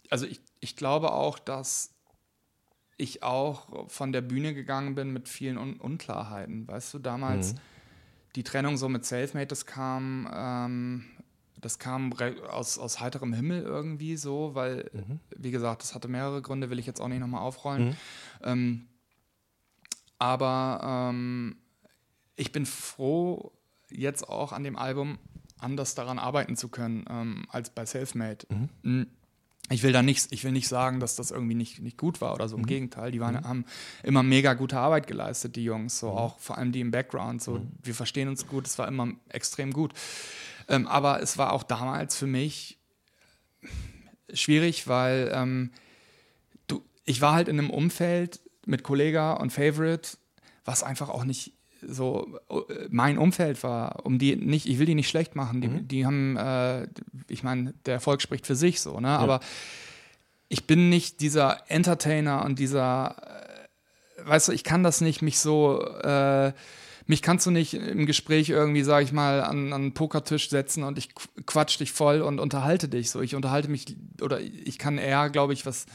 also 0.09 0.25
ich, 0.25 0.41
ich 0.59 0.75
glaube 0.75 1.11
auch, 1.11 1.39
dass 1.39 1.93
ich 2.97 3.21
auch 3.21 3.89
von 3.89 4.11
der 4.11 4.21
Bühne 4.21 4.55
gegangen 4.55 4.95
bin 4.95 5.13
mit 5.13 5.29
vielen 5.29 5.57
Un 5.57 5.75
Unklarheiten. 5.79 6.67
Weißt 6.67 6.95
du, 6.95 6.99
damals 6.99 7.53
mhm. 7.53 7.59
Die 8.37 8.43
Trennung 8.43 8.77
so 8.77 8.87
mit 8.87 9.03
Selfmade, 9.03 9.47
das 9.47 9.65
kam, 9.65 10.29
ähm, 10.31 11.05
das 11.59 11.79
kam 11.79 12.13
aus, 12.49 12.77
aus 12.77 12.99
heiterem 12.99 13.33
Himmel 13.33 13.63
irgendwie 13.63 14.15
so, 14.15 14.53
weil, 14.53 14.91
mhm. 14.93 15.19
wie 15.35 15.49
gesagt, 15.49 15.81
das 15.81 15.95
hatte 15.95 16.07
mehrere 16.07 16.43
Gründe, 16.43 16.69
will 16.69 16.77
ich 16.77 16.85
jetzt 16.85 17.01
auch 17.01 17.07
nicht 17.07 17.19
nochmal 17.19 17.41
aufrollen. 17.41 17.89
Mhm. 17.89 17.95
Ähm, 18.43 18.87
aber 20.19 21.09
ähm, 21.09 21.57
ich 22.35 22.51
bin 22.51 22.67
froh, 22.67 23.51
jetzt 23.89 24.29
auch 24.29 24.51
an 24.51 24.63
dem 24.63 24.75
Album 24.75 25.17
anders 25.57 25.95
daran 25.95 26.19
arbeiten 26.19 26.55
zu 26.55 26.69
können 26.69 27.05
ähm, 27.09 27.45
als 27.49 27.71
bei 27.71 27.87
Selfmade. 27.87 28.45
Mhm 28.83 29.07
ich 29.69 29.83
will 29.83 29.91
da 29.91 30.01
nicht, 30.01 30.31
ich 30.31 30.43
will 30.43 30.53
nicht 30.53 30.67
sagen, 30.67 30.99
dass 30.99 31.15
das 31.15 31.31
irgendwie 31.31 31.55
nicht, 31.55 31.79
nicht 31.79 31.97
gut 31.97 32.21
war 32.21 32.33
oder 32.33 32.47
so. 32.47 32.55
Im 32.55 32.61
mhm. 32.61 32.67
Gegenteil, 32.67 33.11
die 33.11 33.19
waren, 33.19 33.35
mhm. 33.35 33.43
haben 33.43 33.65
immer 34.03 34.23
mega 34.23 34.53
gute 34.53 34.79
Arbeit 34.79 35.07
geleistet, 35.07 35.55
die 35.55 35.63
Jungs. 35.63 35.99
So 35.99 36.11
mhm. 36.11 36.17
auch 36.17 36.39
vor 36.39 36.57
allem 36.57 36.71
die 36.71 36.79
im 36.79 36.91
Background. 36.91 37.41
So, 37.41 37.55
mhm. 37.55 37.71
wir 37.83 37.93
verstehen 37.93 38.29
uns 38.29 38.47
gut, 38.47 38.65
es 38.65 38.77
war 38.77 38.87
immer 38.87 39.09
extrem 39.29 39.73
gut. 39.73 39.93
Ähm, 40.69 40.87
aber 40.87 41.21
es 41.21 41.37
war 41.37 41.51
auch 41.51 41.63
damals 41.63 42.15
für 42.15 42.27
mich 42.27 42.77
schwierig, 44.33 44.87
weil 44.87 45.31
ähm, 45.33 45.71
du, 46.67 46.83
ich 47.03 47.19
war 47.21 47.33
halt 47.33 47.49
in 47.49 47.59
einem 47.59 47.69
Umfeld 47.69 48.39
mit 48.65 48.83
Kollega 48.83 49.33
und 49.33 49.51
Favorite, 49.51 50.17
was 50.63 50.83
einfach 50.83 51.09
auch 51.09 51.23
nicht 51.23 51.56
so 51.81 52.39
mein 52.89 53.17
Umfeld 53.17 53.63
war, 53.63 54.05
um 54.05 54.19
die 54.19 54.35
nicht, 54.35 54.67
ich 54.67 54.79
will 54.79 54.85
die 54.85 54.95
nicht 54.95 55.09
schlecht 55.09 55.35
machen, 55.35 55.61
die, 55.61 55.67
mhm. 55.67 55.87
die 55.87 56.05
haben, 56.05 56.37
äh, 56.37 56.87
ich 57.27 57.43
meine, 57.43 57.73
der 57.85 57.95
Erfolg 57.95 58.21
spricht 58.21 58.47
für 58.47 58.55
sich 58.55 58.81
so, 58.81 58.99
ne? 58.99 59.07
Ja. 59.07 59.17
Aber 59.17 59.39
ich 60.49 60.65
bin 60.65 60.89
nicht 60.89 61.21
dieser 61.21 61.69
Entertainer 61.69 62.45
und 62.45 62.59
dieser, 62.59 63.15
äh, 64.25 64.27
weißt 64.27 64.47
du, 64.47 64.51
ich 64.51 64.63
kann 64.63 64.83
das 64.83 65.01
nicht, 65.01 65.21
mich 65.21 65.39
so, 65.39 65.83
äh, 65.83 66.53
mich 67.05 67.21
kannst 67.21 67.45
du 67.45 67.51
nicht 67.51 67.73
im 67.73 68.05
Gespräch 68.05 68.49
irgendwie, 68.49 68.83
sag 68.83 69.03
ich 69.03 69.13
mal, 69.13 69.41
an, 69.41 69.71
an 69.71 69.81
einen 69.81 69.93
Pokertisch 69.93 70.49
setzen 70.49 70.83
und 70.83 70.97
ich 70.97 71.09
quatsch 71.45 71.79
dich 71.79 71.93
voll 71.93 72.21
und 72.21 72.39
unterhalte 72.39 72.89
dich 72.89 73.11
so. 73.11 73.21
Ich 73.21 73.33
unterhalte 73.33 73.69
mich, 73.69 73.95
oder 74.21 74.41
ich 74.41 74.77
kann 74.77 74.97
eher, 74.97 75.29
glaube 75.29 75.53
ich, 75.53 75.65
was 75.65 75.85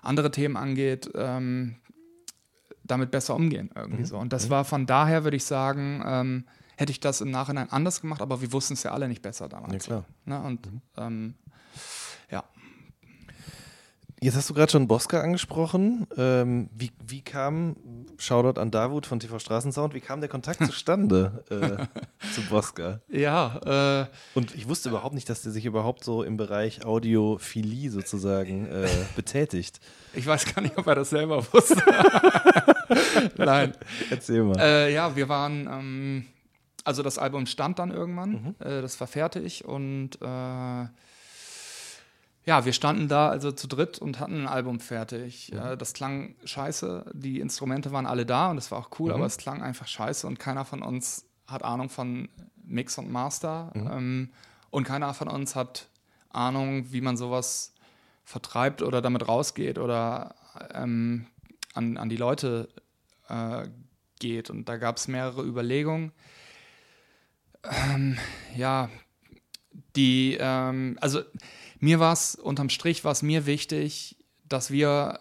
andere 0.00 0.30
Themen 0.30 0.56
angeht, 0.56 1.10
ähm, 1.14 1.76
damit 2.84 3.10
besser 3.10 3.34
umgehen 3.34 3.70
irgendwie 3.74 4.02
mhm. 4.02 4.06
so. 4.06 4.18
Und 4.18 4.32
das 4.32 4.46
mhm. 4.46 4.50
war 4.50 4.64
von 4.64 4.86
daher, 4.86 5.24
würde 5.24 5.36
ich 5.36 5.44
sagen, 5.44 6.02
ähm, 6.06 6.44
hätte 6.76 6.92
ich 6.92 7.00
das 7.00 7.20
im 7.20 7.30
Nachhinein 7.30 7.70
anders 7.70 8.00
gemacht, 8.00 8.20
aber 8.20 8.40
wir 8.40 8.52
wussten 8.52 8.74
es 8.74 8.82
ja 8.82 8.92
alle 8.92 9.08
nicht 9.08 9.22
besser 9.22 9.48
damals. 9.48 9.86
Ja, 9.86 10.02
klar. 10.02 10.04
Ne? 10.24 10.42
Und 10.42 10.72
mhm. 10.72 10.80
ähm, 10.96 11.34
ja. 12.30 12.44
Jetzt 14.20 14.36
hast 14.36 14.48
du 14.48 14.54
gerade 14.54 14.72
schon 14.72 14.88
Bosca 14.88 15.20
angesprochen. 15.20 16.06
Ähm, 16.16 16.70
wie, 16.72 16.90
wie 17.06 17.20
kam, 17.20 17.76
Shoutout 18.16 18.58
an 18.58 18.70
Davut 18.70 19.04
von 19.04 19.20
TV 19.20 19.38
Straßensound, 19.38 19.92
wie 19.92 20.00
kam 20.00 20.20
der 20.20 20.30
Kontakt 20.30 20.64
zustande 20.66 21.44
äh, 21.50 22.32
zu 22.32 22.40
Bosca? 22.48 23.00
Ja. 23.08 24.00
Äh, 24.02 24.06
Und 24.34 24.54
ich 24.54 24.66
wusste 24.66 24.88
überhaupt 24.88 25.14
nicht, 25.14 25.28
dass 25.28 25.42
der 25.42 25.52
sich 25.52 25.66
überhaupt 25.66 26.04
so 26.04 26.22
im 26.22 26.38
Bereich 26.38 26.86
Audiophilie 26.86 27.90
sozusagen 27.90 28.66
äh, 28.66 28.88
betätigt. 29.14 29.80
Ich 30.14 30.26
weiß 30.26 30.54
gar 30.54 30.62
nicht, 30.62 30.78
ob 30.78 30.86
er 30.86 30.94
das 30.94 31.10
selber 31.10 31.44
wusste. 31.52 31.76
Nein. 33.36 33.72
Erzähl 34.10 34.42
mal. 34.42 34.58
Äh, 34.58 34.92
ja, 34.92 35.16
wir 35.16 35.28
waren, 35.28 35.66
ähm, 35.66 36.26
also 36.84 37.02
das 37.02 37.18
Album 37.18 37.46
stand 37.46 37.78
dann 37.78 37.90
irgendwann, 37.90 38.30
mhm. 38.30 38.54
äh, 38.58 38.82
das 38.82 39.00
war 39.00 39.06
fertig 39.06 39.64
und 39.64 40.20
äh, 40.20 40.86
ja, 42.46 42.66
wir 42.66 42.74
standen 42.74 43.08
da 43.08 43.30
also 43.30 43.52
zu 43.52 43.66
dritt 43.66 43.98
und 43.98 44.20
hatten 44.20 44.42
ein 44.42 44.48
Album 44.48 44.80
fertig. 44.80 45.50
Mhm. 45.52 45.58
Äh, 45.58 45.76
das 45.76 45.94
klang 45.94 46.34
scheiße, 46.44 47.10
die 47.14 47.40
Instrumente 47.40 47.92
waren 47.92 48.06
alle 48.06 48.26
da 48.26 48.50
und 48.50 48.56
das 48.56 48.70
war 48.70 48.78
auch 48.78 48.90
cool, 48.98 49.10
mhm. 49.10 49.16
aber 49.16 49.26
es 49.26 49.38
klang 49.38 49.62
einfach 49.62 49.86
scheiße 49.86 50.26
und 50.26 50.38
keiner 50.38 50.64
von 50.64 50.82
uns 50.82 51.26
hat 51.46 51.62
Ahnung 51.64 51.88
von 51.88 52.28
Mix 52.62 52.98
und 52.98 53.10
Master 53.10 53.70
mhm. 53.74 53.90
ähm, 53.90 54.32
und 54.70 54.84
keiner 54.84 55.12
von 55.14 55.28
uns 55.28 55.56
hat 55.56 55.88
Ahnung, 56.30 56.92
wie 56.92 57.00
man 57.00 57.16
sowas 57.16 57.74
vertreibt 58.24 58.82
oder 58.82 59.00
damit 59.00 59.28
rausgeht 59.28 59.78
oder 59.78 60.34
ähm, 60.72 61.26
an, 61.74 61.96
an 61.96 62.08
die 62.08 62.16
Leute 62.16 62.68
äh, 63.28 63.68
geht. 64.18 64.50
Und 64.50 64.68
da 64.68 64.76
gab 64.76 64.96
es 64.96 65.08
mehrere 65.08 65.42
Überlegungen. 65.42 66.12
Ähm, 67.64 68.18
ja, 68.56 68.88
die, 69.96 70.36
ähm, 70.40 70.98
also 71.00 71.22
mir 71.80 72.00
war 72.00 72.12
es, 72.12 72.34
unterm 72.34 72.68
Strich 72.68 73.04
war 73.04 73.12
es 73.12 73.22
mir 73.22 73.46
wichtig, 73.46 74.16
dass 74.48 74.70
wir, 74.70 75.20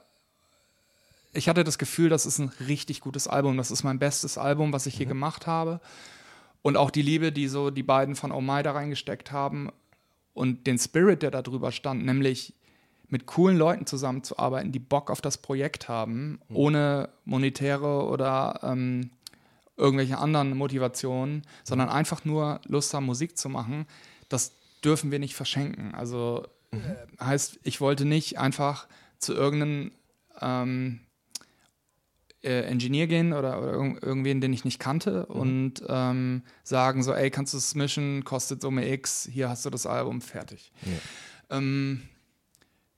ich 1.34 1.50
hatte 1.50 1.64
das 1.64 1.78
Gefühl, 1.78 2.10
das 2.10 2.26
ist 2.26 2.40
ein 2.40 2.52
richtig 2.68 3.02
gutes 3.02 3.28
Album, 3.28 3.58
das 3.58 3.72
ist 3.72 3.84
mein 3.84 4.00
bestes 4.00 4.38
Album, 4.38 4.74
was 4.74 4.86
ich 4.86 4.96
hier 4.96 5.08
mhm. 5.08 5.12
gemacht 5.12 5.48
habe. 5.48 5.80
Und 6.62 6.78
auch 6.78 6.92
die 6.92 7.02
Liebe, 7.02 7.32
die 7.32 7.48
so 7.48 7.72
die 7.72 7.84
beiden 7.84 8.16
von 8.16 8.32
Oh 8.32 8.42
My 8.42 8.64
da 8.64 8.72
reingesteckt 8.72 9.32
haben 9.32 9.70
und 10.34 10.66
den 10.68 10.80
Spirit, 10.80 11.22
der 11.22 11.32
da 11.32 11.42
drüber 11.42 11.72
stand, 11.72 12.06
nämlich 12.06 12.54
mit 13.08 13.26
coolen 13.26 13.58
Leuten 13.58 13.86
zusammenzuarbeiten, 13.86 14.72
die 14.72 14.80
Bock 14.80 15.12
auf 15.12 15.22
das 15.22 15.38
Projekt 15.38 15.88
haben, 15.88 16.40
mhm. 16.50 16.56
ohne 16.56 17.10
monetäre 17.26 18.06
oder 18.08 18.60
ähm, 18.64 19.12
irgendwelche 19.78 20.18
anderen 20.18 20.56
Motivationen, 20.56 21.44
sondern 21.64 21.90
einfach 21.90 22.26
nur 22.26 22.62
Lust 22.66 22.94
haben, 22.94 23.06
Musik 23.06 23.38
zu 23.38 23.50
machen, 23.50 23.86
das 24.30 24.54
dürfen 24.84 25.12
wir 25.12 25.20
nicht 25.20 25.36
verschenken. 25.36 25.94
Also 25.96 26.46
mhm. 26.72 26.80
äh, 26.80 27.24
heißt, 27.24 27.60
ich 27.64 27.82
wollte 27.82 28.06
nicht 28.06 28.40
einfach 28.40 28.88
zu 29.20 29.34
irgendeinem 29.34 29.92
ähm, 30.42 31.00
äh, 32.44 32.64
Engineer 32.64 33.08
gehen 33.08 33.34
oder, 33.34 33.62
oder 33.62 33.74
irg 33.74 34.04
irgendwen, 34.04 34.42
den 34.42 34.54
ich 34.54 34.66
nicht 34.66 34.80
kannte 34.80 35.26
mhm. 35.30 35.36
und 35.36 35.74
ähm, 35.88 36.44
sagen 36.64 37.04
so, 37.04 37.14
ey, 37.14 37.32
kannst 37.32 37.54
du 37.54 37.58
es 37.58 37.76
mischen, 37.76 38.24
kostet 38.24 38.62
Summe 38.62 38.92
X, 38.92 39.30
hier 39.32 39.50
hast 39.50 39.66
du 39.66 39.70
das 39.70 39.86
Album, 39.86 40.22
fertig. 40.22 40.72
Ja. 40.82 41.58
Ähm, 41.58 42.02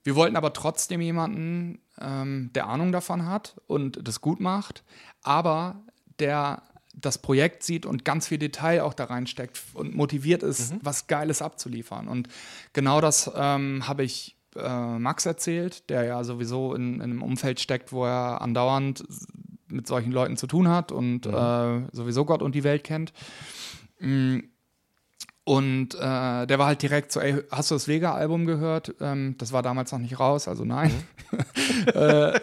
wir 0.06 0.14
wollten 0.14 0.36
aber 0.36 0.52
trotzdem 0.52 1.00
jemanden, 1.00 1.80
ähm, 2.00 2.50
der 2.54 2.68
Ahnung 2.68 2.92
davon 2.92 3.26
hat 3.26 3.60
und 3.66 4.06
das 4.06 4.20
gut 4.20 4.38
macht, 4.38 4.84
aber 5.22 5.82
der 6.20 6.62
das 6.94 7.18
Projekt 7.18 7.62
sieht 7.62 7.84
und 7.84 8.04
ganz 8.04 8.28
viel 8.28 8.38
Detail 8.38 8.82
auch 8.82 8.94
da 8.94 9.04
reinsteckt 9.04 9.60
und 9.74 9.94
motiviert 9.94 10.42
ist, 10.42 10.72
mhm. 10.72 10.78
was 10.82 11.08
Geiles 11.08 11.42
abzuliefern. 11.42 12.08
Und 12.08 12.28
genau 12.72 13.00
das 13.00 13.30
ähm, 13.34 13.86
habe 13.86 14.04
ich 14.04 14.38
äh, 14.56 14.98
Max 14.98 15.26
erzählt, 15.26 15.90
der 15.90 16.04
ja 16.04 16.24
sowieso 16.24 16.74
in, 16.74 16.94
in, 16.94 17.02
einem 17.02 17.22
Umfeld 17.22 17.60
steckt, 17.60 17.92
wo 17.92 18.06
er 18.06 18.40
andauernd 18.40 19.04
mit 19.68 19.86
solchen 19.86 20.12
Leuten 20.12 20.36
zu 20.36 20.46
tun 20.46 20.68
hat 20.68 20.92
und 20.92 21.26
mhm. 21.26 21.34
äh, 21.34 21.94
sowieso 21.94 22.24
Gott 22.24 22.42
und 22.42 22.54
die 22.54 22.64
Welt 22.64 22.84
kennt. 22.84 23.12
Mm. 23.98 24.38
Und 25.48 25.94
äh, 25.94 26.44
der 26.44 26.58
war 26.58 26.66
halt 26.66 26.82
direkt 26.82 27.12
so, 27.12 27.20
ey, 27.20 27.40
hast 27.52 27.70
du 27.70 27.76
das 27.76 27.86
Vega-Album 27.86 28.46
gehört? 28.46 28.96
Ähm, 29.00 29.36
das 29.38 29.52
war 29.52 29.62
damals 29.62 29.92
noch 29.92 30.00
nicht 30.00 30.18
raus, 30.18 30.48
also 30.48 30.64
nein. 30.64 30.92
Mhm. 31.30 31.88
äh, 31.94 32.40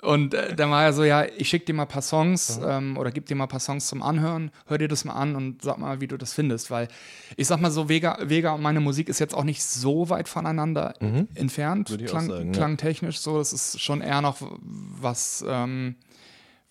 und 0.00 0.32
äh, 0.32 0.56
dann 0.56 0.70
war 0.70 0.84
er 0.84 0.94
so, 0.94 1.04
ja, 1.04 1.26
ich 1.36 1.50
schick 1.50 1.66
dir 1.66 1.74
mal 1.74 1.82
ein 1.82 1.88
paar 1.88 2.00
Songs 2.00 2.58
mhm. 2.58 2.66
ähm, 2.66 2.96
oder 2.96 3.10
gib 3.10 3.26
dir 3.26 3.34
mal 3.34 3.44
ein 3.44 3.50
paar 3.50 3.60
Songs 3.60 3.88
zum 3.88 4.02
Anhören, 4.02 4.52
hör 4.68 4.78
dir 4.78 4.88
das 4.88 5.04
mal 5.04 5.12
an 5.12 5.36
und 5.36 5.60
sag 5.60 5.76
mal, 5.76 6.00
wie 6.00 6.06
du 6.06 6.16
das 6.16 6.32
findest. 6.32 6.70
Weil 6.70 6.88
ich 7.36 7.46
sag 7.46 7.60
mal 7.60 7.70
so, 7.70 7.90
Vega, 7.90 8.16
Vega 8.22 8.52
und 8.52 8.62
meine 8.62 8.80
Musik 8.80 9.10
ist 9.10 9.18
jetzt 9.18 9.34
auch 9.34 9.44
nicht 9.44 9.62
so 9.62 10.08
weit 10.08 10.26
voneinander 10.26 10.94
mhm. 11.00 11.28
entfernt, 11.34 11.94
klang, 12.06 12.28
sagen, 12.30 12.52
klangtechnisch 12.52 13.18
so. 13.18 13.36
Das 13.36 13.52
ist 13.52 13.82
schon 13.82 14.00
eher 14.00 14.22
noch 14.22 14.38
was, 14.62 15.44
ähm, 15.46 15.96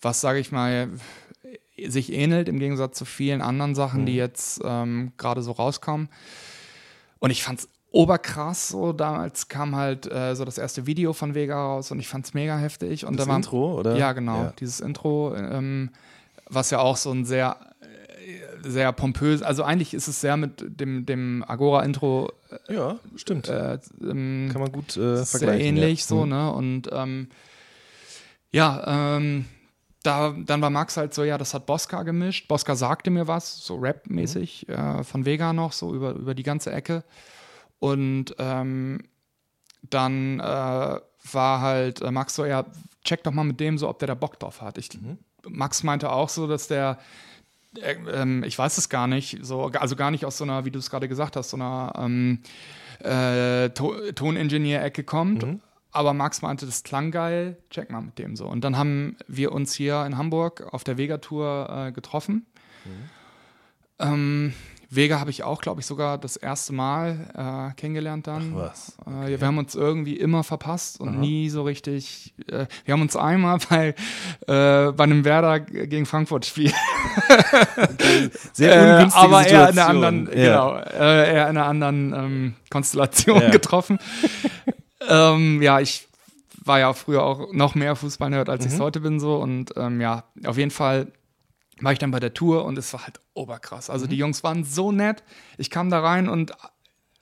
was 0.00 0.20
sage 0.20 0.40
ich 0.40 0.50
mal, 0.50 0.88
sich 1.88 2.12
ähnelt 2.12 2.48
im 2.48 2.58
Gegensatz 2.58 2.98
zu 2.98 3.04
vielen 3.04 3.40
anderen 3.40 3.74
Sachen, 3.74 4.02
mhm. 4.02 4.06
die 4.06 4.14
jetzt 4.14 4.60
ähm, 4.64 5.12
gerade 5.16 5.42
so 5.42 5.52
rauskommen. 5.52 6.08
Und 7.18 7.30
ich 7.30 7.42
fand's 7.42 7.68
oberkrass. 7.90 8.68
So 8.68 8.92
damals 8.92 9.48
kam 9.48 9.76
halt 9.76 10.10
äh, 10.10 10.34
so 10.34 10.44
das 10.44 10.58
erste 10.58 10.86
Video 10.86 11.12
von 11.12 11.34
Vega 11.34 11.56
raus 11.56 11.90
und 11.90 12.00
ich 12.00 12.08
fand 12.08 12.26
es 12.26 12.34
mega 12.34 12.56
heftig. 12.56 13.06
Und 13.06 13.16
das 13.16 13.26
da 13.26 13.30
war, 13.30 13.36
Intro, 13.36 13.78
oder? 13.78 13.96
Ja, 13.96 14.12
genau. 14.12 14.44
Ja. 14.44 14.52
Dieses 14.58 14.80
Intro, 14.80 15.34
ähm, 15.34 15.90
was 16.48 16.70
ja 16.70 16.80
auch 16.80 16.96
so 16.96 17.10
ein 17.10 17.24
sehr 17.24 17.56
sehr 18.62 18.92
pompös, 18.92 19.42
also 19.42 19.62
eigentlich 19.62 19.94
ist 19.94 20.08
es 20.08 20.20
sehr 20.20 20.36
mit 20.36 20.64
dem, 20.80 21.06
dem 21.06 21.44
Agora-Intro. 21.46 22.32
Äh, 22.68 22.74
ja, 22.74 22.98
stimmt. 23.16 23.48
Äh, 23.48 23.78
ähm, 24.02 24.48
Kann 24.52 24.60
man 24.60 24.72
gut 24.72 24.96
äh, 24.96 25.24
vergleichen. 25.24 25.28
Sehr 25.28 25.60
ähnlich 25.60 26.00
ja. 26.00 26.06
so, 26.06 26.24
mhm. 26.24 26.30
ne? 26.30 26.52
Und 26.52 26.82
ähm, 26.92 27.28
ja, 28.52 29.16
ähm, 29.16 29.46
da, 30.04 30.34
dann 30.36 30.60
war 30.60 30.70
Max 30.70 30.96
halt 30.96 31.14
so, 31.14 31.24
ja, 31.24 31.38
das 31.38 31.54
hat 31.54 31.66
Bosca 31.66 32.02
gemischt. 32.02 32.46
Bosca 32.46 32.76
sagte 32.76 33.10
mir 33.10 33.26
was, 33.26 33.64
so 33.64 33.76
Rap-mäßig, 33.76 34.66
mhm. 34.68 34.74
äh, 34.74 35.04
von 35.04 35.24
Vega 35.24 35.52
noch, 35.52 35.72
so 35.72 35.94
über, 35.94 36.12
über 36.12 36.34
die 36.34 36.42
ganze 36.42 36.70
Ecke. 36.70 37.02
Und 37.80 38.36
ähm, 38.38 39.00
dann 39.82 40.40
äh, 40.40 40.42
war 40.42 41.60
halt 41.60 42.02
äh, 42.02 42.10
Max 42.10 42.34
so, 42.34 42.44
ja, 42.44 42.66
check 43.02 43.24
doch 43.24 43.32
mal 43.32 43.44
mit 43.44 43.58
dem 43.60 43.78
so, 43.78 43.88
ob 43.88 43.98
der 43.98 44.08
da 44.08 44.14
Bock 44.14 44.38
drauf 44.38 44.60
hat. 44.60 44.78
Ich, 44.78 44.90
mhm. 44.92 45.18
Max 45.48 45.82
meinte 45.82 46.12
auch 46.12 46.28
so, 46.28 46.46
dass 46.46 46.68
der, 46.68 46.98
äh, 47.80 47.94
ähm, 48.12 48.44
ich 48.44 48.58
weiß 48.58 48.76
es 48.76 48.90
gar 48.90 49.06
nicht, 49.06 49.38
so, 49.40 49.64
also 49.64 49.96
gar 49.96 50.10
nicht 50.10 50.26
aus 50.26 50.36
so 50.36 50.44
einer, 50.44 50.66
wie 50.66 50.70
du 50.70 50.78
es 50.78 50.90
gerade 50.90 51.08
gesagt 51.08 51.34
hast, 51.36 51.50
so 51.50 51.56
einer 51.56 51.92
ähm, 51.96 52.40
äh, 53.00 53.70
to 53.70 53.94
Toningenieur-Ecke 54.12 55.02
kommt. 55.02 55.44
Mhm. 55.44 55.60
Aber 55.94 56.12
Max 56.12 56.42
meinte, 56.42 56.66
das 56.66 56.82
klang 56.82 57.12
geil, 57.12 57.56
check 57.70 57.90
mal 57.90 58.00
mit 58.00 58.18
dem 58.18 58.34
so. 58.34 58.46
Und 58.46 58.62
dann 58.64 58.76
haben 58.76 59.16
wir 59.28 59.52
uns 59.52 59.74
hier 59.74 60.04
in 60.04 60.18
Hamburg 60.18 60.66
auf 60.72 60.82
der 60.82 60.98
Vega-Tour 60.98 61.86
äh, 61.88 61.92
getroffen. 61.92 62.46
Mhm. 62.84 63.10
Ähm, 64.00 64.54
Vega 64.90 65.20
habe 65.20 65.30
ich 65.30 65.44
auch, 65.44 65.60
glaube 65.60 65.80
ich, 65.80 65.86
sogar 65.86 66.18
das 66.18 66.36
erste 66.36 66.72
Mal 66.72 67.70
äh, 67.72 67.74
kennengelernt 67.80 68.26
dann. 68.26 68.54
Ach 68.56 68.70
was. 68.70 68.96
Okay. 69.04 69.34
Äh, 69.34 69.40
wir 69.40 69.46
haben 69.46 69.58
uns 69.58 69.76
irgendwie 69.76 70.16
immer 70.16 70.42
verpasst 70.42 71.00
und 71.00 71.10
Aha. 71.10 71.16
nie 71.16 71.48
so 71.48 71.62
richtig. 71.62 72.34
Äh, 72.48 72.66
wir 72.84 72.92
haben 72.92 73.02
uns 73.02 73.14
einmal 73.14 73.58
bei, 73.70 73.94
äh, 74.48 74.92
bei 74.92 75.04
einem 75.04 75.24
Werder 75.24 75.60
gegen 75.60 76.06
Frankfurt 76.06 76.44
Spiel. 76.44 76.72
Sehr 78.52 78.82
ungünstige 78.82 79.24
äh, 79.24 79.28
aber 79.28 79.46
eher 79.46 79.68
in 79.70 79.78
einer 79.78 79.88
anderen, 79.88 80.26
ja. 80.26 80.32
genau, 80.32 80.76
äh, 80.76 81.34
eher 81.34 81.48
in 81.48 81.56
einer 81.56 81.66
anderen 81.66 82.12
ähm, 82.12 82.54
Konstellation 82.68 83.42
ja. 83.42 83.50
getroffen. 83.50 83.98
Ähm, 85.08 85.62
ja, 85.62 85.80
ich 85.80 86.08
war 86.64 86.78
ja 86.78 86.92
früher 86.92 87.22
auch 87.22 87.52
noch 87.52 87.74
mehr 87.74 87.96
Fußballnerd, 87.96 88.48
als 88.48 88.64
mhm. 88.64 88.68
ich 88.68 88.74
es 88.74 88.80
heute 88.80 89.00
bin 89.00 89.20
so 89.20 89.36
und 89.36 89.72
ähm, 89.76 90.00
ja, 90.00 90.24
auf 90.46 90.56
jeden 90.56 90.70
Fall 90.70 91.12
war 91.80 91.92
ich 91.92 91.98
dann 91.98 92.10
bei 92.10 92.20
der 92.20 92.34
Tour 92.34 92.64
und 92.64 92.78
es 92.78 92.92
war 92.92 93.04
halt 93.04 93.20
oberkrass. 93.34 93.90
Also 93.90 94.06
mhm. 94.06 94.10
die 94.10 94.16
Jungs 94.16 94.42
waren 94.44 94.64
so 94.64 94.92
nett. 94.92 95.22
Ich 95.58 95.70
kam 95.70 95.90
da 95.90 96.00
rein 96.00 96.28
und 96.28 96.52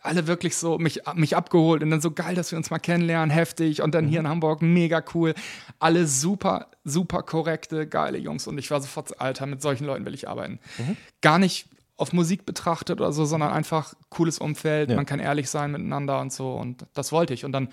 alle 0.00 0.26
wirklich 0.26 0.56
so 0.56 0.78
mich, 0.78 1.00
mich 1.14 1.36
abgeholt 1.36 1.82
und 1.82 1.90
dann 1.90 2.00
so 2.00 2.10
geil, 2.10 2.34
dass 2.34 2.50
wir 2.50 2.58
uns 2.58 2.70
mal 2.70 2.78
kennenlernen, 2.78 3.30
heftig 3.30 3.82
und 3.82 3.94
dann 3.94 4.06
mhm. 4.06 4.08
hier 4.08 4.20
in 4.20 4.28
Hamburg 4.28 4.60
mega 4.60 5.02
cool. 5.14 5.34
Alle 5.78 6.06
super, 6.06 6.68
super 6.84 7.22
korrekte, 7.22 7.86
geile 7.86 8.18
Jungs 8.18 8.46
und 8.46 8.58
ich 8.58 8.70
war 8.70 8.80
sofort, 8.80 9.20
Alter, 9.20 9.46
mit 9.46 9.62
solchen 9.62 9.86
Leuten 9.86 10.04
will 10.04 10.14
ich 10.14 10.28
arbeiten. 10.28 10.58
Mhm. 10.78 10.96
Gar 11.20 11.38
nicht 11.38 11.66
auf 12.02 12.12
Musik 12.12 12.44
betrachtet 12.44 13.00
oder 13.00 13.12
so, 13.12 13.24
sondern 13.24 13.50
einfach 13.50 13.94
cooles 14.10 14.38
Umfeld, 14.38 14.90
ja. 14.90 14.96
man 14.96 15.06
kann 15.06 15.20
ehrlich 15.20 15.48
sein 15.48 15.70
miteinander 15.72 16.20
und 16.20 16.32
so 16.32 16.54
und 16.54 16.84
das 16.94 17.12
wollte 17.12 17.32
ich. 17.32 17.44
Und 17.44 17.52
dann 17.52 17.68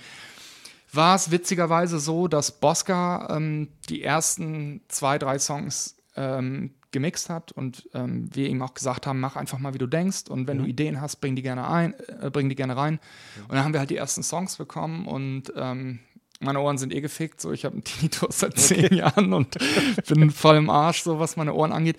war 0.94 1.16
es 1.16 1.32
witzigerweise 1.32 2.00
so, 2.00 2.28
dass 2.28 2.60
Bosca 2.60 3.36
ähm, 3.36 3.70
die 3.90 4.04
ersten 4.04 4.82
zwei, 4.88 5.18
drei 5.20 5.38
Songs 5.40 5.98
ähm, 6.16 6.76
gemixt 6.92 7.30
hat 7.30 7.52
und 7.52 7.88
ähm, 7.94 8.30
wir 8.34 8.50
ihm 8.50 8.62
auch 8.62 8.74
gesagt 8.74 9.06
haben, 9.06 9.20
mach 9.20 9.36
einfach 9.36 9.60
mal, 9.60 9.74
wie 9.74 9.80
du 9.80 9.88
denkst 9.88 10.30
und 10.30 10.48
wenn 10.48 10.58
mhm. 10.58 10.64
du 10.64 10.70
Ideen 10.70 11.02
hast, 11.02 11.18
bring 11.18 11.36
die 11.36 11.42
gerne 11.42 11.68
ein, 11.68 11.94
äh, 12.22 12.30
bring 12.32 12.50
die 12.50 12.56
gerne 12.56 12.76
rein. 12.76 12.94
Mhm. 12.94 13.44
Und 13.44 13.52
dann 13.52 13.64
haben 13.64 13.74
wir 13.74 13.80
halt 13.80 13.90
die 13.90 13.98
ersten 13.98 14.24
Songs 14.24 14.58
bekommen 14.58 15.08
und 15.08 15.54
ähm, 15.56 16.00
meine 16.40 16.62
Ohren 16.62 16.78
sind 16.78 16.94
eh 16.94 17.02
gefickt, 17.02 17.42
so 17.42 17.52
ich 17.52 17.66
habe 17.66 17.74
einen 17.74 17.84
Tinnitus 17.84 18.40
seit 18.40 18.58
zehn 18.58 18.86
okay. 18.86 18.96
Jahren 18.96 19.34
und 19.34 19.58
bin 20.08 20.32
voll 20.32 20.58
im 20.58 20.70
Arsch, 20.70 21.04
so 21.04 21.20
was 21.20 21.36
meine 21.36 21.54
Ohren 21.54 21.72
angeht. 21.72 21.98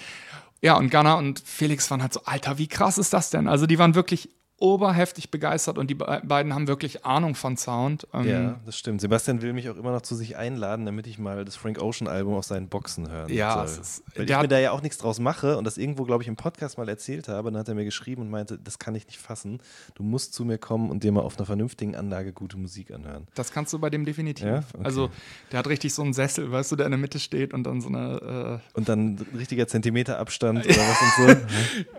Ja, 0.62 0.76
und 0.76 0.90
Gunnar 0.90 1.18
und 1.18 1.40
Felix 1.40 1.90
waren 1.90 2.02
halt 2.02 2.12
so, 2.12 2.20
Alter, 2.24 2.58
wie 2.58 2.68
krass 2.68 2.98
ist 2.98 3.12
das 3.12 3.30
denn? 3.30 3.48
Also 3.48 3.66
die 3.66 3.78
waren 3.78 3.94
wirklich 3.94 4.28
oberheftig 4.60 5.30
begeistert 5.30 5.78
und 5.78 5.88
die 5.88 5.94
beiden 5.94 6.54
haben 6.54 6.68
wirklich 6.68 7.04
Ahnung 7.06 7.34
von 7.34 7.56
Sound. 7.56 8.06
Ähm 8.12 8.28
ja, 8.28 8.60
das 8.66 8.76
stimmt. 8.76 9.00
Sebastian 9.00 9.40
will 9.40 9.54
mich 9.54 9.70
auch 9.70 9.76
immer 9.76 9.90
noch 9.90 10.02
zu 10.02 10.14
sich 10.14 10.36
einladen, 10.36 10.84
damit 10.84 11.06
ich 11.06 11.18
mal 11.18 11.46
das 11.46 11.56
Frank 11.56 11.80
Ocean 11.80 12.06
Album 12.06 12.34
auf 12.34 12.44
seinen 12.44 12.68
Boxen 12.68 13.10
hören 13.10 13.32
ja, 13.32 13.66
soll. 13.66 13.80
Ist, 13.80 14.02
Weil 14.14 14.28
ich 14.28 14.36
mir 14.36 14.48
da 14.48 14.58
ja 14.58 14.72
auch 14.72 14.82
nichts 14.82 14.98
draus 14.98 15.18
mache 15.18 15.56
und 15.56 15.64
das 15.64 15.78
irgendwo, 15.78 16.04
glaube 16.04 16.22
ich, 16.22 16.28
im 16.28 16.36
Podcast 16.36 16.76
mal 16.76 16.88
erzählt 16.90 17.26
habe. 17.26 17.50
Dann 17.50 17.58
hat 17.58 17.68
er 17.68 17.74
mir 17.74 17.86
geschrieben 17.86 18.20
und 18.20 18.30
meinte, 18.30 18.58
das 18.58 18.78
kann 18.78 18.94
ich 18.94 19.06
nicht 19.06 19.18
fassen. 19.18 19.60
Du 19.94 20.02
musst 20.02 20.34
zu 20.34 20.44
mir 20.44 20.58
kommen 20.58 20.90
und 20.90 21.04
dir 21.04 21.12
mal 21.12 21.22
auf 21.22 21.38
einer 21.38 21.46
vernünftigen 21.46 21.96
Anlage 21.96 22.34
gute 22.34 22.58
Musik 22.58 22.90
anhören. 22.90 23.26
Das 23.34 23.52
kannst 23.52 23.72
du 23.72 23.78
bei 23.78 23.88
dem 23.88 24.04
definitiv. 24.04 24.46
Ja? 24.46 24.58
Okay. 24.74 24.84
Also 24.84 25.10
der 25.52 25.60
hat 25.60 25.68
richtig 25.68 25.94
so 25.94 26.02
einen 26.02 26.12
Sessel, 26.12 26.52
weißt 26.52 26.70
du, 26.70 26.76
der 26.76 26.84
in 26.84 26.92
der 26.92 26.98
Mitte 26.98 27.18
steht 27.18 27.54
und 27.54 27.64
dann 27.64 27.80
so 27.80 27.88
eine 27.88 28.60
äh 28.74 28.78
Und 28.78 28.90
dann 28.90 29.26
richtiger 29.34 29.66
Zentimeterabstand 29.66 30.64
oder 30.66 30.76
was 30.76 31.00
und 31.00 31.40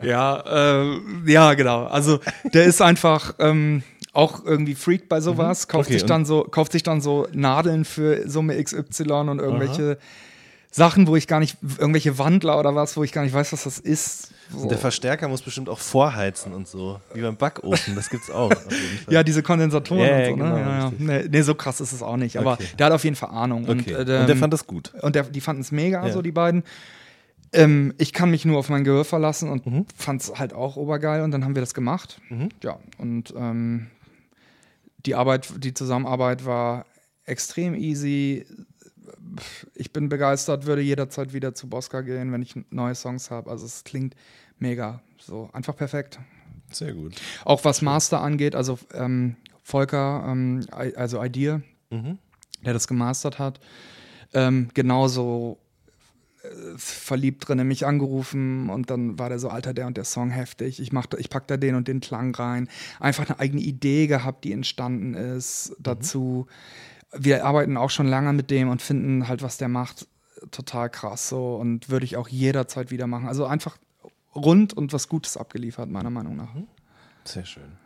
so. 0.01 0.05
ja, 0.05 0.83
äh, 0.85 0.99
ja, 1.25 1.55
genau. 1.55 1.85
Also 1.85 2.19
der 2.53 2.65
ist 2.65 2.81
einfach 2.81 3.35
ähm, 3.39 3.83
auch 4.13 4.43
irgendwie 4.45 4.75
Freak 4.75 5.07
bei 5.09 5.21
sowas, 5.21 5.67
mhm. 5.67 5.71
kauft 5.71 5.87
okay, 5.87 5.93
sich 5.93 6.05
dann 6.05 6.25
so, 6.25 6.43
kauft 6.43 6.71
sich 6.71 6.83
dann 6.83 7.01
so 7.01 7.27
Nadeln 7.31 7.85
für 7.85 8.27
Summe 8.29 8.61
XY 8.61 9.11
und 9.11 9.39
irgendwelche 9.39 9.91
Aha. 9.91 10.05
Sachen, 10.73 11.05
wo 11.07 11.17
ich 11.17 11.27
gar 11.27 11.41
nicht, 11.41 11.57
irgendwelche 11.79 12.17
Wandler 12.17 12.57
oder 12.57 12.73
was, 12.75 12.95
wo 12.95 13.03
ich 13.03 13.11
gar 13.11 13.23
nicht 13.23 13.33
weiß, 13.33 13.51
was 13.51 13.65
das 13.65 13.77
ist. 13.77 14.29
So. 14.55 14.67
Der 14.67 14.77
Verstärker 14.77 15.27
muss 15.27 15.41
bestimmt 15.41 15.67
auch 15.67 15.79
vorheizen 15.79 16.53
und 16.53 16.67
so, 16.67 16.99
wie 17.13 17.21
beim 17.21 17.35
Backofen, 17.35 17.95
das 17.95 18.09
gibt's 18.09 18.29
auch. 18.29 18.51
ja, 19.09 19.21
diese 19.23 19.43
Kondensatoren 19.43 20.01
yeah, 20.01 20.17
und 20.17 20.25
so, 20.25 20.43
ne? 20.43 20.43
genau, 20.43 20.55
ne? 20.55 20.61
Ja. 20.61 20.91
Nee, 20.97 21.25
nee, 21.29 21.41
so 21.41 21.55
krass 21.55 21.81
ist 21.81 21.91
es 21.91 22.01
auch 22.01 22.17
nicht, 22.17 22.37
aber 22.37 22.53
okay. 22.53 22.65
der 22.79 22.85
hat 22.85 22.93
auf 22.93 23.03
jeden 23.03 23.17
Fall 23.17 23.29
Ahnung. 23.29 23.63
Okay. 23.63 23.95
Und, 23.95 24.09
äh, 24.09 24.19
und, 24.19 24.27
der 24.27 24.35
fand 24.35 24.53
das 24.53 24.65
gut. 24.65 24.93
Und 25.01 25.15
der, 25.15 25.23
die 25.23 25.41
fanden 25.41 25.61
es 25.61 25.71
mega, 25.71 26.05
ja. 26.05 26.11
so 26.11 26.21
die 26.21 26.31
beiden. 26.31 26.63
Ähm, 27.53 27.93
ich 27.97 28.13
kann 28.13 28.31
mich 28.31 28.45
nur 28.45 28.59
auf 28.59 28.69
mein 28.69 28.83
Gehör 28.83 29.03
verlassen 29.03 29.49
und 29.49 29.65
mhm. 29.65 29.85
fand 29.95 30.21
es 30.21 30.39
halt 30.39 30.53
auch 30.53 30.77
obergeil 30.77 31.21
und 31.21 31.31
dann 31.31 31.43
haben 31.43 31.55
wir 31.55 31.61
das 31.61 31.73
gemacht. 31.73 32.21
Mhm. 32.29 32.49
Ja, 32.63 32.79
und 32.97 33.33
ähm, 33.35 33.87
die 35.05 35.15
Arbeit, 35.15 35.51
die 35.57 35.73
Zusammenarbeit 35.73 36.45
war 36.45 36.85
extrem 37.25 37.75
easy. 37.75 38.45
Ich 39.75 39.91
bin 39.91 40.09
begeistert, 40.09 40.65
würde 40.65 40.81
jederzeit 40.81 41.33
wieder 41.33 41.53
zu 41.53 41.67
Bosca 41.67 42.01
gehen, 42.01 42.31
wenn 42.31 42.41
ich 42.41 42.55
neue 42.69 42.95
Songs 42.95 43.31
habe. 43.31 43.49
Also 43.49 43.65
es 43.65 43.83
klingt 43.83 44.15
mega. 44.59 45.01
So, 45.17 45.49
einfach 45.53 45.75
perfekt. 45.75 46.19
Sehr 46.71 46.93
gut. 46.93 47.15
Auch 47.43 47.65
was 47.65 47.81
Master 47.81 48.21
angeht, 48.21 48.55
also 48.55 48.79
ähm, 48.93 49.35
Volker, 49.61 50.25
ähm, 50.27 50.65
also 50.71 51.21
Idea, 51.21 51.61
mhm. 51.89 52.17
der 52.65 52.73
das 52.73 52.87
gemastert 52.87 53.39
hat, 53.39 53.59
ähm, 54.33 54.69
genauso 54.73 55.59
verliebt 56.75 57.47
drin, 57.47 57.65
mich 57.67 57.85
angerufen 57.85 58.69
und 58.69 58.89
dann 58.89 59.19
war 59.19 59.29
der 59.29 59.39
so, 59.39 59.49
Alter, 59.49 59.73
der 59.73 59.87
und 59.87 59.97
der 59.97 60.05
Song 60.05 60.31
heftig. 60.31 60.79
Ich, 60.79 60.91
mach, 60.91 61.05
ich 61.17 61.29
pack 61.29 61.47
da 61.47 61.57
den 61.57 61.75
und 61.75 61.87
den 61.87 61.99
Klang 61.99 62.33
rein. 62.33 62.67
Einfach 62.99 63.29
eine 63.29 63.39
eigene 63.39 63.61
Idee 63.61 64.07
gehabt, 64.07 64.43
die 64.43 64.51
entstanden 64.51 65.13
ist 65.13 65.71
mhm. 65.71 65.83
dazu. 65.83 66.47
Wir 67.13 67.45
arbeiten 67.45 67.77
auch 67.77 67.89
schon 67.89 68.07
lange 68.07 68.33
mit 68.33 68.49
dem 68.49 68.69
und 68.69 68.81
finden 68.81 69.27
halt, 69.27 69.43
was 69.43 69.57
der 69.57 69.67
macht, 69.67 70.07
total 70.49 70.89
krass 70.89 71.29
so 71.29 71.55
und 71.55 71.89
würde 71.89 72.05
ich 72.05 72.17
auch 72.17 72.27
jederzeit 72.27 72.89
wieder 72.89 73.05
machen. 73.05 73.27
Also 73.27 73.45
einfach 73.45 73.77
rund 74.35 74.73
und 74.73 74.93
was 74.93 75.09
Gutes 75.09 75.37
abgeliefert, 75.37 75.89
meiner 75.89 76.09
Meinung 76.09 76.35
nach. 76.37 76.53
Mhm. 76.53 76.67
Sehr 77.23 77.45
schön. 77.45 77.80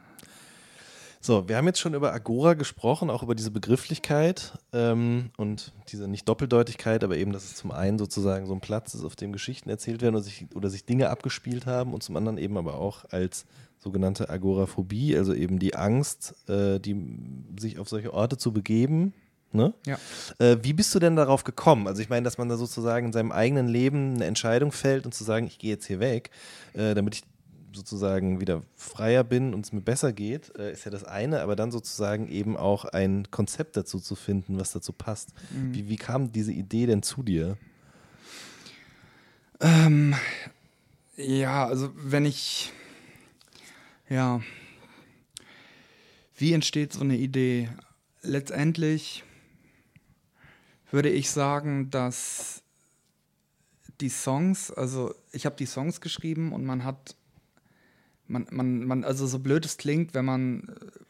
So, 1.26 1.50
wir 1.50 1.58
haben 1.58 1.66
jetzt 1.66 1.80
schon 1.80 1.96
über 1.96 2.14
Agora 2.14 2.54
gesprochen, 2.54 3.10
auch 3.10 3.24
über 3.24 3.34
diese 3.34 3.50
Begrifflichkeit 3.50 4.60
ähm, 4.74 5.32
und 5.38 5.74
diese 5.88 6.08
nicht 6.08 6.30
Doppeldeutigkeit, 6.30 7.04
aber 7.04 7.18
eben, 7.18 7.34
dass 7.34 7.46
es 7.46 7.56
zum 7.56 7.72
einen 7.72 7.98
sozusagen 7.98 8.46
so 8.46 8.54
ein 8.54 8.60
Platz 8.60 8.94
ist, 8.94 9.04
auf 9.04 9.16
dem 9.16 9.34
Geschichten 9.34 9.68
erzählt 9.72 10.04
werden 10.04 10.14
oder 10.14 10.24
sich, 10.24 10.46
oder 10.54 10.70
sich 10.70 10.86
Dinge 10.86 11.10
abgespielt 11.10 11.66
haben 11.66 11.96
und 11.96 12.04
zum 12.04 12.16
anderen 12.16 12.38
eben 12.38 12.60
aber 12.60 12.76
auch 12.76 13.06
als 13.10 13.48
sogenannte 13.80 14.30
Agoraphobie, 14.30 15.18
also 15.18 15.34
eben 15.34 15.58
die 15.58 15.74
Angst, 15.74 16.36
äh, 16.48 16.80
die, 16.80 16.96
sich 17.60 17.80
auf 17.80 17.90
solche 17.90 18.14
Orte 18.14 18.38
zu 18.38 18.54
begeben. 18.54 19.16
Ne? 19.52 19.74
Ja. 19.88 19.98
Äh, 20.38 20.58
wie 20.62 20.74
bist 20.74 20.94
du 20.94 21.00
denn 21.00 21.16
darauf 21.16 21.44
gekommen? 21.44 21.88
Also 21.88 22.04
ich 22.04 22.10
meine, 22.10 22.24
dass 22.24 22.38
man 22.38 22.50
da 22.50 22.58
sozusagen 22.58 23.08
in 23.08 23.14
seinem 23.14 23.32
eigenen 23.32 23.68
Leben 23.68 24.14
eine 24.14 24.26
Entscheidung 24.26 24.72
fällt 24.72 25.08
und 25.08 25.16
zu 25.16 25.24
sagen, 25.24 25.48
ich 25.48 25.58
gehe 25.58 25.72
jetzt 25.72 25.88
hier 25.88 26.00
weg, 26.00 26.30
äh, 26.74 26.94
damit 26.94 27.16
ich 27.16 27.24
sozusagen 27.76 28.42
wieder 28.42 28.64
freier 28.76 29.24
bin 29.24 29.54
und 29.54 29.66
es 29.66 29.74
mir 29.74 29.82
besser 29.82 30.14
geht, 30.14 30.56
äh, 30.58 30.72
ist 30.72 30.86
ja 30.86 30.92
das 30.92 31.04
eine, 31.04 31.42
aber 31.42 31.56
dann 31.56 31.72
sozusagen 31.72 32.28
eben 32.28 32.58
auch 32.58 32.86
ein 32.86 33.30
Konzept 33.32 33.78
dazu 33.78 34.00
zu 34.00 34.16
finden, 34.16 34.60
was 34.60 34.72
dazu 34.72 34.94
passt. 34.94 35.34
Mhm. 35.52 35.74
Wie, 35.74 35.90
wie 35.90 35.96
kam 35.98 36.32
diese 36.32 36.52
Idee 36.52 36.86
denn 36.86 37.04
zu 37.04 37.24
dir? 37.24 37.58
Ähm, 39.60 40.16
ja, 41.16 41.66
also 41.66 41.92
wenn 41.96 42.26
ich, 42.26 42.72
ja, 44.10 44.42
wie 46.38 46.54
entsteht 46.54 46.94
so 46.94 47.02
eine 47.02 47.16
Idee? 47.16 47.70
Letztendlich 48.22 49.24
würde 50.92 51.10
ich 51.10 51.30
sagen, 51.30 51.90
dass 51.90 52.64
die 54.02 54.10
Songs, 54.10 54.72
also 54.72 55.14
ich 55.32 55.46
habe 55.46 55.56
die 55.56 55.66
Songs 55.66 56.02
geschrieben 56.02 56.52
und 56.52 56.66
man 56.66 56.84
hat 56.84 57.16
man, 58.28 58.48
man, 58.52 58.86
man, 58.86 59.04
also 59.04 59.28
so 59.28 59.40
blöd 59.40 59.66
es 59.66 59.78
klingt, 59.78 60.14
wenn 60.14 60.26
man 60.26 60.64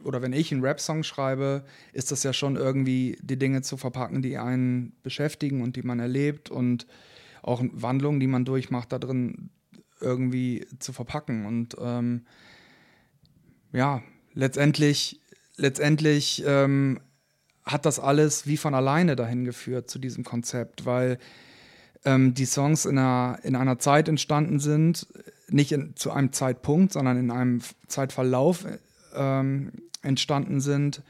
oder 0.04 0.22
wenn 0.22 0.34
ich 0.34 0.52
einen 0.52 0.62
Rap-Song 0.62 1.04
schreibe, 1.04 1.64
ist 1.94 2.12
das 2.12 2.24
ja 2.24 2.34
schon 2.34 2.56
irgendwie 2.56 3.18
die 3.22 3.38
Dinge 3.38 3.62
zu 3.62 3.78
verpacken, 3.78 4.22
die 4.22 4.38
einen 4.38 4.94
beschäftigen 5.04 5.62
und 5.62 5.76
die 5.76 5.84
man 5.84 6.00
erlebt 6.00 6.50
und 6.50 6.86
auch 7.42 7.64
Wandlungen, 7.72 8.20
die 8.20 8.28
man 8.28 8.46
durchmacht, 8.46 8.92
da 8.92 9.00
drin 9.00 9.50
irgendwie 10.02 10.66
zu 10.80 10.94
verpacken. 10.94 11.46
Und 11.46 11.76
ähm, 11.80 12.26
ja, 13.72 14.02
letztendlich, 14.34 15.22
letztendlich 15.58 16.44
ähm, 16.46 17.00
hat 17.66 17.86
das 17.86 18.00
alles 18.00 18.46
wie 18.46 18.58
von 18.58 18.74
alleine 18.74 19.16
dahin 19.16 19.46
geführt 19.46 19.90
zu 19.90 20.00
diesem 20.00 20.24
Konzept, 20.24 20.86
weil 20.86 21.18
ähm, 22.04 22.34
die 22.34 22.46
Songs 22.46 22.86
in 22.86 22.98
einer, 22.98 23.40
in 23.44 23.56
einer 23.56 23.80
Zeit 23.80 24.08
entstanden 24.08 24.60
sind, 24.60 25.08
nicht 25.50 25.72
in, 25.72 25.96
zu 25.96 26.12
einem 26.12 26.32
Zeitpunkt, 26.32 26.94
sondern 26.94 27.18
in 27.18 27.32
einem 27.32 27.62
Zeitverlauf 27.88 28.66
ähm, 29.16 29.72
entstanden 30.02 30.60
sind, 30.60 31.02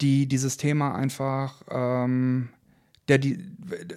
die 0.00 0.26
dieses 0.26 0.56
Thema 0.56 0.94
einfach, 0.94 1.62
ähm, 1.70 2.48
der 3.08 3.18
die, 3.18 3.38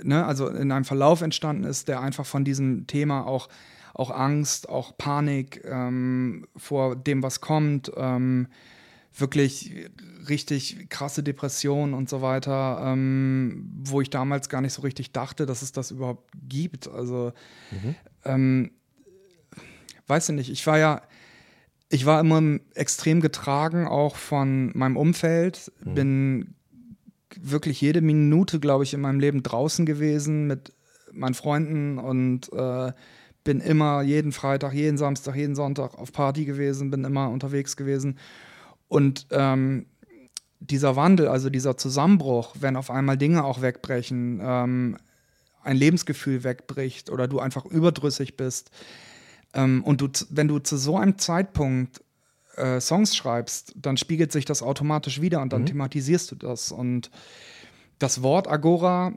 ne, 0.03 0.25
also 0.25 0.47
in 0.47 0.71
einem 0.71 0.85
Verlauf 0.85 1.21
entstanden 1.21 1.63
ist, 1.63 1.87
der 1.87 2.01
einfach 2.01 2.25
von 2.25 2.43
diesem 2.43 2.87
Thema 2.87 3.25
auch, 3.25 3.47
auch 3.93 4.11
Angst, 4.11 4.69
auch 4.69 4.97
Panik 4.97 5.63
ähm, 5.65 6.47
vor 6.57 6.95
dem, 6.95 7.21
was 7.23 7.41
kommt, 7.41 7.91
ähm, 7.95 8.47
wirklich 9.15 9.87
richtig 10.27 10.89
krasse 10.89 11.21
Depressionen 11.21 11.93
und 11.93 12.09
so 12.09 12.21
weiter, 12.21 12.81
ähm, 12.83 13.69
wo 13.83 14.01
ich 14.01 14.09
damals 14.09 14.49
gar 14.49 14.61
nicht 14.61 14.73
so 14.73 14.81
richtig 14.81 15.11
dachte, 15.11 15.45
dass 15.45 15.61
es 15.61 15.71
das 15.71 15.91
überhaupt 15.91 16.31
gibt. 16.47 16.87
Also 16.87 17.33
mhm. 17.71 17.95
Weiß 20.07 20.29
ich 20.29 20.35
nicht, 20.35 20.49
ich 20.49 20.65
war 20.67 20.77
ja, 20.77 21.01
ich 21.89 22.05
war 22.05 22.19
immer 22.19 22.59
extrem 22.75 23.21
getragen, 23.21 23.87
auch 23.87 24.15
von 24.15 24.71
meinem 24.77 24.97
Umfeld, 24.97 25.71
mhm. 25.83 25.93
bin 25.93 26.55
wirklich 27.39 27.81
jede 27.81 28.01
Minute, 28.01 28.59
glaube 28.59 28.83
ich, 28.83 28.93
in 28.93 29.01
meinem 29.01 29.19
Leben 29.19 29.43
draußen 29.43 29.85
gewesen 29.85 30.47
mit 30.47 30.73
meinen 31.11 31.33
Freunden 31.33 31.97
und 31.97 32.51
äh, 32.53 32.91
bin 33.43 33.59
immer 33.59 34.01
jeden 34.01 34.31
Freitag, 34.31 34.73
jeden 34.73 34.97
Samstag, 34.97 35.35
jeden 35.35 35.55
Sonntag 35.55 35.95
auf 35.95 36.11
Party 36.11 36.45
gewesen, 36.45 36.91
bin 36.91 37.03
immer 37.03 37.29
unterwegs 37.29 37.75
gewesen. 37.75 38.17
Und 38.87 39.27
ähm, 39.31 39.87
dieser 40.59 40.95
Wandel, 40.95 41.27
also 41.27 41.49
dieser 41.49 41.77
Zusammenbruch, 41.77 42.55
wenn 42.59 42.75
auf 42.75 42.89
einmal 42.89 43.17
Dinge 43.17 43.43
auch 43.43 43.61
wegbrechen, 43.61 44.39
ähm, 44.41 44.97
ein 45.61 45.77
Lebensgefühl 45.77 46.43
wegbricht 46.43 47.09
oder 47.09 47.27
du 47.27 47.39
einfach 47.39 47.65
überdrüssig 47.65 48.37
bist, 48.37 48.71
und 49.53 50.01
du, 50.01 50.09
wenn 50.29 50.47
du 50.47 50.59
zu 50.59 50.77
so 50.77 50.97
einem 50.97 51.17
Zeitpunkt 51.17 52.01
äh, 52.55 52.79
Songs 52.79 53.15
schreibst, 53.15 53.73
dann 53.75 53.97
spiegelt 53.97 54.31
sich 54.31 54.45
das 54.45 54.61
automatisch 54.61 55.21
wieder 55.21 55.41
und 55.41 55.53
dann 55.53 55.61
mhm. 55.61 55.67
thematisierst 55.67 56.31
du 56.31 56.35
das. 56.35 56.71
Und 56.71 57.11
das 57.99 58.21
Wort 58.21 58.47
Agora 58.47 59.13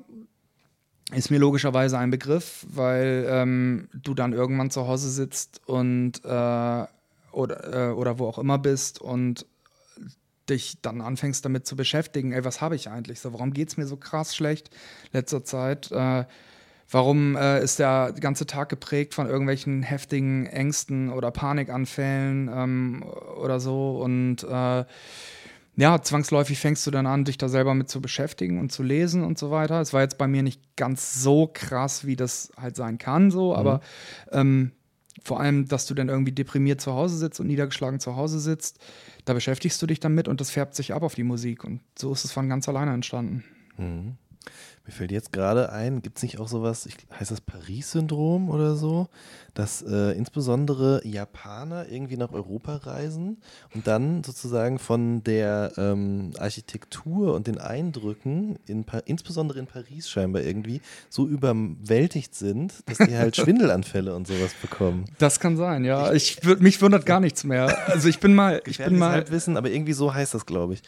ist 1.12 1.30
mir 1.30 1.38
logischerweise 1.38 1.98
ein 1.98 2.10
Begriff, 2.10 2.66
weil 2.68 3.26
ähm, 3.28 3.88
du 3.94 4.14
dann 4.14 4.32
irgendwann 4.32 4.70
zu 4.70 4.86
Hause 4.88 5.10
sitzt 5.10 5.60
und 5.66 6.24
äh, 6.24 6.86
oder, 7.32 7.90
äh, 7.90 7.92
oder 7.92 8.18
wo 8.18 8.26
auch 8.26 8.38
immer 8.38 8.58
bist 8.58 9.00
und 9.00 9.46
dich 10.48 10.80
dann 10.80 11.00
anfängst 11.00 11.44
damit 11.44 11.66
zu 11.66 11.76
beschäftigen, 11.76 12.32
ey, 12.32 12.44
was 12.44 12.60
habe 12.60 12.76
ich 12.76 12.88
eigentlich 12.88 13.20
so? 13.20 13.32
Warum 13.32 13.52
geht 13.52 13.68
es 13.68 13.76
mir 13.76 13.86
so 13.86 13.96
krass 13.96 14.34
schlecht 14.34 14.70
letzter 15.12 15.44
Zeit? 15.44 15.90
Äh, 15.90 16.24
Warum 16.90 17.36
äh, 17.36 17.62
ist 17.62 17.78
der 17.78 18.14
ganze 18.20 18.46
Tag 18.46 18.68
geprägt 18.68 19.14
von 19.14 19.26
irgendwelchen 19.26 19.82
heftigen 19.82 20.46
Ängsten 20.46 21.10
oder 21.10 21.30
Panikanfällen 21.30 22.48
ähm, 22.52 23.04
oder 23.42 23.58
so? 23.58 23.98
Und 23.98 24.44
äh, 24.44 24.84
ja, 25.78 26.00
zwangsläufig 26.00 26.58
fängst 26.58 26.86
du 26.86 26.90
dann 26.90 27.06
an, 27.06 27.24
dich 27.24 27.38
da 27.38 27.48
selber 27.48 27.74
mit 27.74 27.90
zu 27.90 28.00
beschäftigen 28.00 28.58
und 28.60 28.72
zu 28.72 28.82
lesen 28.82 29.24
und 29.24 29.38
so 29.38 29.50
weiter. 29.50 29.80
Es 29.80 29.92
war 29.92 30.02
jetzt 30.02 30.16
bei 30.16 30.26
mir 30.26 30.42
nicht 30.42 30.76
ganz 30.76 31.22
so 31.22 31.50
krass, 31.52 32.06
wie 32.06 32.16
das 32.16 32.50
halt 32.56 32.76
sein 32.76 32.98
kann, 32.98 33.30
so, 33.30 33.52
mhm. 33.52 33.58
aber 33.58 33.80
ähm, 34.32 34.72
vor 35.22 35.40
allem, 35.40 35.66
dass 35.66 35.86
du 35.86 35.94
dann 35.94 36.08
irgendwie 36.08 36.32
deprimiert 36.32 36.80
zu 36.80 36.92
Hause 36.92 37.16
sitzt 37.16 37.40
und 37.40 37.46
niedergeschlagen 37.48 38.00
zu 38.00 38.16
Hause 38.16 38.38
sitzt, 38.38 38.78
da 39.24 39.34
beschäftigst 39.34 39.80
du 39.82 39.86
dich 39.86 40.00
damit 40.00 40.28
und 40.28 40.40
das 40.40 40.50
färbt 40.50 40.74
sich 40.74 40.94
ab 40.94 41.02
auf 41.02 41.14
die 41.14 41.24
Musik. 41.24 41.64
Und 41.64 41.80
so 41.98 42.12
ist 42.12 42.24
es 42.24 42.32
von 42.32 42.48
ganz 42.48 42.68
alleine 42.68 42.92
entstanden. 42.92 43.44
Mhm. 43.76 44.16
Mir 44.86 44.92
fällt 44.92 45.10
jetzt 45.10 45.32
gerade 45.32 45.72
ein, 45.72 46.00
gibt 46.00 46.18
es 46.18 46.22
nicht 46.22 46.38
auch 46.38 46.46
sowas, 46.46 46.86
ich, 46.86 46.94
heißt 47.18 47.32
das 47.32 47.40
Paris-Syndrom 47.40 48.48
oder 48.48 48.76
so, 48.76 49.08
dass 49.52 49.82
äh, 49.82 50.12
insbesondere 50.12 51.00
Japaner 51.04 51.88
irgendwie 51.90 52.16
nach 52.16 52.30
Europa 52.30 52.76
reisen 52.76 53.38
und 53.74 53.88
dann 53.88 54.22
sozusagen 54.22 54.78
von 54.78 55.24
der 55.24 55.72
ähm, 55.76 56.32
Architektur 56.38 57.34
und 57.34 57.48
den 57.48 57.58
Eindrücken, 57.58 58.60
in 58.66 58.84
insbesondere 59.06 59.58
in 59.58 59.66
Paris 59.66 60.08
scheinbar 60.08 60.42
irgendwie, 60.42 60.80
so 61.08 61.26
überwältigt 61.26 62.36
sind, 62.36 62.74
dass 62.86 62.98
die 62.98 63.16
halt 63.16 63.34
Schwindelanfälle 63.36 64.14
und 64.14 64.28
sowas 64.28 64.52
bekommen. 64.60 65.06
Das 65.18 65.40
kann 65.40 65.56
sein, 65.56 65.84
ja. 65.84 66.12
Ich, 66.12 66.38
ich 66.42 66.60
mich 66.60 66.80
wundert 66.80 67.06
gar 67.06 67.18
nichts 67.18 67.42
mehr. 67.42 67.76
Also 67.88 68.08
ich 68.08 68.20
bin 68.20 68.34
mal, 68.34 68.62
ich, 68.66 68.78
ich 68.78 68.84
bin 68.84 68.98
mal 68.98 69.28
wissen, 69.30 69.56
aber 69.56 69.70
irgendwie 69.70 69.94
so 69.94 70.14
heißt 70.14 70.34
das, 70.34 70.46
glaube 70.46 70.74
ich. 70.74 70.82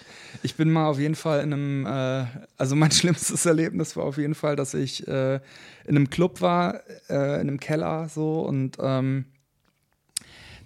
Ich 0.44 0.54
bin 0.54 0.70
mal 0.70 0.86
auf 0.86 1.00
jeden 1.00 1.16
Fall 1.16 1.40
in 1.40 1.52
einem, 1.52 1.86
äh, 1.86 2.26
also 2.56 2.76
mein 2.76 2.90
schlimmstes 2.98 3.44
Erlebnis 3.46 3.87
war 3.96 4.04
auf 4.04 4.18
jeden 4.18 4.34
Fall, 4.34 4.56
dass 4.56 4.74
ich 4.74 5.06
äh, 5.08 5.36
in 5.84 5.96
einem 5.96 6.10
Club 6.10 6.40
war, 6.40 6.80
äh, 7.08 7.34
in 7.40 7.48
einem 7.48 7.60
Keller 7.60 8.08
so 8.08 8.40
und 8.40 8.76
ähm, 8.80 9.26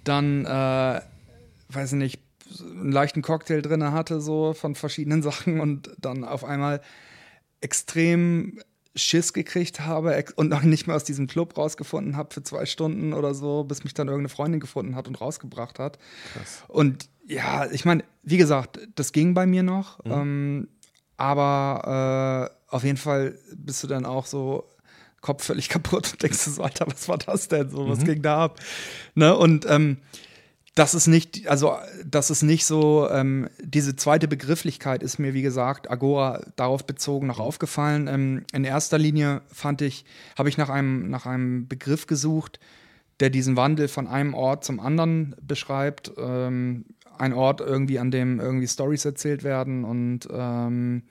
dann, 0.05 0.45
äh, 0.45 1.01
weiß 1.69 1.93
ich 1.93 1.99
nicht, 1.99 2.21
einen 2.61 2.93
leichten 2.93 3.23
Cocktail 3.23 3.63
drin 3.63 3.93
hatte, 3.93 4.21
so 4.21 4.53
von 4.53 4.75
verschiedenen 4.75 5.23
Sachen 5.23 5.61
und 5.61 5.91
dann 5.99 6.25
auf 6.25 6.45
einmal 6.45 6.81
extrem 7.61 8.61
Schiss 8.95 9.33
gekriegt 9.33 9.81
habe 9.81 10.25
und 10.37 10.51
noch 10.51 10.63
nicht 10.63 10.87
mehr 10.87 10.97
aus 10.97 11.05
diesem 11.05 11.27
Club 11.27 11.57
rausgefunden 11.57 12.17
habe 12.17 12.35
für 12.35 12.43
zwei 12.43 12.67
Stunden 12.67 13.15
oder 13.15 13.35
so, 13.35 13.65
bis 13.65 13.85
mich 13.85 13.95
dann 13.95 14.09
irgendeine 14.09 14.29
Freundin 14.29 14.61
gefunden 14.61 14.95
hat 14.97 15.09
und 15.09 15.21
rausgebracht 15.21 15.79
hat. 15.79 15.99
Krass. 16.35 16.63
Und 16.69 17.09
ja, 17.27 17.71
ich 17.71 17.85
meine, 17.85 18.05
wie 18.23 18.37
gesagt, 18.37 18.81
das 18.95 19.13
ging 19.13 19.33
bei 19.33 19.47
mir 19.47 19.63
noch, 19.63 20.05
mhm. 20.05 20.13
ähm, 20.13 20.69
aber 21.17 22.51
äh, 22.51 22.62
auf 22.73 22.85
jeden 22.85 22.97
Fall 22.97 23.39
bist 23.55 23.83
du 23.83 23.87
dann 23.87 24.07
auch 24.07 24.27
so 24.27 24.67
Kopf 25.21 25.45
völlig 25.45 25.69
kaputt 25.71 26.13
und 26.13 26.23
denkst 26.23 26.45
du 26.45 26.51
so, 26.51 26.63
Alter, 26.63 26.87
was 26.87 27.09
war 27.09 27.19
das 27.19 27.49
denn? 27.49 27.71
So, 27.71 27.89
was 27.89 28.01
mhm. 28.01 28.05
ging 28.05 28.23
da 28.23 28.45
ab? 28.45 28.61
Ne? 29.15 29.37
Und 29.37 29.67
ähm, 29.69 29.99
das 30.75 30.95
ist 30.95 31.07
nicht, 31.07 31.47
also 31.49 31.77
das 32.05 32.31
ist 32.31 32.43
nicht 32.43 32.65
so, 32.65 33.09
ähm, 33.11 33.49
diese 33.61 33.95
zweite 33.95 34.27
Begrifflichkeit 34.27 35.03
ist 35.03 35.19
mir, 35.19 35.35
wie 35.35 35.43
gesagt, 35.43 35.91
Agora 35.91 36.41
darauf 36.57 36.87
bezogen 36.87 37.27
noch 37.27 37.41
aufgefallen. 37.41 38.09
Ähm, 38.09 38.45
in 38.53 38.65
erster 38.65 38.97
Linie 38.97 39.43
fand 39.53 39.83
ich, 39.83 40.07
habe 40.39 40.49
ich 40.49 40.57
nach 40.57 40.71
einem, 40.71 41.11
nach 41.11 41.27
einem 41.27 41.69
Begriff 41.69 42.07
gesucht, 42.07 42.59
der 43.21 43.29
diesen 43.29 43.57
Wandel 43.57 43.89
von 43.89 44.07
einem 44.07 44.33
Ort 44.33 44.65
zum 44.65 44.81
anderen 44.81 45.37
beschreibt. 45.43 46.13
Ähm, 46.17 46.87
ein 47.19 47.35
Ort 47.35 47.61
irgendwie, 47.61 47.99
an 47.99 48.11
dem 48.11 48.41
irgendwie 48.41 48.67
Stories 48.67 49.05
erzählt 49.05 49.45
werden 49.45 49.85
und 49.85 50.27
ähm, 50.33 51.03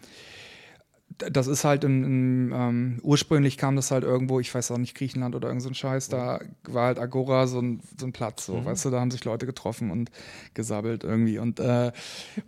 das 1.30 1.48
ist 1.48 1.64
halt 1.64 1.84
in, 1.84 2.04
in 2.04 2.52
ähm, 2.54 3.00
ursprünglich 3.04 3.58
kam 3.58 3.76
das 3.76 3.92
halt 3.92 4.04
irgendwo, 4.04 4.40
ich 4.40 4.54
weiß 4.54 4.72
auch 4.72 4.78
nicht, 4.78 4.96
Griechenland 4.96 5.36
oder 5.36 5.48
irgend 5.48 5.64
so 5.64 5.70
ein 5.70 5.76
Scheiß, 5.76 6.10
da 6.10 6.40
war 6.64 6.88
halt 6.88 7.00
Agora 7.00 7.48
so 7.48 7.60
ein, 7.60 7.82
so 8.00 8.06
ein 8.06 8.14
Platz, 8.14 8.46
so, 8.46 8.56
mhm. 8.56 8.66
weißt 8.66 8.86
du, 8.86 8.90
da 8.90 9.00
haben 9.00 9.12
sich 9.12 9.24
Leute 9.26 9.46
getroffen 9.46 9.92
und 9.92 10.12
gesabbelt 10.54 11.04
irgendwie 11.04 11.38
und 11.40 11.60
äh, 11.60 11.92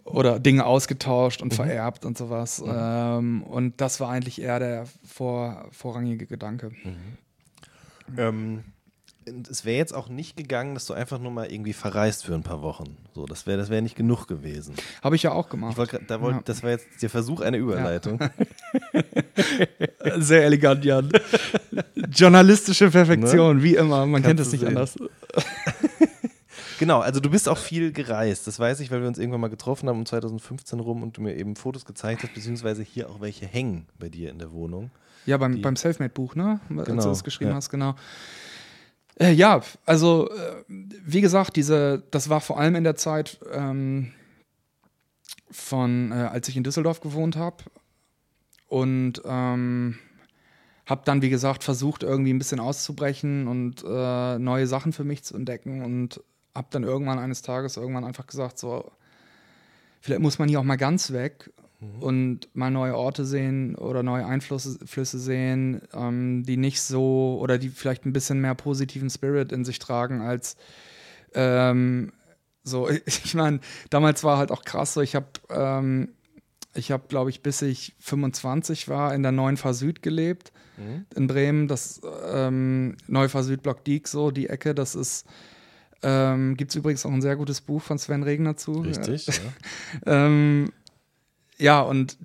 oder 0.03 0.39
Dinge 0.39 0.65
ausgetauscht 0.65 1.41
und 1.41 1.51
mhm. 1.51 1.55
vererbt 1.55 2.05
und 2.05 2.17
sowas. 2.17 2.61
Mhm. 2.61 2.71
Ähm, 2.73 3.43
und 3.43 3.81
das 3.81 3.99
war 3.99 4.09
eigentlich 4.09 4.41
eher 4.41 4.59
der 4.59 4.85
vor, 5.03 5.67
vorrangige 5.71 6.25
Gedanke. 6.25 6.71
Mhm. 6.83 8.17
Ähm, 8.17 8.63
es 9.49 9.65
wäre 9.65 9.77
jetzt 9.77 9.93
auch 9.93 10.09
nicht 10.09 10.35
gegangen, 10.35 10.73
dass 10.73 10.85
du 10.85 10.93
einfach 10.93 11.19
nur 11.19 11.31
mal 11.31 11.51
irgendwie 11.51 11.73
verreist 11.73 12.25
für 12.25 12.33
ein 12.33 12.43
paar 12.43 12.61
Wochen. 12.61 12.97
So, 13.13 13.25
das 13.25 13.45
wäre 13.45 13.57
das 13.57 13.69
wär 13.69 13.81
nicht 13.81 13.95
genug 13.95 14.27
gewesen. 14.27 14.75
Habe 15.01 15.15
ich 15.15 15.23
ja 15.23 15.31
auch 15.31 15.49
gemacht. 15.49 15.77
Wollt, 15.77 15.99
da 16.07 16.21
wollt, 16.21 16.35
ja. 16.35 16.41
Das 16.45 16.63
war 16.63 16.71
jetzt 16.71 16.87
der 17.01 17.09
Versuch 17.09 17.41
einer 17.41 17.57
Überleitung. 17.57 18.19
Ja. 18.19 18.31
Sehr 20.17 20.45
elegant, 20.45 20.83
Jan. 20.85 21.09
Journalistische 22.11 22.89
Perfektion, 22.89 23.57
ne? 23.57 23.63
wie 23.63 23.75
immer. 23.75 24.05
Man 24.05 24.21
Kannst 24.21 24.27
kennt 24.27 24.39
es 24.39 24.51
nicht 24.51 24.61
sehen. 24.61 24.69
anders. 24.69 24.95
genau, 26.79 26.99
also 26.99 27.19
du 27.19 27.29
bist 27.29 27.47
auch 27.47 27.57
viel 27.57 27.91
gereist. 27.91 28.47
Das 28.47 28.59
weiß 28.59 28.79
ich, 28.79 28.91
weil 28.91 29.01
wir 29.01 29.07
uns 29.07 29.17
irgendwann 29.17 29.41
mal 29.41 29.49
getroffen 29.49 29.89
haben 29.89 29.99
um 29.99 30.05
2015 30.05 30.79
rum 30.79 31.03
und 31.03 31.17
du 31.17 31.21
mir 31.21 31.35
eben 31.35 31.55
Fotos 31.55 31.85
gezeigt 31.85 32.23
hast, 32.23 32.33
beziehungsweise 32.33 32.83
hier 32.83 33.09
auch 33.09 33.21
welche 33.21 33.45
hängen 33.45 33.87
bei 33.99 34.09
dir 34.09 34.29
in 34.29 34.39
der 34.39 34.51
Wohnung. 34.51 34.91
Ja, 35.25 35.37
beim, 35.37 35.61
beim 35.61 35.75
Selfmade-Buch, 35.75 36.35
ne? 36.35 36.59
Als 36.69 36.85
genau, 36.85 37.03
du 37.03 37.09
das 37.09 37.23
geschrieben 37.23 37.51
ja. 37.51 37.55
hast, 37.55 37.69
genau. 37.69 37.95
Äh, 39.19 39.31
ja, 39.31 39.61
also 39.85 40.29
äh, 40.31 40.63
wie 40.67 41.21
gesagt, 41.21 41.55
diese, 41.55 42.03
das 42.11 42.29
war 42.29 42.41
vor 42.41 42.59
allem 42.59 42.75
in 42.75 42.83
der 42.83 42.95
Zeit 42.95 43.39
ähm, 43.51 44.11
von, 45.51 46.11
äh, 46.11 46.15
als 46.15 46.47
ich 46.47 46.57
in 46.57 46.63
Düsseldorf 46.63 46.99
gewohnt 47.01 47.35
habe 47.35 47.57
und 48.67 49.21
ähm, 49.25 49.99
habe 50.85 51.01
dann, 51.05 51.21
wie 51.21 51.29
gesagt, 51.29 51.63
versucht 51.63 52.03
irgendwie 52.03 52.33
ein 52.33 52.39
bisschen 52.39 52.59
auszubrechen 52.59 53.47
und 53.47 53.83
äh, 53.87 54.39
neue 54.39 54.67
Sachen 54.67 54.93
für 54.93 55.03
mich 55.03 55.23
zu 55.23 55.35
entdecken 55.35 55.83
und 55.83 56.21
habe 56.55 56.67
dann 56.71 56.83
irgendwann 56.83 57.19
eines 57.19 57.41
Tages 57.41 57.77
irgendwann 57.77 58.03
einfach 58.03 58.27
gesagt, 58.27 58.57
so 58.57 58.91
vielleicht 60.01 60.21
muss 60.21 60.39
man 60.39 60.49
hier 60.49 60.59
auch 60.59 60.63
mal 60.63 60.75
ganz 60.75 61.11
weg 61.11 61.51
mhm. 61.83 62.03
und 62.03 62.49
mal 62.53 62.71
neue 62.71 62.95
Orte 62.95 63.25
sehen 63.25 63.75
oder 63.75 64.03
neue 64.03 64.25
Einflüsse 64.25 65.19
sehen, 65.19 65.81
ähm, 65.93 66.43
die 66.43 66.57
nicht 66.57 66.81
so 66.81 67.37
oder 67.41 67.57
die 67.57 67.69
vielleicht 67.69 68.05
ein 68.05 68.13
bisschen 68.13 68.39
mehr 68.39 68.55
positiven 68.55 69.09
Spirit 69.09 69.51
in 69.51 69.65
sich 69.65 69.79
tragen 69.79 70.21
als 70.21 70.57
ähm, 71.33 72.11
so. 72.63 72.89
Ich 73.05 73.35
meine, 73.35 73.59
damals 73.89 74.23
war 74.23 74.37
halt 74.37 74.51
auch 74.51 74.63
krass 74.63 74.93
so, 74.93 75.01
ich 75.01 75.15
habe 75.15 75.27
ähm, 75.49 76.09
ich 76.75 76.91
habe, 76.91 77.03
glaube 77.07 77.29
ich, 77.29 77.43
bis 77.43 77.61
ich 77.61 77.93
25 77.99 78.89
war, 78.89 79.13
in 79.13 79.21
der 79.21 79.31
Neuenfahr 79.31 79.75
Süd 79.75 80.01
gelebt, 80.01 80.51
mhm. 80.77 81.05
in 81.15 81.27
Bremen. 81.27 81.67
Das 81.67 82.01
ähm, 82.33 82.95
Neufahr 83.07 83.43
Süd 83.43 83.61
Block 83.61 83.83
Diek, 83.83 84.07
so 84.07 84.31
die 84.31 84.49
Ecke, 84.49 84.73
das 84.73 84.95
ist 84.95 85.25
ähm, 86.03 86.57
Gibt 86.57 86.71
es 86.71 86.75
übrigens 86.75 87.05
auch 87.05 87.11
ein 87.11 87.21
sehr 87.21 87.37
gutes 87.37 87.61
Buch 87.61 87.81
von 87.81 87.97
Sven 87.97 88.23
Regner 88.23 88.57
zu. 88.57 88.73
Richtig, 88.81 89.27
ja. 90.05 90.25
ähm, 90.25 90.69
ja, 91.57 91.81
und 91.81 92.17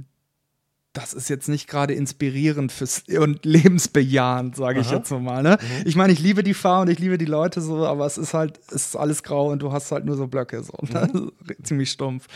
das 0.99 1.15
ist 1.15 1.29
jetzt 1.29 1.49
nicht 1.49 1.69
gerade 1.69 1.95
inspirierend 1.95 2.73
fürs 2.73 3.05
und 3.21 3.45
lebensbejahend, 3.45 4.57
sage 4.57 4.81
ich 4.81 4.91
jetzt 4.91 5.11
mal. 5.11 5.43
Ne? 5.43 5.59
Mhm. 5.61 5.87
Ich 5.87 5.97
meine, 5.97 6.13
ich 6.13 6.19
liebe 6.19 6.43
die 6.43 6.55
Fahr 6.55 6.83
und 6.83 6.91
ich 6.91 6.99
liebe 6.99 7.19
die 7.19 7.25
Leute 7.25 7.61
so, 7.61 7.87
aber 7.87 8.07
es 8.07 8.19
ist 8.19 8.35
halt, 8.35 8.59
es 8.69 8.87
ist 8.87 8.97
alles 8.97 9.23
grau 9.23 9.51
und 9.51 9.63
du 9.63 9.71
hast 9.73 9.93
halt 9.93 10.05
nur 10.05 10.17
so 10.17 10.27
Blöcke 10.27 10.63
so. 10.63 10.75
Ne? 10.91 11.09
Mhm. 11.13 11.33
Ziemlich 11.63 11.91
stumpf. 11.91 12.27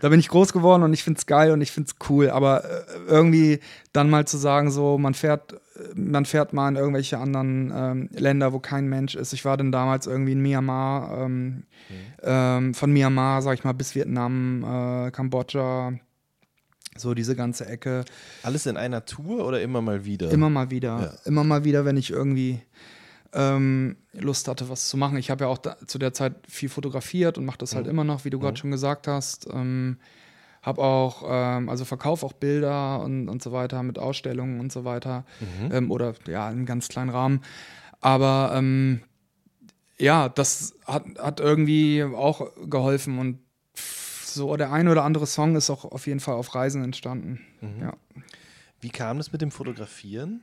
Da 0.00 0.08
bin 0.08 0.20
ich 0.20 0.28
groß 0.28 0.52
geworden 0.52 0.82
und 0.82 0.92
ich 0.92 1.02
finde 1.02 1.18
es 1.18 1.26
geil 1.26 1.52
und 1.52 1.60
ich 1.60 1.70
finde 1.70 1.90
es 1.90 2.08
cool, 2.10 2.30
aber 2.30 2.64
äh, 2.64 2.84
irgendwie 3.06 3.60
dann 3.92 4.10
mal 4.10 4.26
zu 4.26 4.36
sagen, 4.36 4.70
so, 4.70 4.98
man 4.98 5.14
fährt, 5.14 5.58
man 5.94 6.26
fährt 6.26 6.52
mal 6.52 6.68
in 6.68 6.76
irgendwelche 6.76 7.18
anderen 7.18 7.72
ähm, 7.74 8.08
Länder, 8.12 8.52
wo 8.52 8.58
kein 8.58 8.86
Mensch 8.86 9.14
ist. 9.14 9.32
Ich 9.32 9.44
war 9.44 9.56
dann 9.56 9.72
damals 9.72 10.06
irgendwie 10.06 10.32
in 10.32 10.42
Myanmar, 10.42 11.22
ähm, 11.22 11.46
mhm. 11.46 11.62
ähm, 12.22 12.74
von 12.74 12.92
Myanmar, 12.92 13.40
sag 13.40 13.54
ich 13.54 13.64
mal, 13.64 13.72
bis 13.72 13.94
Vietnam, 13.94 15.06
äh, 15.06 15.10
Kambodscha 15.10 15.94
so 17.00 17.14
diese 17.14 17.34
ganze 17.34 17.66
Ecke. 17.66 18.04
Alles 18.42 18.66
in 18.66 18.76
einer 18.76 19.04
Tour 19.04 19.46
oder 19.46 19.60
immer 19.60 19.82
mal 19.82 20.04
wieder? 20.04 20.30
Immer 20.30 20.50
mal 20.50 20.70
wieder. 20.70 21.00
Ja. 21.00 21.12
Immer 21.24 21.44
mal 21.44 21.64
wieder, 21.64 21.84
wenn 21.84 21.96
ich 21.96 22.10
irgendwie 22.10 22.60
ähm, 23.32 23.96
Lust 24.12 24.48
hatte, 24.48 24.68
was 24.68 24.88
zu 24.88 24.96
machen. 24.96 25.16
Ich 25.18 25.30
habe 25.30 25.44
ja 25.44 25.50
auch 25.50 25.58
da, 25.58 25.76
zu 25.86 25.98
der 25.98 26.12
Zeit 26.12 26.34
viel 26.48 26.68
fotografiert 26.68 27.38
und 27.38 27.44
mache 27.44 27.58
das 27.58 27.74
halt 27.74 27.84
mhm. 27.84 27.88
halt 27.88 27.92
immer 27.94 28.04
noch, 28.04 28.24
wie 28.24 28.30
du 28.30 28.38
mhm. 28.38 28.42
gerade 28.42 28.56
schon 28.56 28.70
gesagt 28.70 29.08
hast. 29.08 29.48
Ähm, 29.52 29.98
habe 30.62 30.82
auch, 30.82 31.24
ähm, 31.26 31.68
also 31.68 31.84
verkaufe 31.84 32.26
auch 32.26 32.34
Bilder 32.34 33.00
und, 33.00 33.28
und 33.28 33.42
so 33.42 33.52
weiter 33.52 33.82
mit 33.82 33.98
Ausstellungen 33.98 34.60
und 34.60 34.72
so 34.72 34.84
weiter. 34.84 35.24
Mhm. 35.40 35.72
Ähm, 35.72 35.90
oder 35.90 36.14
ja, 36.26 36.50
in 36.50 36.66
ganz 36.66 36.88
kleinen 36.88 37.10
Rahmen. 37.10 37.40
Aber 38.00 38.52
ähm, 38.54 39.00
ja, 39.98 40.28
das 40.28 40.74
hat, 40.86 41.04
hat 41.18 41.40
irgendwie 41.40 42.02
auch 42.02 42.50
geholfen 42.68 43.18
und 43.18 43.38
so 44.34 44.56
der 44.56 44.72
ein 44.72 44.88
oder 44.88 45.04
andere 45.04 45.26
Song 45.26 45.56
ist 45.56 45.70
auch 45.70 45.84
auf 45.84 46.06
jeden 46.06 46.20
Fall 46.20 46.34
auf 46.34 46.54
Reisen 46.54 46.84
entstanden. 46.84 47.40
Mhm. 47.60 47.82
Ja. 47.82 47.96
Wie 48.80 48.90
kam 48.90 49.18
das 49.18 49.32
mit 49.32 49.42
dem 49.42 49.50
Fotografieren? 49.50 50.42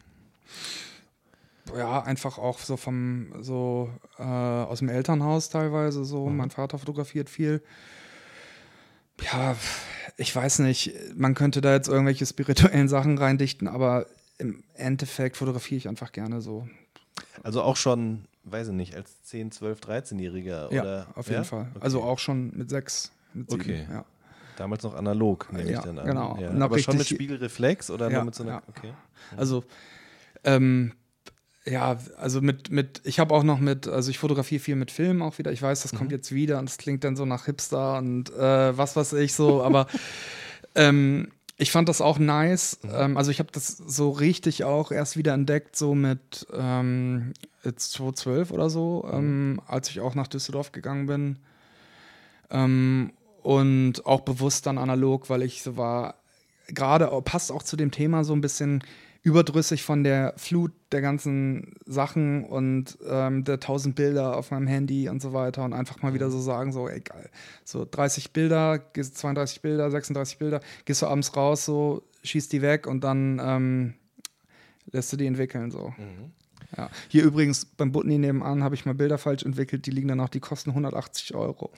Ja, 1.75 2.01
einfach 2.03 2.38
auch 2.38 2.59
so 2.59 2.77
vom, 2.77 3.33
so 3.41 3.89
äh, 4.17 4.23
aus 4.23 4.79
dem 4.79 4.89
Elternhaus 4.89 5.49
teilweise 5.49 6.05
so. 6.05 6.27
Mhm. 6.27 6.38
Mein 6.38 6.49
Vater 6.49 6.77
fotografiert 6.77 7.29
viel. 7.29 7.61
Ja, 9.21 9.55
ich 10.17 10.35
weiß 10.35 10.59
nicht, 10.59 10.93
man 11.15 11.33
könnte 11.33 11.61
da 11.61 11.73
jetzt 11.73 11.88
irgendwelche 11.88 12.25
spirituellen 12.25 12.88
Sachen 12.88 13.17
reindichten, 13.17 13.67
aber 13.67 14.05
im 14.38 14.63
Endeffekt 14.75 15.38
fotografiere 15.38 15.77
ich 15.77 15.88
einfach 15.88 16.11
gerne 16.11 16.41
so. 16.41 16.67
Also 17.43 17.63
auch 17.63 17.75
schon, 17.75 18.25
weiß 18.43 18.69
ich 18.69 18.73
nicht, 18.73 18.95
als 18.95 19.23
10, 19.23 19.51
12, 19.51 19.79
13-Jähriger? 19.79 20.73
Ja, 20.73 21.07
auf 21.15 21.27
jeden 21.27 21.39
ja? 21.39 21.43
Fall. 21.43 21.67
Okay. 21.71 21.79
Also 21.83 22.03
auch 22.03 22.19
schon 22.19 22.55
mit 22.55 22.69
sechs 22.69 23.11
mit 23.34 23.49
sieben. 23.49 23.61
Okay. 23.61 23.88
Ja. 23.89 24.05
Damals 24.57 24.84
noch 24.84 24.95
analog, 24.95 25.51
nehme 25.53 25.69
ja, 25.69 25.78
ich 25.80 25.86
dann 25.86 25.99
an. 25.99 26.07
Genau. 26.07 26.38
Ja. 26.39 26.51
Aber 26.51 26.80
schon 26.80 26.97
mit 26.97 27.07
Spiegelreflex 27.07 27.91
oder 27.91 28.09
ja, 28.09 28.17
nur 28.17 28.25
mit 28.25 28.36
so 28.36 28.43
einer. 28.43 28.63
Okay. 28.67 28.91
Also, 29.36 29.63
ähm, 30.43 30.93
ja, 31.65 31.97
also 32.17 32.41
mit, 32.41 32.71
mit 32.71 33.01
ich 33.03 33.19
habe 33.19 33.34
auch 33.36 33.43
noch 33.43 33.59
mit, 33.59 33.88
also 33.88 34.09
ich 34.09 34.19
fotografiere 34.19 34.59
viel 34.59 34.75
mit 34.75 34.89
Film 34.89 35.21
auch 35.21 35.38
wieder. 35.38 35.51
Ich 35.51 35.61
weiß, 35.61 35.82
das 35.82 35.93
mhm. 35.93 35.97
kommt 35.97 36.11
jetzt 36.11 36.32
wieder 36.34 36.59
und 36.59 36.69
es 36.69 36.78
klingt 36.78 37.03
dann 37.03 37.15
so 37.15 37.25
nach 37.25 37.45
Hipster 37.45 37.97
und 37.97 38.34
äh, 38.34 38.78
was 38.78 38.95
weiß 38.95 39.13
ich 39.13 39.34
so, 39.34 39.61
aber 39.61 39.88
ähm, 40.75 41.32
ich 41.57 41.71
fand 41.71 41.89
das 41.89 42.01
auch 42.01 42.19
nice. 42.19 42.80
Mhm. 42.84 42.89
Ähm, 42.93 43.17
also 43.17 43.32
ich 43.32 43.39
habe 43.39 43.51
das 43.51 43.67
so 43.67 44.11
richtig 44.11 44.63
auch 44.63 44.91
erst 44.91 45.17
wieder 45.17 45.34
entdeckt, 45.34 45.75
so 45.75 45.93
mit 45.93 46.47
ähm, 46.53 47.34
2012 47.63 48.51
oder 48.51 48.69
so, 48.69 49.05
mhm. 49.05 49.17
ähm, 49.17 49.61
als 49.67 49.89
ich 49.89 49.99
auch 49.99 50.15
nach 50.15 50.28
Düsseldorf 50.28 50.71
gegangen 50.71 51.07
bin. 51.07 51.39
Ähm, 52.49 53.13
und 53.43 54.05
auch 54.05 54.21
bewusst 54.21 54.65
dann 54.65 54.77
analog, 54.77 55.29
weil 55.29 55.41
ich 55.41 55.63
so 55.63 55.77
war, 55.77 56.15
gerade 56.67 57.09
passt 57.23 57.51
auch 57.51 57.63
zu 57.63 57.77
dem 57.77 57.91
Thema 57.91 58.23
so 58.23 58.33
ein 58.33 58.41
bisschen 58.41 58.83
überdrüssig 59.23 59.83
von 59.83 60.03
der 60.03 60.33
Flut 60.37 60.71
der 60.91 61.01
ganzen 61.01 61.75
Sachen 61.85 62.45
und 62.45 62.97
ähm, 63.09 63.43
der 63.43 63.59
tausend 63.59 63.95
Bilder 63.95 64.37
auf 64.37 64.51
meinem 64.51 64.67
Handy 64.67 65.09
und 65.09 65.21
so 65.21 65.33
weiter 65.33 65.65
und 65.65 65.73
einfach 65.73 66.01
mal 66.01 66.13
wieder 66.13 66.29
so 66.29 66.39
sagen, 66.39 66.71
so, 66.71 66.87
egal, 66.87 67.29
so 67.65 67.85
30 67.89 68.31
Bilder, 68.31 68.81
32 68.93 69.61
Bilder, 69.61 69.91
36 69.91 70.37
Bilder, 70.37 70.61
gehst 70.85 71.01
du 71.01 71.07
abends 71.07 71.35
raus, 71.35 71.65
so, 71.65 72.03
schießt 72.23 72.53
die 72.53 72.61
weg 72.61 72.87
und 72.87 73.03
dann 73.03 73.41
ähm, 73.43 73.93
lässt 74.91 75.11
du 75.11 75.17
die 75.17 75.25
entwickeln, 75.25 75.71
so. 75.71 75.93
Mhm. 75.97 76.31
Ja. 76.75 76.89
Hier 77.07 77.23
übrigens 77.23 77.65
beim 77.65 77.91
Butni 77.91 78.17
nebenan 78.17 78.63
habe 78.63 78.75
ich 78.75 78.85
mal 78.85 78.93
Bilder 78.93 79.17
falsch 79.17 79.43
entwickelt, 79.43 79.85
die 79.85 79.91
liegen 79.91 80.07
danach, 80.07 80.29
die 80.29 80.39
kosten 80.39 80.71
180 80.71 81.35
Euro. 81.35 81.71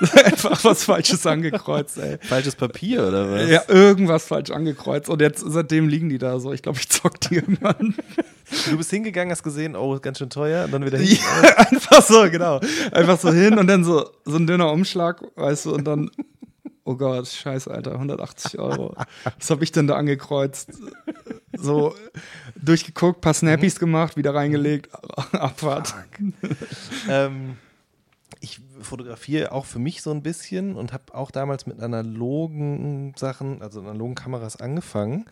Einfach 0.24 0.64
was 0.64 0.84
Falsches 0.84 1.26
angekreuzt, 1.26 1.98
ey. 1.98 2.18
Falsches 2.22 2.54
Papier 2.54 3.08
oder 3.08 3.30
was? 3.30 3.48
Ja, 3.48 3.62
irgendwas 3.68 4.26
falsch 4.26 4.50
angekreuzt. 4.50 5.08
Und 5.08 5.20
jetzt 5.20 5.44
seitdem 5.46 5.88
liegen 5.88 6.08
die 6.08 6.18
da 6.18 6.38
so. 6.40 6.52
Ich 6.52 6.62
glaube, 6.62 6.78
ich 6.78 6.88
zock 6.88 7.20
die 7.20 7.34
irgendwann. 7.36 7.94
Du 8.70 8.76
bist 8.76 8.90
hingegangen, 8.90 9.30
hast 9.30 9.42
gesehen, 9.42 9.76
oh, 9.76 9.94
ist 9.94 10.02
ganz 10.02 10.18
schön 10.18 10.30
teuer, 10.30 10.64
und 10.64 10.72
dann 10.72 10.84
wieder 10.84 10.98
hin. 10.98 11.18
Ja, 11.18 11.56
einfach 11.70 12.02
so, 12.02 12.30
genau. 12.30 12.60
Einfach 12.90 13.18
so 13.18 13.32
hin 13.32 13.58
und 13.58 13.66
dann 13.66 13.84
so, 13.84 14.10
so 14.24 14.36
ein 14.36 14.46
dünner 14.46 14.70
Umschlag, 14.70 15.22
weißt 15.36 15.66
du, 15.66 15.74
und 15.74 15.84
dann, 15.84 16.10
oh 16.84 16.96
Gott, 16.96 17.28
scheiße, 17.28 17.70
Alter, 17.70 17.92
180 17.92 18.58
Euro. 18.58 18.94
Was 19.38 19.50
habe 19.50 19.64
ich 19.64 19.72
denn 19.72 19.86
da 19.86 19.96
angekreuzt? 19.96 20.70
So 21.52 21.94
durchgeguckt, 22.56 23.20
paar 23.20 23.34
Snappies 23.34 23.78
gemacht, 23.78 24.16
wieder 24.16 24.34
reingelegt, 24.34 24.90
Abfahrt. 25.32 25.94
ähm, 27.08 27.56
ich 28.42 28.60
fotografiere 28.80 29.52
auch 29.52 29.64
für 29.64 29.78
mich 29.78 30.02
so 30.02 30.10
ein 30.10 30.22
bisschen 30.22 30.74
und 30.74 30.92
habe 30.92 31.14
auch 31.14 31.30
damals 31.30 31.66
mit 31.66 31.80
analogen 31.80 33.14
Sachen, 33.16 33.62
also 33.62 33.80
analogen 33.80 34.16
Kameras 34.16 34.56
angefangen 34.56 35.26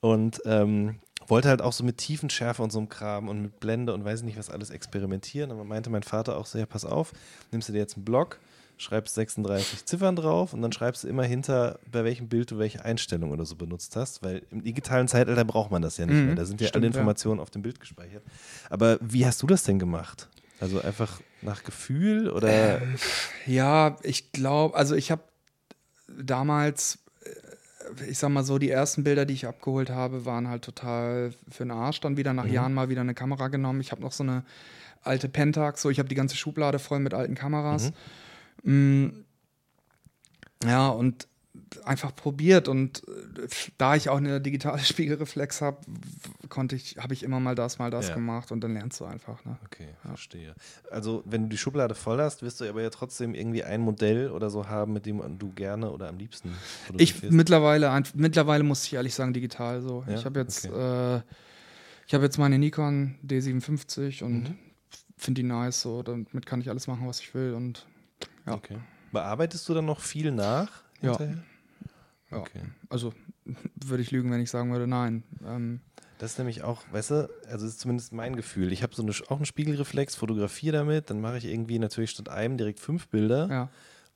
und 0.00 0.40
ähm, 0.46 1.00
wollte 1.26 1.48
halt 1.48 1.60
auch 1.60 1.72
so 1.72 1.82
mit 1.82 1.98
Tiefenschärfe 1.98 2.62
und 2.62 2.70
so 2.70 2.78
einem 2.78 2.88
Kram 2.88 3.28
und 3.28 3.42
mit 3.42 3.58
Blende 3.60 3.92
und 3.92 4.04
weiß 4.04 4.22
nicht 4.22 4.38
was 4.38 4.48
alles 4.48 4.70
experimentieren. 4.70 5.50
Aber 5.50 5.64
meinte 5.64 5.90
mein 5.90 6.04
Vater 6.04 6.36
auch 6.36 6.46
so, 6.46 6.58
ja, 6.58 6.66
pass 6.66 6.84
auf, 6.84 7.12
nimmst 7.50 7.68
du 7.68 7.72
dir 7.72 7.80
jetzt 7.80 7.96
einen 7.96 8.04
Block, 8.04 8.38
schreibst 8.76 9.16
36 9.16 9.84
Ziffern 9.84 10.14
drauf 10.14 10.52
und 10.52 10.62
dann 10.62 10.72
schreibst 10.72 11.02
du 11.02 11.08
immer 11.08 11.24
hinter, 11.24 11.80
bei 11.90 12.04
welchem 12.04 12.28
Bild 12.28 12.50
du 12.52 12.58
welche 12.58 12.84
Einstellung 12.84 13.32
oder 13.32 13.44
so 13.44 13.56
benutzt 13.56 13.96
hast, 13.96 14.22
weil 14.22 14.42
im 14.50 14.62
digitalen 14.62 15.08
Zeitalter 15.08 15.44
braucht 15.44 15.72
man 15.72 15.82
das 15.82 15.96
ja 15.96 16.06
nicht 16.06 16.16
mhm, 16.16 16.26
mehr. 16.26 16.34
Da 16.36 16.44
sind 16.44 16.60
ja 16.60 16.68
stimmt, 16.68 16.82
alle 16.82 16.86
Informationen 16.86 17.38
ja. 17.38 17.42
auf 17.42 17.50
dem 17.50 17.62
Bild 17.62 17.80
gespeichert. 17.80 18.22
Aber 18.70 18.98
wie 19.00 19.26
hast 19.26 19.42
du 19.42 19.48
das 19.48 19.64
denn 19.64 19.80
gemacht? 19.80 20.28
Also 20.60 20.80
einfach 20.80 21.20
nach 21.42 21.64
Gefühl 21.64 22.30
oder? 22.30 22.80
Äh, 22.80 22.80
ja, 23.46 23.96
ich 24.02 24.32
glaube, 24.32 24.76
also 24.76 24.94
ich 24.94 25.10
habe 25.10 25.22
damals, 26.08 26.98
äh, 27.24 28.10
ich 28.10 28.18
sag 28.18 28.30
mal 28.30 28.44
so, 28.44 28.58
die 28.58 28.70
ersten 28.70 29.04
Bilder, 29.04 29.24
die 29.24 29.34
ich 29.34 29.46
abgeholt 29.46 29.90
habe, 29.90 30.24
waren 30.24 30.48
halt 30.48 30.62
total 30.62 31.32
für 31.50 31.64
den 31.64 31.70
Arsch. 31.70 32.00
Dann 32.00 32.16
wieder 32.16 32.32
nach 32.32 32.44
mhm. 32.44 32.52
Jahren 32.52 32.74
mal 32.74 32.88
wieder 32.88 33.00
eine 33.00 33.14
Kamera 33.14 33.48
genommen. 33.48 33.80
Ich 33.80 33.92
habe 33.92 34.02
noch 34.02 34.12
so 34.12 34.22
eine 34.22 34.44
alte 35.02 35.28
Pentax, 35.28 35.82
so 35.82 35.90
ich 35.90 35.98
habe 35.98 36.08
die 36.08 36.14
ganze 36.14 36.36
Schublade 36.36 36.78
voll 36.78 37.00
mit 37.00 37.14
alten 37.14 37.34
Kameras. 37.34 37.92
Mhm. 38.62 39.04
Mm, 39.04 39.24
ja, 40.64 40.88
und 40.88 41.26
einfach 41.84 42.14
probiert 42.14 42.68
und 42.68 43.02
äh, 43.08 43.46
da 43.78 43.96
ich 43.96 44.08
auch 44.08 44.16
eine 44.16 44.40
digitale 44.40 44.78
Spiegelreflex 44.84 45.60
habe, 45.60 45.78
konnte 46.48 46.76
ich, 46.76 46.96
habe 46.98 47.14
ich 47.14 47.22
immer 47.22 47.40
mal 47.40 47.54
das, 47.54 47.78
mal 47.78 47.90
das 47.90 48.08
ja. 48.08 48.14
gemacht 48.14 48.52
und 48.52 48.60
dann 48.60 48.74
lernst 48.74 49.00
du 49.00 49.04
einfach. 49.04 49.44
Ne? 49.44 49.56
Okay, 49.64 49.88
ja. 50.04 50.08
verstehe. 50.10 50.54
Also 50.90 51.22
wenn 51.26 51.44
du 51.44 51.48
die 51.48 51.58
Schublade 51.58 51.94
voll 51.94 52.20
hast, 52.20 52.42
wirst 52.42 52.60
du 52.60 52.68
aber 52.68 52.82
ja 52.82 52.90
trotzdem 52.90 53.34
irgendwie 53.34 53.64
ein 53.64 53.80
Modell 53.80 54.30
oder 54.30 54.50
so 54.50 54.68
haben, 54.68 54.92
mit 54.92 55.06
dem 55.06 55.38
du 55.38 55.52
gerne 55.52 55.90
oder 55.90 56.08
am 56.08 56.18
liebsten. 56.18 56.52
Ich 56.98 57.22
mittlerweile, 57.22 58.02
mittlerweile 58.14 58.64
muss 58.64 58.84
ich 58.84 58.94
ehrlich 58.94 59.14
sagen 59.14 59.32
digital 59.32 59.80
so. 59.82 60.04
Ja? 60.06 60.14
Ich 60.14 60.24
habe 60.24 60.40
jetzt, 60.40 60.68
okay. 60.68 61.16
äh, 61.16 61.22
ich 62.06 62.14
habe 62.14 62.24
jetzt 62.24 62.38
meine 62.38 62.58
Nikon 62.58 63.16
D57 63.26 64.22
und 64.22 64.50
mhm. 64.50 64.58
finde 65.16 65.42
die 65.42 65.48
nice 65.48 65.80
so. 65.80 66.02
Damit 66.02 66.46
kann 66.46 66.60
ich 66.60 66.68
alles 66.68 66.86
machen, 66.86 67.06
was 67.06 67.20
ich 67.20 67.34
will 67.34 67.54
und 67.54 67.86
ja. 68.46 68.54
Okay. 68.54 68.78
Bearbeitest 69.12 69.68
du 69.68 69.74
dann 69.74 69.84
noch 69.84 70.00
viel 70.00 70.32
nach? 70.32 70.82
Ja. 71.00 71.18
Ja. 72.32 72.38
Okay. 72.38 72.60
Also 72.88 73.12
würde 73.84 74.02
ich 74.02 74.10
lügen, 74.10 74.30
wenn 74.30 74.40
ich 74.40 74.50
sagen 74.50 74.72
würde, 74.72 74.86
nein. 74.86 75.22
Ähm, 75.46 75.80
das 76.18 76.32
ist 76.32 76.38
nämlich 76.38 76.62
auch, 76.62 76.82
weißt 76.92 77.10
du, 77.10 77.30
also 77.48 77.64
das 77.64 77.74
ist 77.74 77.80
zumindest 77.80 78.12
mein 78.12 78.36
Gefühl. 78.36 78.72
Ich 78.72 78.82
habe 78.84 78.94
so 78.94 79.02
eine, 79.02 79.12
auch 79.28 79.38
einen 79.38 79.44
Spiegelreflex, 79.44 80.14
fotografiere 80.14 80.76
damit, 80.76 81.10
dann 81.10 81.20
mache 81.20 81.38
ich 81.38 81.46
irgendwie 81.46 81.78
natürlich 81.78 82.10
statt 82.10 82.28
einem 82.28 82.56
direkt 82.56 82.78
fünf 82.78 83.08
Bilder, 83.08 83.48
ja. 83.50 83.68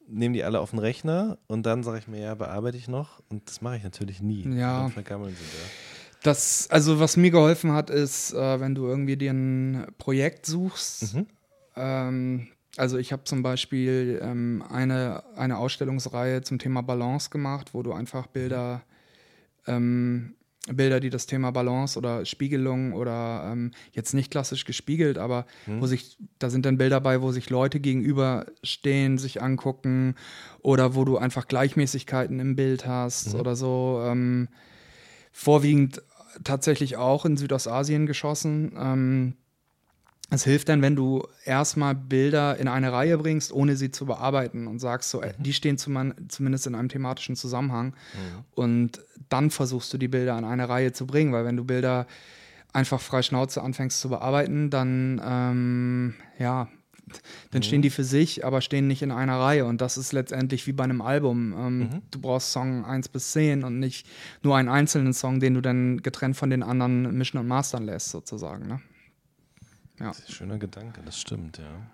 nehme 0.06 0.34
die 0.34 0.44
alle 0.44 0.60
auf 0.60 0.70
den 0.70 0.78
Rechner 0.78 1.38
und 1.48 1.66
dann 1.66 1.82
sage 1.82 1.98
ich 1.98 2.06
mir, 2.06 2.20
ja, 2.20 2.34
bearbeite 2.36 2.76
ich 2.76 2.86
noch 2.86 3.22
und 3.28 3.48
das 3.48 3.60
mache 3.60 3.78
ich 3.78 3.82
natürlich 3.82 4.22
nie. 4.22 4.48
Ja. 4.56 4.82
Dann 4.82 4.92
vergammeln 4.92 5.34
sie 5.34 5.44
da. 5.44 5.68
Das, 6.22 6.68
also 6.70 7.00
was 7.00 7.16
mir 7.16 7.32
geholfen 7.32 7.72
hat, 7.72 7.90
ist, 7.90 8.32
äh, 8.32 8.60
wenn 8.60 8.74
du 8.74 8.86
irgendwie 8.86 9.16
dir 9.16 9.32
ein 9.32 9.86
Projekt 9.98 10.46
suchst, 10.46 11.14
mhm. 11.14 11.26
ähm, 11.74 12.48
also 12.76 12.98
ich 12.98 13.12
habe 13.12 13.24
zum 13.24 13.42
Beispiel 13.42 14.20
ähm, 14.22 14.62
eine, 14.68 15.24
eine 15.36 15.58
Ausstellungsreihe 15.58 16.42
zum 16.42 16.58
Thema 16.58 16.82
Balance 16.82 17.30
gemacht, 17.30 17.74
wo 17.74 17.82
du 17.82 17.92
einfach 17.92 18.26
Bilder, 18.26 18.82
ähm, 19.66 20.34
Bilder, 20.68 21.00
die 21.00 21.10
das 21.10 21.26
Thema 21.26 21.52
Balance 21.52 21.98
oder 21.98 22.24
Spiegelung 22.24 22.92
oder 22.92 23.50
ähm, 23.52 23.70
jetzt 23.92 24.14
nicht 24.14 24.30
klassisch 24.30 24.64
gespiegelt, 24.64 25.16
aber 25.16 25.46
mhm. 25.66 25.80
wo 25.80 25.86
sich, 25.86 26.18
da 26.38 26.50
sind 26.50 26.66
dann 26.66 26.78
Bilder 26.78 27.00
bei, 27.00 27.22
wo 27.22 27.32
sich 27.32 27.50
Leute 27.50 27.80
gegenüberstehen, 27.80 29.18
sich 29.18 29.42
angucken 29.42 30.16
oder 30.60 30.94
wo 30.94 31.04
du 31.04 31.18
einfach 31.18 31.46
Gleichmäßigkeiten 31.46 32.40
im 32.40 32.56
Bild 32.56 32.86
hast 32.86 33.34
mhm. 33.34 33.40
oder 33.40 33.56
so. 33.56 34.02
Ähm, 34.04 34.48
vorwiegend 35.32 36.02
tatsächlich 36.44 36.96
auch 36.96 37.24
in 37.24 37.36
Südostasien 37.36 38.06
geschossen. 38.06 39.36
Es 40.28 40.42
hilft 40.42 40.68
dann, 40.68 40.82
wenn 40.82 40.96
du 40.96 41.24
erstmal 41.44 41.94
Bilder 41.94 42.56
in 42.58 42.66
eine 42.66 42.92
Reihe 42.92 43.16
bringst, 43.18 43.52
ohne 43.52 43.76
sie 43.76 43.92
zu 43.92 44.06
bearbeiten 44.06 44.66
und 44.66 44.80
sagst, 44.80 45.10
so, 45.10 45.22
äh, 45.22 45.34
mhm. 45.38 45.42
die 45.42 45.52
stehen 45.52 45.78
zumindest 45.78 46.66
in 46.66 46.74
einem 46.74 46.88
thematischen 46.88 47.36
Zusammenhang. 47.36 47.88
Mhm. 47.88 48.44
Und 48.54 49.00
dann 49.28 49.50
versuchst 49.50 49.92
du 49.92 49.98
die 49.98 50.08
Bilder 50.08 50.36
in 50.36 50.44
eine 50.44 50.68
Reihe 50.68 50.92
zu 50.92 51.06
bringen, 51.06 51.32
weil 51.32 51.44
wenn 51.44 51.56
du 51.56 51.64
Bilder 51.64 52.06
einfach 52.72 53.00
frei 53.00 53.22
Schnauze 53.22 53.62
anfängst 53.62 54.00
zu 54.00 54.08
bearbeiten, 54.08 54.68
dann, 54.68 55.20
ähm, 55.24 56.14
ja, 56.38 56.68
dann 57.52 57.60
mhm. 57.60 57.62
stehen 57.62 57.82
die 57.82 57.90
für 57.90 58.02
sich, 58.02 58.44
aber 58.44 58.60
stehen 58.60 58.88
nicht 58.88 59.02
in 59.02 59.12
einer 59.12 59.38
Reihe. 59.38 59.64
Und 59.64 59.80
das 59.80 59.96
ist 59.96 60.12
letztendlich 60.12 60.66
wie 60.66 60.72
bei 60.72 60.82
einem 60.82 61.02
Album. 61.02 61.54
Ähm, 61.56 61.78
mhm. 61.78 62.02
Du 62.10 62.20
brauchst 62.20 62.50
Song 62.50 62.84
1 62.84 63.10
bis 63.10 63.30
10 63.30 63.62
und 63.62 63.78
nicht 63.78 64.08
nur 64.42 64.56
einen 64.56 64.68
einzelnen 64.68 65.12
Song, 65.12 65.38
den 65.38 65.54
du 65.54 65.60
dann 65.60 66.02
getrennt 66.02 66.36
von 66.36 66.50
den 66.50 66.64
anderen 66.64 67.16
mischen 67.16 67.38
und 67.38 67.46
mastern 67.46 67.84
lässt, 67.84 68.10
sozusagen. 68.10 68.66
Ne? 68.66 68.80
Ja. 69.98 70.12
Schöner 70.28 70.58
Gedanke, 70.58 71.02
das 71.04 71.18
stimmt, 71.18 71.58
ja. 71.58 71.86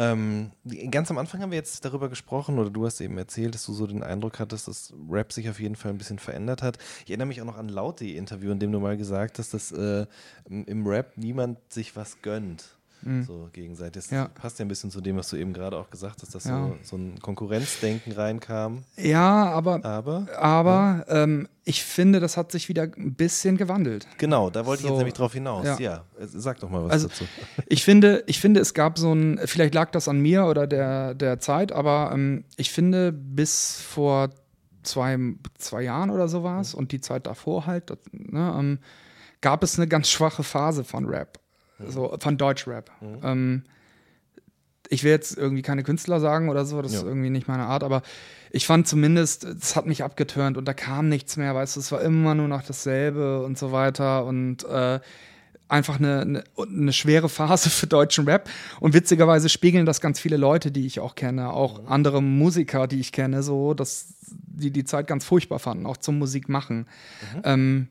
Ähm, 0.00 0.52
ganz 0.92 1.10
am 1.10 1.18
Anfang 1.18 1.42
haben 1.42 1.50
wir 1.50 1.58
jetzt 1.58 1.84
darüber 1.84 2.08
gesprochen, 2.08 2.58
oder 2.58 2.70
du 2.70 2.86
hast 2.86 3.00
eben 3.00 3.18
erzählt, 3.18 3.54
dass 3.54 3.66
du 3.66 3.72
so 3.72 3.86
den 3.86 4.04
Eindruck 4.04 4.38
hattest, 4.38 4.68
dass 4.68 4.94
Rap 5.10 5.32
sich 5.32 5.50
auf 5.50 5.58
jeden 5.58 5.74
Fall 5.74 5.90
ein 5.90 5.98
bisschen 5.98 6.20
verändert 6.20 6.62
hat. 6.62 6.78
Ich 7.04 7.10
erinnere 7.10 7.26
mich 7.26 7.40
auch 7.42 7.46
noch 7.46 7.56
an 7.56 7.68
Laut.de-Interview, 7.68 8.52
in 8.52 8.60
dem 8.60 8.70
du 8.70 8.78
mal 8.78 8.96
gesagt 8.96 9.40
hast, 9.40 9.54
dass 9.54 9.72
äh, 9.72 10.06
im 10.48 10.86
Rap 10.86 11.16
niemand 11.16 11.58
sich 11.72 11.96
was 11.96 12.22
gönnt. 12.22 12.77
Mhm. 13.02 13.22
So 13.24 13.48
gegenseitig. 13.52 14.02
Das 14.02 14.10
ja. 14.10 14.28
passt 14.28 14.58
ja 14.58 14.64
ein 14.64 14.68
bisschen 14.68 14.90
zu 14.90 15.00
dem, 15.00 15.16
was 15.16 15.28
du 15.28 15.36
eben 15.36 15.52
gerade 15.52 15.76
auch 15.76 15.90
gesagt 15.90 16.22
hast, 16.22 16.34
dass 16.34 16.44
ja. 16.44 16.66
so, 16.66 16.76
so, 16.82 16.96
ein 16.96 17.18
Konkurrenzdenken 17.20 18.12
reinkam. 18.12 18.84
Ja, 18.96 19.46
aber, 19.50 19.84
aber, 19.84 20.26
aber 20.36 21.04
ja. 21.08 21.22
Ähm, 21.22 21.48
ich 21.64 21.84
finde, 21.84 22.18
das 22.18 22.36
hat 22.36 22.50
sich 22.50 22.68
wieder 22.68 22.82
ein 22.82 23.14
bisschen 23.14 23.56
gewandelt. 23.56 24.06
Genau, 24.18 24.50
da 24.50 24.66
wollte 24.66 24.82
so, 24.82 24.88
ich 24.88 24.92
jetzt 24.92 24.98
nämlich 24.98 25.14
drauf 25.14 25.32
hinaus. 25.32 25.78
Ja. 25.78 26.04
sag 26.18 26.60
doch 26.60 26.70
mal 26.70 26.84
was 26.84 26.92
also, 26.92 27.08
dazu. 27.08 27.24
Ich 27.66 27.84
finde, 27.84 28.24
ich 28.26 28.40
finde, 28.40 28.60
es 28.60 28.74
gab 28.74 28.98
so 28.98 29.12
ein, 29.12 29.38
vielleicht 29.44 29.74
lag 29.74 29.90
das 29.90 30.08
an 30.08 30.20
mir 30.20 30.46
oder 30.46 30.66
der, 30.66 31.14
der 31.14 31.38
Zeit, 31.40 31.72
aber 31.72 32.10
ähm, 32.12 32.44
ich 32.56 32.72
finde, 32.72 33.12
bis 33.12 33.80
vor 33.80 34.30
zwei, 34.82 35.18
zwei 35.58 35.82
Jahren 35.82 36.10
oder 36.10 36.28
so 36.28 36.42
war 36.42 36.60
es 36.60 36.72
mhm. 36.72 36.80
und 36.80 36.92
die 36.92 37.00
Zeit 37.00 37.26
davor 37.26 37.66
halt, 37.66 37.90
das, 37.90 37.98
ne, 38.12 38.54
ähm, 38.58 38.78
gab 39.40 39.62
es 39.62 39.78
eine 39.78 39.86
ganz 39.86 40.08
schwache 40.08 40.42
Phase 40.42 40.84
von 40.84 41.04
Rap 41.04 41.38
so 41.86 42.16
von 42.18 42.36
Deutschrap. 42.36 42.90
Mhm. 43.00 43.18
Ähm, 43.22 43.62
ich 44.88 45.04
will 45.04 45.10
jetzt 45.10 45.36
irgendwie 45.36 45.62
keine 45.62 45.82
Künstler 45.82 46.20
sagen 46.20 46.48
oder 46.48 46.64
so, 46.64 46.80
das 46.82 46.92
ja. 46.92 47.00
ist 47.00 47.04
irgendwie 47.04 47.30
nicht 47.30 47.48
meine 47.48 47.64
Art, 47.64 47.84
aber 47.84 48.02
ich 48.50 48.66
fand 48.66 48.88
zumindest, 48.88 49.44
es 49.44 49.76
hat 49.76 49.86
mich 49.86 50.02
abgeturnt 50.02 50.56
und 50.56 50.66
da 50.66 50.72
kam 50.72 51.08
nichts 51.08 51.36
mehr, 51.36 51.54
weißt 51.54 51.76
du, 51.76 51.80
es 51.80 51.92
war 51.92 52.00
immer 52.00 52.34
nur 52.34 52.48
noch 52.48 52.62
dasselbe 52.62 53.42
und 53.42 53.58
so 53.58 53.72
weiter 53.72 54.24
und 54.24 54.64
äh, 54.64 55.00
einfach 55.68 55.98
eine, 55.98 56.22
eine, 56.22 56.44
eine, 56.56 56.92
schwere 56.92 57.28
Phase 57.28 57.70
für 57.70 57.86
deutschen 57.86 58.24
Rap. 58.26 58.48
Und 58.80 58.94
witzigerweise 58.94 59.48
spiegeln 59.48 59.86
das 59.86 60.00
ganz 60.00 60.18
viele 60.18 60.36
Leute, 60.36 60.70
die 60.70 60.86
ich 60.86 61.00
auch 61.00 61.14
kenne, 61.14 61.52
auch 61.52 61.82
mhm. 61.82 61.88
andere 61.88 62.22
Musiker, 62.22 62.86
die 62.86 63.00
ich 63.00 63.12
kenne, 63.12 63.42
so, 63.42 63.74
dass 63.74 64.14
die 64.26 64.70
die 64.70 64.84
Zeit 64.84 65.06
ganz 65.06 65.24
furchtbar 65.24 65.58
fanden, 65.58 65.86
auch 65.86 65.98
zum 65.98 66.18
Musik 66.18 66.48
machen. 66.48 66.86
Mhm. 67.34 67.40
Ähm, 67.44 67.88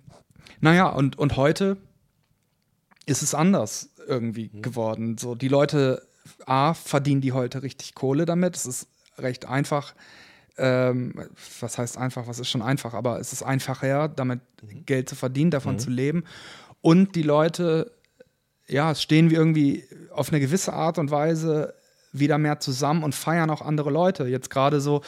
naja, 0.59 0.89
und, 0.89 1.17
und 1.17 1.37
heute 1.37 1.77
ist 3.07 3.23
es 3.23 3.33
anders 3.33 3.89
irgendwie 4.07 4.51
mhm. 4.53 4.61
geworden. 4.61 5.17
So, 5.17 5.33
die 5.33 5.47
Leute, 5.47 6.07
A, 6.45 6.73
verdienen 6.75 7.21
die 7.21 7.31
heute 7.31 7.63
richtig 7.63 7.95
Kohle 7.95 8.25
damit. 8.25 8.55
Es 8.55 8.67
ist 8.67 8.87
recht 9.17 9.47
einfach. 9.47 9.95
Ähm, 10.57 11.13
was 11.59 11.77
heißt 11.77 11.97
einfach? 11.97 12.27
Was 12.27 12.39
ist 12.39 12.49
schon 12.49 12.61
einfach? 12.61 12.93
Aber 12.93 13.19
es 13.19 13.33
ist 13.33 13.43
einfacher, 13.43 14.07
damit 14.09 14.41
mhm. 14.61 14.85
Geld 14.85 15.09
zu 15.09 15.15
verdienen, 15.15 15.51
davon 15.51 15.75
mhm. 15.75 15.79
zu 15.79 15.89
leben. 15.89 16.23
Und 16.81 17.15
die 17.15 17.23
Leute, 17.23 17.91
ja, 18.67 18.93
stehen 18.93 19.29
wir 19.29 19.37
irgendwie 19.37 19.83
auf 20.11 20.29
eine 20.29 20.39
gewisse 20.39 20.73
Art 20.73 20.99
und 20.99 21.09
Weise 21.09 21.73
wieder 22.11 22.37
mehr 22.37 22.59
zusammen 22.59 23.03
und 23.03 23.15
feiern 23.15 23.49
auch 23.49 23.61
andere 23.61 23.89
Leute. 23.89 24.25
Jetzt 24.27 24.49
gerade 24.49 24.81
so, 24.81 25.01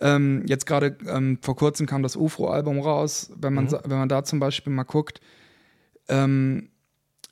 ähm, 0.00 0.44
jetzt 0.46 0.66
gerade 0.66 0.96
ähm, 1.06 1.38
vor 1.40 1.56
kurzem 1.56 1.86
kam 1.86 2.02
das 2.02 2.16
UFO-Album 2.16 2.80
raus. 2.80 3.30
Wenn 3.36 3.54
man, 3.54 3.66
mhm. 3.66 3.78
wenn 3.84 3.98
man 3.98 4.08
da 4.08 4.24
zum 4.24 4.40
Beispiel 4.40 4.72
mal 4.72 4.84
guckt, 4.84 5.20
ähm, 6.08 6.70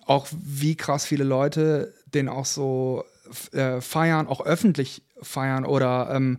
auch 0.07 0.27
wie 0.31 0.77
krass 0.77 1.05
viele 1.05 1.25
Leute 1.25 1.95
den 2.07 2.29
auch 2.29 2.47
so 2.47 3.05
äh, 3.53 3.81
feiern, 3.81 4.27
auch 4.27 4.45
öffentlich 4.45 5.03
feiern 5.21 5.65
oder 5.65 6.11
ähm, 6.13 6.39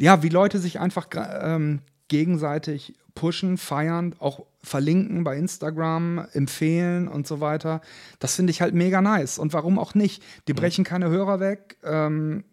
ja, 0.00 0.22
wie 0.22 0.28
Leute 0.28 0.58
sich 0.58 0.80
einfach 0.80 1.06
ähm, 1.14 1.80
gegenseitig 2.08 2.94
pushen, 3.14 3.58
feiern, 3.58 4.14
auch 4.18 4.46
verlinken 4.62 5.24
bei 5.24 5.36
Instagram, 5.36 6.26
empfehlen 6.32 7.08
und 7.08 7.26
so 7.26 7.40
weiter. 7.40 7.80
Das 8.18 8.36
finde 8.36 8.50
ich 8.50 8.62
halt 8.62 8.74
mega 8.74 9.00
nice. 9.02 9.38
Und 9.38 9.52
warum 9.52 9.78
auch 9.78 9.94
nicht? 9.94 10.22
Die 10.48 10.54
brechen 10.54 10.84
keine 10.84 11.08
Hörer 11.08 11.40
weg. 11.40 11.76
Ähm, 11.84 12.44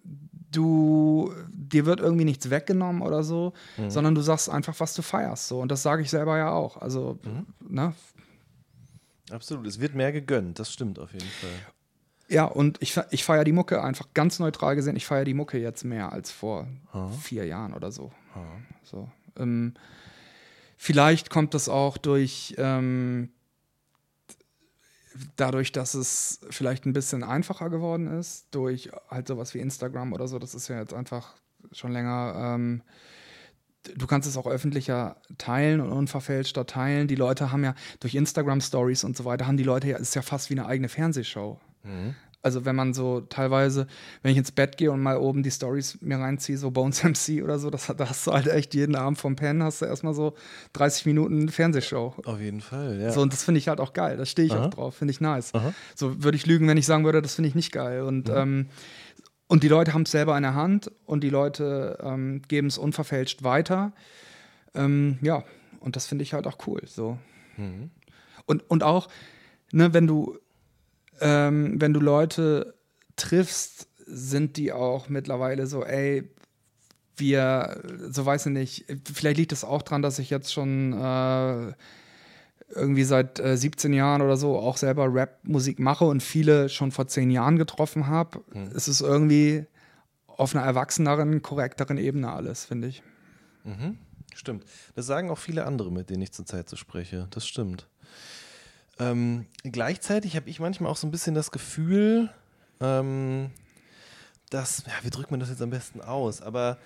du, 0.52 1.32
dir 1.50 1.86
wird 1.86 2.00
irgendwie 2.00 2.26
nichts 2.26 2.50
weggenommen 2.50 3.02
oder 3.02 3.24
so, 3.24 3.54
mhm. 3.78 3.90
sondern 3.90 4.16
du 4.16 4.22
sagst 4.22 4.50
einfach, 4.50 4.80
was 4.80 4.94
du 4.94 5.02
feierst. 5.02 5.48
So. 5.48 5.60
Und 5.60 5.72
das 5.72 5.84
sage 5.84 6.02
ich 6.02 6.10
selber 6.10 6.38
ja 6.38 6.52
auch. 6.52 6.78
Also, 6.78 7.20
mhm. 7.24 7.46
ne, 7.60 7.94
Absolut, 9.32 9.68
es 9.68 9.80
wird 9.80 9.96
mehr 9.96 10.12
gegönnt, 10.12 10.60
das 10.60 10.72
stimmt 10.72 11.00
auf 11.00 11.14
jeden 11.14 11.28
Fall. 11.28 11.50
Ja, 12.28 12.46
und 12.46 12.78
ich, 12.82 13.00
ich 13.10 13.24
feiere 13.24 13.44
die 13.44 13.52
Mucke 13.52 13.84
einfach 13.84 14.08
ganz 14.14 14.38
neutral 14.38 14.76
gesehen. 14.76 14.96
Ich 14.96 15.08
feiere 15.08 15.26
die 15.26 15.34
Mucke 15.34 15.58
jetzt 15.58 15.84
mehr 15.84 16.14
als 16.14 16.30
vor 16.30 16.68
ha. 16.94 17.10
vier 17.10 17.46
Jahren 17.46 17.74
oder 17.74 17.92
so. 17.92 18.12
So 18.84 19.10
ähm, 19.40 19.74
vielleicht 20.78 21.30
kommt 21.30 21.54
das 21.54 21.70
auch 21.70 21.98
durch, 21.98 22.56
ähm, 22.58 23.30
dadurch, 25.36 25.72
dass 25.72 25.96
es 25.96 26.42
vielleicht 26.50 26.86
ein 26.86 26.94
bisschen 26.94 27.24
einfacher 27.24 27.70
geworden 27.70 28.08
ist, 28.08 28.48
durch 28.52 28.92
halt 29.10 29.28
sowas 29.28 29.54
wie 29.54 29.60
Instagram 29.60 30.14
oder 30.14 30.28
so, 30.28 30.38
das 30.40 30.54
ist 30.54 30.68
ja 30.68 30.80
jetzt 30.80 30.94
einfach 30.94 31.36
schon 31.72 31.92
länger. 31.92 32.56
Ähm, 32.56 32.84
du 33.96 34.08
kannst 34.08 34.28
es 34.28 34.38
auch 34.38 34.48
öffentlicher 34.48 35.16
teilen 35.38 35.82
und 35.82 35.92
unverfälschter 35.92 36.66
teilen. 36.66 37.08
Die 37.08 37.16
Leute 37.16 37.52
haben 37.52 37.64
ja 37.64 37.76
durch 38.00 38.16
Instagram 38.16 38.62
Stories 38.62 39.04
und 39.04 39.16
so 39.16 39.26
weiter, 39.26 39.48
haben 39.48 39.58
die 39.58 39.64
Leute 39.64 39.88
ja, 39.88 39.98
ist 39.98 40.16
ja 40.16 40.22
fast 40.22 40.50
wie 40.50 40.56
eine 40.56 40.66
eigene 40.66 40.90
Fernsehshow. 40.90 41.60
Mhm. 41.84 42.16
Also 42.42 42.64
wenn 42.64 42.76
man 42.76 42.94
so 42.94 43.20
teilweise, 43.20 43.86
wenn 44.22 44.32
ich 44.32 44.38
ins 44.38 44.54
Bett 44.54 44.78
gehe 44.78 44.92
und 44.92 45.02
mal 45.02 45.18
oben 45.18 45.44
die 45.44 45.52
Stories 45.52 45.98
mir 46.02 46.20
reinziehe, 46.20 46.58
so 46.58 46.72
Bones 46.72 47.04
MC 47.04 47.44
oder 47.44 47.60
so, 47.60 47.70
das, 47.70 47.88
da 47.88 48.10
hast 48.10 48.28
du 48.28 48.32
halt 48.32 48.48
echt 48.48 48.74
jeden 48.74 48.96
Abend 48.96 49.18
vom 49.18 49.36
Pen, 49.36 49.62
hast 49.62 49.82
du 49.82 49.86
erstmal 49.86 50.14
so 50.14 50.36
30 50.74 51.06
Minuten 51.06 51.50
Fernsehshow. 51.50 52.16
Auf 52.24 52.40
jeden 52.40 52.62
Fall, 52.62 53.00
ja. 53.02 53.12
So, 53.12 53.22
und 53.22 53.34
das 53.34 53.44
finde 53.44 53.58
ich 53.58 53.68
halt 53.68 53.82
auch 53.82 53.92
geil, 53.92 54.16
da 54.16 54.26
stehe 54.26 54.46
ich 54.46 54.54
Aha. 54.54 54.66
auch 54.66 54.70
drauf, 54.70 54.96
finde 54.96 55.12
ich 55.12 55.20
nice. 55.20 55.54
Aha. 55.54 55.74
So 55.96 56.24
würde 56.24 56.38
ich 56.38 56.46
lügen, 56.46 56.68
wenn 56.68 56.78
ich 56.78 56.86
sagen 56.86 57.04
würde, 57.04 57.22
das 57.22 57.36
finde 57.36 57.50
ich 57.50 57.56
nicht 57.56 57.74
geil. 57.74 58.04
Und, 58.04 58.30
mhm. 58.30 58.36
ähm, 58.36 58.66
und 59.50 59.64
die 59.64 59.68
Leute 59.68 59.94
haben 59.94 60.04
es 60.04 60.12
selber 60.12 60.38
in 60.38 60.44
der 60.44 60.56
Hand 60.56 60.90
und 61.06 61.22
die 61.22 61.30
Leute 61.30 61.98
ähm, 62.02 62.42
geben 62.48 62.68
es 62.68 62.78
unverfälscht 62.78 63.44
weiter. 63.44 63.92
Ähm, 64.74 65.20
ja, 65.22 65.44
und 65.82 65.98
das 65.98 66.08
finde 66.08 66.24
ich 66.24 66.34
halt 66.34 66.48
auch 66.48 66.66
cool. 66.68 66.82
So. 66.86 67.18
Mhm. 67.58 67.92
Und, 68.46 68.64
und 68.70 68.84
auch, 68.84 69.10
ne, 69.74 69.94
wenn 69.94 70.08
du 70.08 70.40
ähm, 71.22 71.80
wenn 71.80 71.94
du 71.94 72.00
Leute 72.00 72.76
triffst, 73.16 73.88
sind 74.06 74.58
die 74.58 74.72
auch 74.72 75.10
mittlerweile 75.10 75.68
so, 75.68 75.84
ey, 75.84 76.30
wir, 77.18 77.82
so 78.10 78.26
weiß 78.26 78.48
ich 78.48 78.54
nicht, 78.54 78.86
vielleicht 79.14 79.38
liegt 79.38 79.52
es 79.52 79.64
auch 79.64 79.82
daran, 79.82 80.02
dass 80.02 80.20
ich 80.20 80.30
jetzt 80.30 80.54
schon 80.54 80.94
äh, 80.94 81.74
irgendwie 82.74 83.04
seit 83.04 83.40
äh, 83.40 83.58
17 83.58 83.94
Jahren 83.94 84.22
oder 84.22 84.38
so 84.38 84.58
auch 84.58 84.78
selber 84.78 85.14
Rap-Musik 85.14 85.80
mache 85.80 86.06
und 86.06 86.22
viele 86.22 86.70
schon 86.70 86.92
vor 86.92 87.08
10 87.08 87.32
Jahren 87.32 87.58
getroffen 87.58 88.08
habe. 88.08 88.42
Mhm. 88.54 88.70
Es 88.76 88.88
ist 88.88 89.02
irgendwie 89.02 89.66
auf 90.28 90.56
einer 90.56 90.64
erwachseneren, 90.64 91.42
korrekteren 91.42 91.98
Ebene 91.98 92.32
alles, 92.32 92.66
finde 92.66 92.88
ich. 92.88 93.04
Mhm. 93.64 93.98
Stimmt. 94.36 94.64
Das 94.96 95.06
sagen 95.06 95.30
auch 95.30 95.38
viele 95.38 95.66
andere, 95.66 95.92
mit 95.92 96.10
denen 96.10 96.22
ich 96.22 96.32
zurzeit 96.32 96.70
so 96.70 96.76
spreche. 96.76 97.28
Das 97.32 97.48
stimmt. 97.48 97.88
Ähm, 99.00 99.46
gleichzeitig 99.64 100.36
habe 100.36 100.50
ich 100.50 100.60
manchmal 100.60 100.92
auch 100.92 100.98
so 100.98 101.08
ein 101.08 101.12
bisschen 101.12 101.36
das 101.36 101.52
Gefühl, 101.52 102.30
ähm, 102.80 103.52
dass, 104.50 104.84
ja, 104.86 104.94
wie 105.04 105.10
drückt 105.10 105.32
man 105.32 105.40
das 105.40 105.50
jetzt 105.50 105.62
am 105.62 105.70
besten 105.70 106.02
aus? 106.02 106.42
Aber 106.42 106.78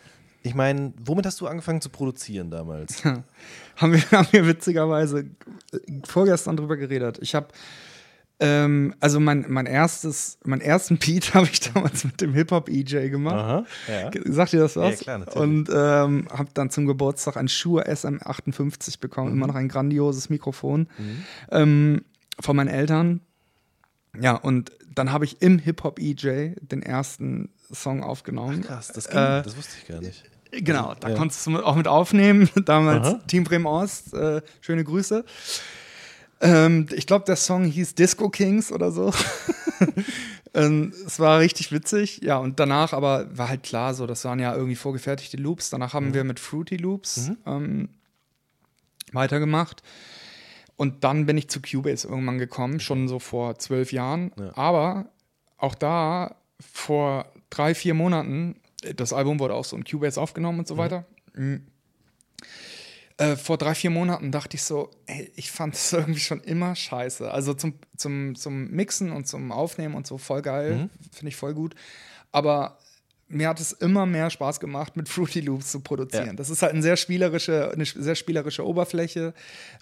ich 0.44 0.56
meine, 0.56 0.94
womit 1.04 1.26
hast 1.26 1.40
du 1.42 1.48
angefangen 1.48 1.82
zu 1.82 1.90
produzieren 1.90 2.52
damals? 2.52 3.04
haben, 3.76 3.94
wir, 3.94 4.12
haben 4.12 4.28
wir 4.32 4.46
witzigerweise 4.46 5.26
vorgestern 6.06 6.58
drüber 6.58 6.78
geredet. 6.78 7.18
Ich 7.22 7.34
habe 7.34 7.48
ähm, 8.40 8.94
also 9.00 9.22
mein, 9.22 9.46
mein 9.48 9.68
erstes, 9.68 10.38
meinen 10.44 10.60
ersten 10.60 10.98
Beat 10.98 11.34
habe 11.34 11.48
ich 11.52 11.62
damals 11.62 12.04
mit 12.04 12.20
dem 12.20 12.34
Hip-Hop-EJ 12.34 13.10
gemacht. 13.10 13.36
Aha, 13.36 13.66
ja. 13.88 14.12
Sagt 14.26 14.54
ihr 14.54 14.60
das 14.60 14.76
was? 14.76 15.00
Ja, 15.00 15.04
klar, 15.04 15.18
natürlich. 15.20 15.40
Und 15.42 15.70
ähm, 15.74 16.28
habe 16.30 16.50
dann 16.54 16.70
zum 16.70 16.86
Geburtstag 16.86 17.38
ein 17.38 17.48
Shure 17.48 17.88
SM58 17.88 19.00
bekommen, 19.00 19.30
mhm. 19.30 19.38
immer 19.38 19.48
noch 19.48 19.56
ein 19.56 19.70
grandioses 19.70 20.30
Mikrofon 20.30 20.90
mhm. 20.98 21.24
ähm, 21.52 22.06
von 22.40 22.58
meinen 22.58 22.68
Eltern. 22.68 23.22
Ja, 24.20 24.36
und 24.36 24.74
dann 24.94 25.12
habe 25.14 25.24
ich 25.24 25.42
im 25.42 25.60
Hip-Hop-EJ 25.60 26.56
den 26.62 26.84
ersten 26.84 27.50
Song 27.72 28.04
aufgenommen. 28.04 28.62
Ach, 28.64 28.68
krass, 28.68 28.92
das, 28.94 29.08
ging, 29.08 29.20
äh, 29.20 29.42
das 29.42 29.56
wusste 29.56 29.76
ich 29.82 29.88
gar 29.88 30.02
nicht. 30.02 30.24
Genau, 30.56 30.94
da 31.00 31.10
ja. 31.10 31.16
konntest 31.16 31.46
du 31.48 31.58
auch 31.64 31.76
mit 31.76 31.88
aufnehmen. 31.88 32.50
Damals 32.66 33.08
Aha. 33.08 33.20
Team 33.28 33.44
Bremen 33.44 33.66
Ost, 33.66 34.14
äh, 34.14 34.42
schöne 34.62 34.84
Grüße. 34.84 35.26
Ähm, 36.42 36.88
ich 36.94 37.08
glaube, 37.08 37.26
der 37.26 37.38
Song 37.38 37.66
hieß 37.66 37.96
Disco 37.96 38.30
Kings 38.30 38.72
oder 38.72 38.92
so. 38.92 39.12
ähm, 40.54 40.94
es 41.06 41.20
war 41.20 41.40
richtig 41.40 41.72
witzig. 41.72 42.22
Ja, 42.22 42.38
und 42.38 42.60
danach 42.60 42.94
aber 42.94 43.36
war 43.36 43.50
halt 43.50 43.64
klar 43.64 43.94
so, 43.94 44.06
das 44.06 44.26
waren 44.26 44.40
ja 44.40 44.54
irgendwie 44.54 44.76
vorgefertigte 44.76 45.38
Loops. 45.38 45.70
Danach 45.70 45.94
haben 45.94 46.10
mhm. 46.10 46.14
wir 46.14 46.24
mit 46.24 46.40
Fruity 46.40 46.78
Loops 46.78 47.30
mhm. 47.30 47.38
ähm, 47.46 47.90
weitergemacht. 49.12 49.82
Und 50.76 51.04
dann 51.04 51.26
bin 51.26 51.38
ich 51.38 51.50
zu 51.50 51.62
Cubase 51.62 52.08
irgendwann 52.08 52.40
gekommen, 52.40 52.80
schon 52.80 53.08
so 53.08 53.20
vor 53.20 53.58
zwölf 53.58 53.92
Jahren. 53.92 54.32
Ja. 54.38 54.58
Aber 54.58 55.06
auch 55.58 55.76
da 55.76 56.36
vor 56.60 57.26
drei, 57.50 57.74
vier 57.74 57.94
Monaten, 57.94 58.56
das 58.96 59.14
Album 59.14 59.40
wurde 59.40 59.54
auch 59.54 59.66
so 59.66 59.76
in 59.76 59.84
Cubase 59.84 60.20
aufgenommen 60.20 60.60
und 60.60 60.68
so 60.68 60.76
mhm. 60.76 60.80
weiter. 60.80 61.06
Mhm 61.34 61.68
äh, 63.18 63.36
vor 63.36 63.58
drei, 63.58 63.76
vier 63.76 63.90
Monaten 63.90 64.32
dachte 64.32 64.56
ich 64.56 64.64
so, 64.64 64.90
ey, 65.06 65.32
ich 65.36 65.52
fand 65.52 65.76
es 65.76 65.94
irgendwie 65.94 66.20
schon 66.20 66.42
immer 66.42 66.76
scheiße. 66.76 67.32
Also 67.32 67.54
zum, 67.54 67.76
zum, 67.96 68.36
zum 68.36 68.70
Mixen 68.72 69.12
und 69.12 69.28
zum 69.28 69.52
Aufnehmen 69.52 69.96
und 69.96 70.08
so 70.08 70.18
voll 70.18 70.42
geil, 70.42 70.76
mhm. 70.76 70.90
finde 71.12 71.30
ich 71.30 71.36
voll 71.36 71.54
gut. 71.54 71.76
Aber 72.32 72.80
mir 73.34 73.50
hat 73.50 73.60
es 73.60 73.72
immer 73.72 74.06
mehr 74.06 74.30
Spaß 74.30 74.60
gemacht, 74.60 74.96
mit 74.96 75.10
Fruity 75.10 75.42
Loops 75.42 75.72
zu 75.72 75.80
produzieren. 75.80 76.28
Ja. 76.28 76.34
Das 76.34 76.50
ist 76.50 76.62
halt 76.62 76.74
eine 76.74 76.82
sehr 76.82 76.98
spielerische, 76.98 77.72
eine 77.72 77.86
sehr 77.86 78.16
spielerische 78.16 78.66
Oberfläche. 78.66 79.34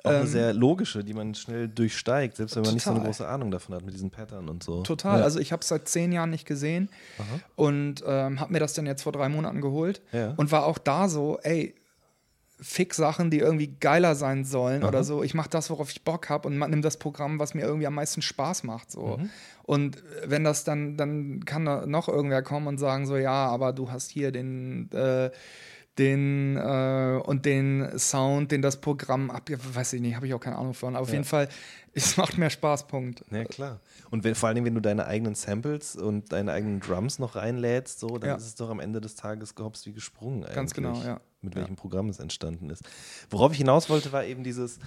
Auch 0.04 0.12
ähm, 0.12 0.18
eine 0.18 0.28
sehr 0.28 0.54
logische, 0.54 1.04
die 1.04 1.14
man 1.14 1.36
schnell 1.36 1.68
durchsteigt, 1.68 2.38
selbst 2.38 2.56
wenn 2.56 2.64
man 2.64 2.72
total. 2.72 2.74
nicht 2.76 2.84
so 2.84 2.92
eine 2.92 3.02
große 3.02 3.28
Ahnung 3.28 3.52
davon 3.52 3.76
hat 3.76 3.86
mit 3.86 3.94
diesen 3.94 4.10
Pattern 4.10 4.50
und 4.50 4.64
so. 4.64 4.82
Total. 4.84 5.20
Ja. 5.20 5.24
Also 5.24 5.40
ich 5.40 5.52
habe 5.52 5.62
es 5.62 5.68
seit 5.68 5.88
zehn 5.88 6.12
Jahren 6.12 6.30
nicht 6.30 6.46
gesehen 6.46 6.90
Aha. 7.18 7.40
und 7.56 8.04
ähm, 8.06 8.40
habe 8.40 8.54
mir 8.54 8.60
das 8.60 8.74
dann 8.74 8.86
jetzt 8.86 9.04
vor 9.04 9.12
drei 9.12 9.30
Monaten 9.30 9.62
geholt 9.62 10.02
ja. 10.12 10.34
und 10.38 10.52
war 10.52 10.66
auch 10.66 10.78
da 10.78 11.10
so, 11.10 11.40
ey, 11.44 11.76
Fick-Sachen, 12.62 13.32
die 13.32 13.40
irgendwie 13.40 13.76
geiler 13.80 14.16
sein 14.16 14.46
sollen 14.46 14.84
Aha. 14.84 14.90
oder 14.90 15.04
so. 15.04 15.24
Ich 15.24 15.34
mache 15.34 15.50
das, 15.50 15.70
worauf 15.70 15.92
ich 15.92 16.04
Bock 16.04 16.30
habe 16.30 16.48
und 16.48 16.60
nimm 16.60 16.82
das 16.82 16.98
Programm, 16.98 17.40
was 17.40 17.54
mir 17.54 17.62
irgendwie 17.62 17.88
am 17.88 17.96
meisten 17.96 18.22
Spaß 18.22 18.64
macht. 18.64 18.92
So. 18.92 19.18
Mhm. 19.18 19.30
Und 19.64 20.04
wenn 20.26 20.44
das 20.44 20.64
dann, 20.64 20.96
dann 20.96 21.44
kann 21.46 21.66
da 21.66 21.86
noch 21.86 22.08
irgendwer 22.08 22.44
kommen 22.44 22.68
und 22.68 22.78
sagen 22.78 23.08
so, 23.08 23.18
ja, 23.18 23.48
aber 23.48 23.74
du 23.74 23.92
hast 23.92 24.12
hier 24.12 24.32
den 24.32 24.92
äh, 24.92 25.32
den 25.98 26.56
äh, 26.58 27.20
und 27.24 27.46
den 27.46 27.98
Sound, 27.98 28.52
den 28.52 28.62
das 28.62 28.80
Programm 28.80 29.30
ab, 29.30 29.50
weiß 29.50 29.94
ich 29.94 30.02
nicht, 30.02 30.16
habe 30.16 30.26
ich 30.26 30.34
auch 30.34 30.40
keine 30.40 30.58
Ahnung 30.58 30.74
von. 30.74 30.96
Aber 30.96 31.04
auf 31.04 31.12
jeden 31.12 31.26
Fall, 31.26 31.50
es 31.94 32.18
macht 32.18 32.38
mehr 32.38 32.50
Spaß, 32.50 32.88
Punkt. 32.88 33.24
Ja, 33.32 33.44
klar. 33.44 33.80
Und 34.10 34.24
wenn, 34.24 34.36
vor 34.36 34.50
allem, 34.50 34.64
wenn 34.66 34.76
du 34.76 34.82
deine 34.82 35.06
eigenen 35.06 35.36
Samples 35.36 35.96
und 35.96 36.32
deine 36.32 36.52
eigenen 36.52 36.80
Drums 36.80 37.20
noch 37.20 37.36
reinlädst, 37.36 38.00
so, 38.00 38.18
dann 38.18 38.30
ja. 38.30 38.36
ist 38.36 38.46
es 38.46 38.56
doch 38.56 38.70
am 38.70 38.80
Ende 38.80 39.02
des 39.02 39.16
Tages 39.16 39.56
gehopst 39.56 39.86
wie 39.86 39.94
gesprungen 39.94 40.44
eigentlich. 40.44 40.56
Ganz 40.56 40.74
genau, 40.74 41.02
ja. 41.02 41.20
Mit 41.42 41.56
welchem 41.56 41.76
ja. 41.76 41.82
Programm 41.82 42.10
es 42.10 42.20
entstanden 42.20 42.70
ist. 42.70 42.84
Worauf 43.30 43.52
ich 43.52 43.58
hinaus 43.58 43.90
wollte, 43.90 44.12
war 44.12 44.24
eben 44.24 44.44
dieses, 44.44 44.80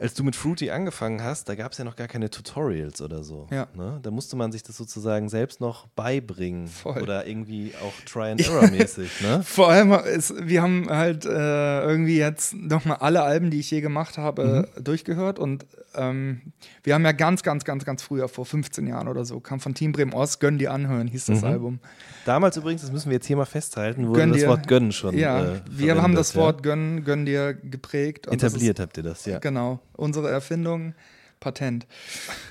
als 0.00 0.14
du 0.14 0.22
mit 0.22 0.36
Fruity 0.36 0.70
angefangen 0.70 1.24
hast, 1.24 1.48
da 1.48 1.56
gab 1.56 1.72
es 1.72 1.78
ja 1.78 1.84
noch 1.84 1.96
gar 1.96 2.06
keine 2.06 2.30
Tutorials 2.30 3.02
oder 3.02 3.24
so. 3.24 3.48
Ja. 3.50 3.66
Ne? 3.74 3.98
Da 4.02 4.12
musste 4.12 4.36
man 4.36 4.52
sich 4.52 4.62
das 4.62 4.76
sozusagen 4.76 5.28
selbst 5.28 5.60
noch 5.60 5.88
beibringen. 5.88 6.68
Voll. 6.68 7.02
Oder 7.02 7.26
irgendwie 7.26 7.72
auch 7.82 7.92
Try-and-Error-mäßig. 8.06 9.20
ne? 9.22 9.42
Vor 9.44 9.70
allem, 9.70 9.92
ist, 9.92 10.34
wir 10.40 10.62
haben 10.62 10.88
halt 10.88 11.24
äh, 11.24 11.82
irgendwie 11.82 12.16
jetzt 12.16 12.54
nochmal 12.54 12.98
alle 12.98 13.22
Alben, 13.22 13.50
die 13.50 13.58
ich 13.58 13.70
je 13.72 13.80
gemacht 13.80 14.18
habe, 14.18 14.68
mhm. 14.76 14.84
durchgehört. 14.84 15.40
Und 15.40 15.66
ähm, 15.96 16.52
wir 16.84 16.94
haben 16.94 17.04
ja 17.04 17.12
ganz, 17.12 17.42
ganz, 17.42 17.64
ganz, 17.64 17.84
ganz 17.84 18.00
früher, 18.00 18.28
vor 18.28 18.46
15 18.46 18.86
Jahren 18.86 19.08
oder 19.08 19.24
so, 19.24 19.40
kam 19.40 19.58
von 19.58 19.74
Team 19.74 19.90
Bremen 19.90 20.12
Ost, 20.12 20.38
Gönn 20.38 20.58
dir 20.58 20.72
anhören, 20.72 21.08
hieß 21.08 21.26
das 21.26 21.40
mhm. 21.40 21.48
Album. 21.48 21.80
Damals 22.24 22.56
übrigens, 22.56 22.82
das 22.82 22.92
müssen 22.92 23.10
wir 23.10 23.16
jetzt 23.16 23.26
hier 23.26 23.36
mal 23.36 23.46
festhalten, 23.46 24.06
wurde 24.06 24.20
gönn 24.20 24.30
das 24.30 24.42
dir, 24.42 24.48
Wort 24.48 24.68
Gönnen 24.68 24.92
schon. 24.92 25.18
Ja, 25.18 25.54
äh, 25.54 25.60
wir 25.68 26.00
haben 26.00 26.14
das 26.14 26.36
Wort 26.36 26.62
Gönn, 26.62 27.02
Gönn 27.04 27.26
dir 27.26 27.54
geprägt. 27.54 28.28
Etabliert 28.28 28.78
ist, 28.78 28.82
habt 28.82 28.96
ihr 28.96 29.02
das, 29.02 29.24
ja. 29.24 29.40
Genau 29.40 29.80
unsere 29.98 30.30
Erfindung. 30.30 30.94
Patent. 31.40 31.86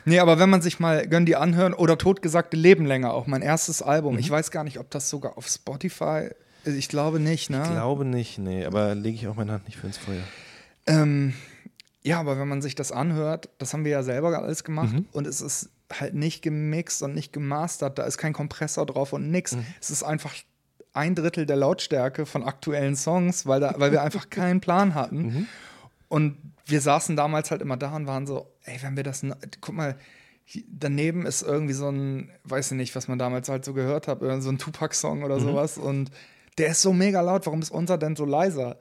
Nee, 0.06 0.20
aber 0.20 0.40
wenn 0.40 0.50
man 0.50 0.62
sich 0.62 0.80
mal 0.80 1.06
Gönn 1.10 1.26
die 1.26 1.36
anhören 1.36 1.74
oder 1.74 1.98
Totgesagte 1.98 2.56
Leben 2.56 2.86
länger, 2.86 3.14
auch 3.14 3.28
mein 3.28 3.42
erstes 3.42 3.82
Album. 3.82 4.14
Mhm. 4.14 4.20
Ich 4.20 4.30
weiß 4.30 4.50
gar 4.50 4.64
nicht, 4.64 4.80
ob 4.80 4.90
das 4.92 5.10
sogar 5.10 5.38
auf 5.38 5.46
Spotify 5.50 6.30
ich 6.76 6.90
glaube 6.90 7.20
nicht, 7.20 7.50
ne? 7.50 7.64
Ich 7.64 7.72
glaube 7.72 8.06
nicht, 8.06 8.40
nee, 8.40 8.66
aber 8.66 8.96
lege 8.96 9.16
ich 9.16 9.28
auch 9.28 9.36
meine 9.36 9.54
Hand 9.54 9.66
nicht 9.66 9.78
für 9.78 9.88
ins 9.88 9.98
Feuer. 9.98 10.24
Ähm, 10.86 11.34
ja, 12.04 12.20
aber 12.20 12.40
wenn 12.40 12.48
man 12.48 12.62
sich 12.62 12.76
das 12.76 12.92
anhört, 12.92 13.50
das 13.58 13.74
haben 13.74 13.86
wir 13.86 13.92
ja 13.92 14.04
selber 14.04 14.38
alles 14.38 14.64
gemacht 14.64 14.94
mhm. 14.94 15.06
und 15.12 15.28
es 15.28 15.42
ist 15.42 15.70
halt 15.92 16.14
nicht 16.14 16.42
gemixt 16.42 17.02
und 17.04 17.14
nicht 17.14 17.32
gemastert, 17.32 17.98
da 17.98 18.04
ist 18.04 18.18
kein 18.18 18.34
Kompressor 18.34 18.86
drauf 18.86 19.14
und 19.14 19.32
nix. 19.32 19.56
Mhm. 19.56 19.66
Es 19.80 19.90
ist 19.90 20.04
einfach 20.04 20.34
ein 20.94 21.16
Drittel 21.16 21.46
der 21.46 21.56
Lautstärke 21.56 22.26
von 22.26 22.44
aktuellen 22.44 22.96
Songs, 22.96 23.46
weil, 23.46 23.60
da, 23.60 23.76
weil 23.78 23.92
wir 23.92 24.02
einfach 24.02 24.30
keinen 24.30 24.60
Plan 24.60 24.96
hatten. 24.96 25.18
Mhm. 25.18 25.48
Und 26.10 26.38
wir 26.68 26.82
saßen 26.82 27.16
damals 27.16 27.52
halt 27.52 27.62
immer 27.62 27.78
da 27.78 27.96
und 27.96 28.08
waren 28.08 28.28
so, 28.28 28.54
ey, 28.64 28.78
wenn 28.82 28.96
wir 28.96 29.04
das, 29.04 29.26
guck 29.62 29.76
mal, 29.76 29.98
daneben 30.68 31.26
ist 31.26 31.42
irgendwie 31.42 31.74
so 31.74 31.90
ein, 31.90 32.30
weiß 32.44 32.72
ich 32.72 32.78
nicht, 32.78 32.96
was 32.96 33.08
man 33.08 33.20
damals 33.20 33.50
halt 33.50 33.66
so 33.66 33.74
gehört 33.74 34.08
hat, 34.08 34.20
so 34.20 34.50
ein 34.50 34.58
Tupac-Song 34.58 35.24
oder 35.24 35.40
mhm. 35.40 35.44
sowas 35.44 35.78
und 35.78 36.12
der 36.58 36.70
ist 36.70 36.82
so 36.82 36.94
mega 36.94 37.22
laut, 37.22 37.46
warum 37.46 37.62
ist 37.62 37.70
unser 37.70 37.98
denn 37.98 38.16
so 38.16 38.26
leiser? 38.26 38.78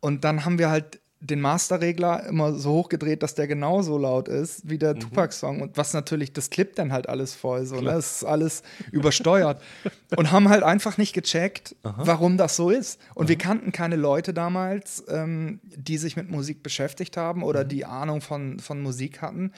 Und 0.00 0.24
dann 0.24 0.44
haben 0.44 0.58
wir 0.58 0.70
halt 0.70 1.00
den 1.20 1.40
Masterregler 1.40 2.26
immer 2.26 2.54
so 2.54 2.72
hochgedreht, 2.72 3.22
dass 3.22 3.34
der 3.34 3.46
genauso 3.46 3.96
laut 3.96 4.28
ist 4.28 4.68
wie 4.68 4.78
der 4.78 4.94
mhm. 4.94 5.00
Tupac-Song. 5.00 5.62
Und 5.62 5.76
was 5.76 5.94
natürlich, 5.94 6.32
das 6.32 6.50
klippt 6.50 6.78
dann 6.78 6.92
halt 6.92 7.08
alles 7.08 7.34
voll. 7.34 7.64
So, 7.64 7.76
ne? 7.76 7.92
Das 7.92 8.16
ist 8.16 8.24
alles 8.24 8.62
übersteuert. 8.92 9.62
und 10.16 10.32
haben 10.32 10.48
halt 10.50 10.62
einfach 10.62 10.98
nicht 10.98 11.14
gecheckt, 11.14 11.76
Aha. 11.82 12.02
warum 12.04 12.36
das 12.36 12.56
so 12.56 12.70
ist. 12.70 13.00
Und 13.14 13.24
Aha. 13.24 13.28
wir 13.30 13.38
kannten 13.38 13.72
keine 13.72 13.96
Leute 13.96 14.34
damals, 14.34 15.02
ähm, 15.08 15.60
die 15.64 15.96
sich 15.96 16.16
mit 16.16 16.30
Musik 16.30 16.62
beschäftigt 16.62 17.16
haben 17.16 17.42
oder 17.42 17.64
mhm. 17.64 17.68
die 17.68 17.84
Ahnung 17.86 18.20
von, 18.20 18.58
von 18.58 18.82
Musik 18.82 19.22
hatten. 19.22 19.52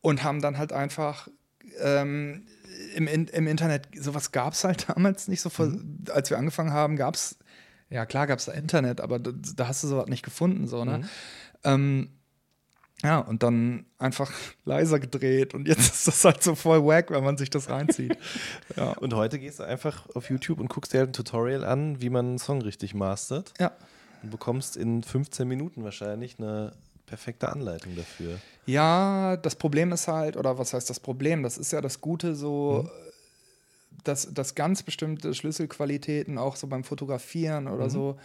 und 0.00 0.22
haben 0.22 0.40
dann 0.40 0.58
halt 0.58 0.72
einfach 0.72 1.28
ähm, 1.80 2.46
im, 2.94 3.06
im 3.06 3.46
Internet, 3.46 3.88
sowas 3.94 4.32
gab 4.32 4.54
es 4.54 4.64
halt 4.64 4.88
damals 4.94 5.28
nicht 5.28 5.40
so, 5.40 5.50
mhm. 5.62 6.04
als 6.12 6.30
wir 6.30 6.38
angefangen 6.38 6.72
haben, 6.72 6.96
gab 6.96 7.14
es, 7.14 7.36
ja 7.90 8.06
klar 8.06 8.26
gab 8.26 8.38
es 8.38 8.46
da 8.46 8.52
Internet, 8.52 9.00
aber 9.00 9.18
da, 9.18 9.32
da, 9.56 9.68
hast 9.68 9.82
du 9.82 9.88
sowas 9.88 10.06
nicht 10.06 10.24
gefunden, 10.24 10.66
so, 10.66 10.84
ne? 10.84 10.98
Mhm. 10.98 11.08
Ähm, 11.64 12.10
ja, 13.02 13.18
und 13.18 13.42
dann 13.42 13.86
einfach 13.98 14.30
leiser 14.64 15.00
gedreht 15.00 15.54
und 15.54 15.68
jetzt 15.68 15.92
ist 15.92 16.06
das 16.06 16.24
halt 16.24 16.42
so 16.42 16.54
voll 16.54 16.84
wack, 16.84 17.10
wenn 17.10 17.24
man 17.24 17.36
sich 17.36 17.50
das 17.50 17.68
reinzieht. 17.68 18.16
ja. 18.76 18.92
Und 18.92 19.14
heute 19.14 19.38
gehst 19.38 19.58
du 19.58 19.64
einfach 19.64 20.06
auf 20.14 20.30
YouTube 20.30 20.60
und 20.60 20.68
guckst 20.68 20.92
dir 20.92 20.98
halt 20.98 21.10
ein 21.10 21.14
Tutorial 21.14 21.64
an, 21.64 22.00
wie 22.00 22.10
man 22.10 22.26
einen 22.26 22.38
Song 22.38 22.62
richtig 22.62 22.94
mastert. 22.94 23.54
Ja. 23.58 23.72
Und 24.22 24.30
bekommst 24.30 24.76
in 24.76 25.02
15 25.02 25.48
Minuten 25.48 25.82
wahrscheinlich 25.82 26.38
eine 26.38 26.72
perfekte 27.06 27.48
Anleitung 27.48 27.96
dafür. 27.96 28.38
Ja, 28.66 29.36
das 29.38 29.56
Problem 29.56 29.92
ist 29.92 30.06
halt, 30.06 30.36
oder 30.36 30.58
was 30.58 30.74
heißt 30.74 30.88
das 30.90 31.00
Problem? 31.00 31.42
Das 31.42 31.56
ist 31.58 31.72
ja 31.72 31.80
das 31.80 32.00
Gute 32.00 32.34
so, 32.34 32.84
mhm. 32.84 33.09
Dass, 34.04 34.32
dass 34.32 34.54
ganz 34.54 34.82
bestimmte 34.82 35.34
Schlüsselqualitäten 35.34 36.38
auch 36.38 36.56
so 36.56 36.66
beim 36.66 36.84
Fotografieren 36.84 37.68
oder 37.68 37.84
mhm. 37.84 37.90
so 37.90 38.18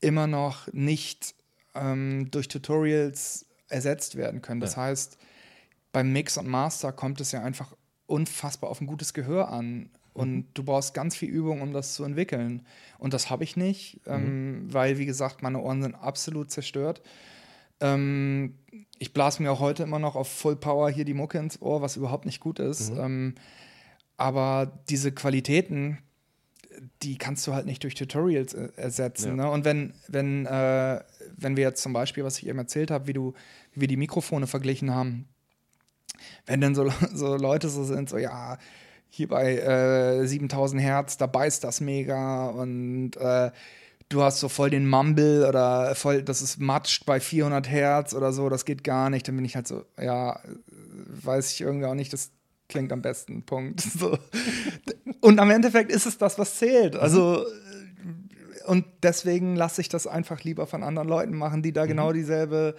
immer 0.00 0.26
noch 0.26 0.72
nicht 0.72 1.34
ähm, 1.74 2.30
durch 2.30 2.48
Tutorials 2.48 3.46
ersetzt 3.68 4.16
werden 4.16 4.42
können. 4.42 4.60
Das 4.60 4.76
ja. 4.76 4.82
heißt, 4.82 5.18
beim 5.92 6.12
Mix 6.12 6.36
und 6.36 6.48
Master 6.48 6.92
kommt 6.92 7.20
es 7.20 7.32
ja 7.32 7.42
einfach 7.42 7.76
unfassbar 8.06 8.70
auf 8.70 8.80
ein 8.80 8.86
gutes 8.86 9.14
Gehör 9.14 9.50
an. 9.50 9.90
Und 10.12 10.32
mhm. 10.34 10.46
du 10.54 10.64
brauchst 10.64 10.92
ganz 10.94 11.14
viel 11.16 11.28
Übung, 11.28 11.60
um 11.62 11.72
das 11.72 11.94
zu 11.94 12.04
entwickeln. 12.04 12.66
Und 12.98 13.14
das 13.14 13.30
habe 13.30 13.44
ich 13.44 13.56
nicht, 13.56 14.04
mhm. 14.06 14.12
ähm, 14.12 14.66
weil, 14.70 14.98
wie 14.98 15.06
gesagt, 15.06 15.42
meine 15.42 15.60
Ohren 15.60 15.82
sind 15.82 15.94
absolut 15.94 16.50
zerstört. 16.50 17.00
Ähm, 17.80 18.54
ich 18.98 19.12
blase 19.12 19.42
mir 19.42 19.52
auch 19.52 19.60
heute 19.60 19.84
immer 19.84 19.98
noch 19.98 20.16
auf 20.16 20.28
Full 20.28 20.56
Power 20.56 20.90
hier 20.90 21.04
die 21.04 21.14
Mucke 21.14 21.38
ins 21.38 21.62
Ohr, 21.62 21.80
was 21.80 21.96
überhaupt 21.96 22.26
nicht 22.26 22.40
gut 22.40 22.58
ist. 22.58 22.92
Mhm. 22.92 23.00
Ähm, 23.00 23.34
aber 24.20 24.70
diese 24.90 25.12
Qualitäten, 25.12 25.98
die 27.02 27.16
kannst 27.16 27.46
du 27.46 27.54
halt 27.54 27.64
nicht 27.64 27.82
durch 27.82 27.94
Tutorials 27.94 28.52
äh, 28.52 28.68
ersetzen. 28.76 29.38
Ja. 29.38 29.44
Ne? 29.44 29.50
Und 29.50 29.64
wenn, 29.64 29.94
wenn, 30.08 30.44
äh, 30.44 31.00
wenn 31.36 31.56
wir 31.56 31.64
jetzt 31.64 31.82
zum 31.82 31.94
Beispiel, 31.94 32.22
was 32.22 32.38
ich 32.38 32.46
eben 32.46 32.58
erzählt 32.58 32.90
habe, 32.90 33.06
wie 33.06 33.14
du, 33.14 33.32
wie 33.72 33.80
wir 33.80 33.88
die 33.88 33.96
Mikrofone 33.96 34.46
verglichen 34.46 34.94
haben, 34.94 35.26
wenn 36.44 36.60
dann 36.60 36.74
so, 36.74 36.92
so 37.14 37.36
Leute 37.36 37.70
so 37.70 37.82
sind, 37.84 38.10
so 38.10 38.18
ja, 38.18 38.58
hier 39.08 39.28
bei 39.28 39.56
äh, 39.56 40.26
7000 40.26 40.82
Hertz, 40.82 41.16
da 41.16 41.26
beißt 41.26 41.64
das 41.64 41.80
mega 41.80 42.48
und 42.48 43.16
äh, 43.16 43.50
du 44.10 44.22
hast 44.22 44.40
so 44.40 44.50
voll 44.50 44.68
den 44.68 44.86
Mumble 44.86 45.48
oder 45.48 45.94
voll, 45.94 46.22
das 46.22 46.42
ist 46.42 46.60
matscht 46.60 47.06
bei 47.06 47.20
400 47.20 47.68
Hertz 47.70 48.12
oder 48.12 48.32
so, 48.34 48.50
das 48.50 48.66
geht 48.66 48.84
gar 48.84 49.08
nicht. 49.08 49.26
Dann 49.26 49.36
bin 49.36 49.46
ich 49.46 49.56
halt 49.56 49.66
so, 49.66 49.86
ja, 49.98 50.40
weiß 51.22 51.52
ich 51.52 51.62
irgendwie 51.62 51.86
auch 51.86 51.94
nicht, 51.94 52.12
das 52.12 52.32
klingt 52.70 52.92
am 52.92 53.02
besten, 53.02 53.42
Punkt. 53.42 53.82
So. 53.98 54.18
Und 55.20 55.38
am 55.38 55.50
Endeffekt 55.50 55.92
ist 55.92 56.06
es 56.06 56.16
das, 56.16 56.38
was 56.38 56.56
zählt. 56.56 56.94
Mhm. 56.94 57.00
Also, 57.00 57.44
und 58.66 58.86
deswegen 59.02 59.56
lasse 59.56 59.82
ich 59.82 59.88
das 59.88 60.06
einfach 60.06 60.42
lieber 60.42 60.66
von 60.66 60.82
anderen 60.82 61.08
Leuten 61.08 61.36
machen, 61.36 61.62
die 61.62 61.72
da 61.72 61.84
mhm. 61.84 61.88
genau 61.88 62.12
dieselbe 62.12 62.76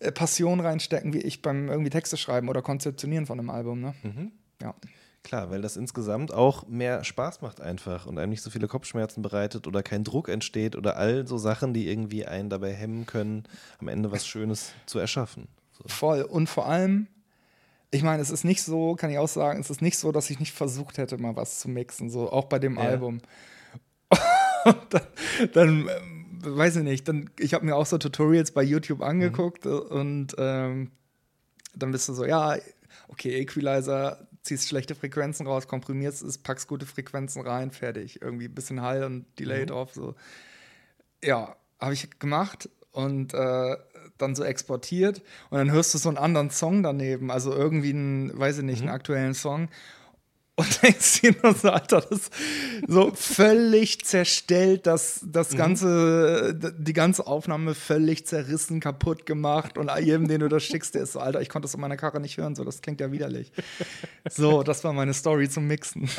äh, 0.00 0.12
Passion 0.12 0.60
reinstecken, 0.60 1.14
wie 1.14 1.20
ich 1.20 1.40
beim 1.40 1.68
irgendwie 1.68 1.90
Texte 1.90 2.16
schreiben 2.16 2.48
oder 2.48 2.60
konzeptionieren 2.60 3.24
von 3.24 3.38
einem 3.38 3.50
Album. 3.50 3.80
Ne? 3.80 3.94
Mhm. 4.02 4.32
Ja. 4.60 4.74
Klar, 5.24 5.50
weil 5.50 5.60
das 5.60 5.76
insgesamt 5.76 6.32
auch 6.32 6.66
mehr 6.66 7.04
Spaß 7.04 7.40
macht 7.42 7.60
einfach 7.60 8.06
und 8.06 8.18
einem 8.18 8.30
nicht 8.30 8.42
so 8.42 8.50
viele 8.50 8.68
Kopfschmerzen 8.68 9.22
bereitet 9.22 9.66
oder 9.66 9.82
kein 9.82 10.04
Druck 10.04 10.28
entsteht 10.28 10.76
oder 10.76 10.96
all 10.96 11.26
so 11.26 11.38
Sachen, 11.38 11.74
die 11.74 11.88
irgendwie 11.88 12.26
einen 12.26 12.48
dabei 12.50 12.72
hemmen 12.72 13.06
können, 13.06 13.44
am 13.78 13.88
Ende 13.88 14.10
was 14.10 14.26
Schönes 14.26 14.72
zu 14.86 14.98
erschaffen. 14.98 15.48
So. 15.72 15.84
Voll. 15.86 16.22
Und 16.22 16.48
vor 16.48 16.66
allem, 16.66 17.08
ich 17.90 18.02
meine, 18.02 18.22
es 18.22 18.30
ist 18.30 18.44
nicht 18.44 18.62
so, 18.62 18.94
kann 18.94 19.10
ich 19.10 19.18
auch 19.18 19.28
sagen, 19.28 19.60
es 19.60 19.70
ist 19.70 19.82
nicht 19.82 19.98
so, 19.98 20.12
dass 20.12 20.30
ich 20.30 20.40
nicht 20.40 20.52
versucht 20.52 20.98
hätte, 20.98 21.18
mal 21.18 21.36
was 21.36 21.58
zu 21.58 21.68
mixen, 21.68 22.10
so 22.10 22.30
auch 22.30 22.44
bei 22.46 22.58
dem 22.58 22.76
ja. 22.76 22.82
Album. 22.82 23.20
dann, 24.90 25.02
dann 25.52 25.88
ähm, 25.88 26.40
weiß 26.42 26.76
ich 26.76 26.84
nicht, 26.84 27.08
dann, 27.08 27.30
ich 27.38 27.54
habe 27.54 27.64
mir 27.64 27.76
auch 27.76 27.86
so 27.86 27.98
Tutorials 27.98 28.50
bei 28.50 28.62
YouTube 28.62 29.02
angeguckt 29.02 29.64
mhm. 29.64 29.78
und 29.78 30.34
ähm, 30.38 30.90
dann 31.74 31.92
bist 31.92 32.08
du 32.08 32.12
so, 32.12 32.24
ja, 32.24 32.56
okay, 33.08 33.40
Equalizer, 33.40 34.28
ziehst 34.42 34.68
schlechte 34.68 34.94
Frequenzen 34.94 35.46
raus, 35.46 35.68
komprimierst 35.68 36.22
es, 36.22 36.38
packst 36.38 36.68
gute 36.68 36.86
Frequenzen 36.86 37.42
rein, 37.42 37.70
fertig. 37.70 38.20
Irgendwie 38.22 38.46
ein 38.46 38.54
bisschen 38.54 38.82
Hall 38.82 39.04
und 39.04 39.26
Delay 39.38 39.62
mhm. 39.62 39.66
drauf. 39.68 39.94
So. 39.94 40.14
Ja, 41.22 41.56
habe 41.80 41.94
ich 41.94 42.18
gemacht 42.18 42.68
und 42.90 43.34
äh, 43.34 43.76
dann 44.18 44.34
so 44.34 44.44
exportiert 44.44 45.22
und 45.50 45.58
dann 45.58 45.72
hörst 45.72 45.94
du 45.94 45.98
so 45.98 46.08
einen 46.08 46.18
anderen 46.18 46.50
Song 46.50 46.82
daneben, 46.82 47.30
also 47.30 47.52
irgendwie 47.52 47.90
einen, 47.90 48.38
weiß 48.38 48.58
ich 48.58 48.64
nicht, 48.64 48.82
mhm. 48.82 48.88
einen 48.88 48.96
aktuellen 48.96 49.34
Song 49.34 49.68
und 50.58 50.82
denkst 50.82 51.20
dir 51.20 51.36
nur 51.40 51.54
so, 51.54 51.70
Alter, 51.70 52.00
das 52.00 52.30
so 52.88 53.12
völlig 53.14 54.04
zerstellt, 54.04 54.88
das, 54.88 55.20
das 55.24 55.52
mhm. 55.52 55.56
ganze, 55.56 56.74
die 56.76 56.92
ganze 56.92 57.28
Aufnahme 57.28 57.76
völlig 57.76 58.26
zerrissen, 58.26 58.80
kaputt 58.80 59.24
gemacht 59.24 59.78
und 59.78 59.88
jedem, 60.00 60.26
den 60.26 60.40
du 60.40 60.48
das 60.48 60.64
schickst, 60.64 60.96
der 60.96 61.02
ist 61.02 61.12
so, 61.12 61.20
Alter, 61.20 61.40
ich 61.40 61.48
konnte 61.48 61.66
das 61.66 61.74
in 61.74 61.80
meiner 61.80 61.96
Karre 61.96 62.20
nicht 62.20 62.38
hören, 62.38 62.56
so, 62.56 62.64
das 62.64 62.82
klingt 62.82 63.00
ja 63.00 63.12
widerlich. 63.12 63.52
So, 64.28 64.64
das 64.64 64.82
war 64.82 64.92
meine 64.92 65.14
Story 65.14 65.48
zum 65.48 65.68
Mixen. 65.68 66.10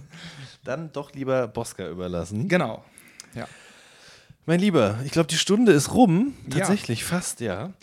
Dann 0.64 0.92
doch 0.92 1.12
lieber 1.14 1.48
Bosca 1.48 1.88
überlassen. 1.88 2.46
Genau, 2.46 2.84
ja. 3.34 3.48
Mein 4.48 4.60
Lieber, 4.60 4.98
ich 5.04 5.12
glaube, 5.12 5.26
die 5.26 5.36
Stunde 5.36 5.72
ist 5.72 5.92
rum. 5.92 6.32
Tatsächlich, 6.48 7.02
ja. 7.02 7.06
fast, 7.06 7.40
ja. 7.40 7.74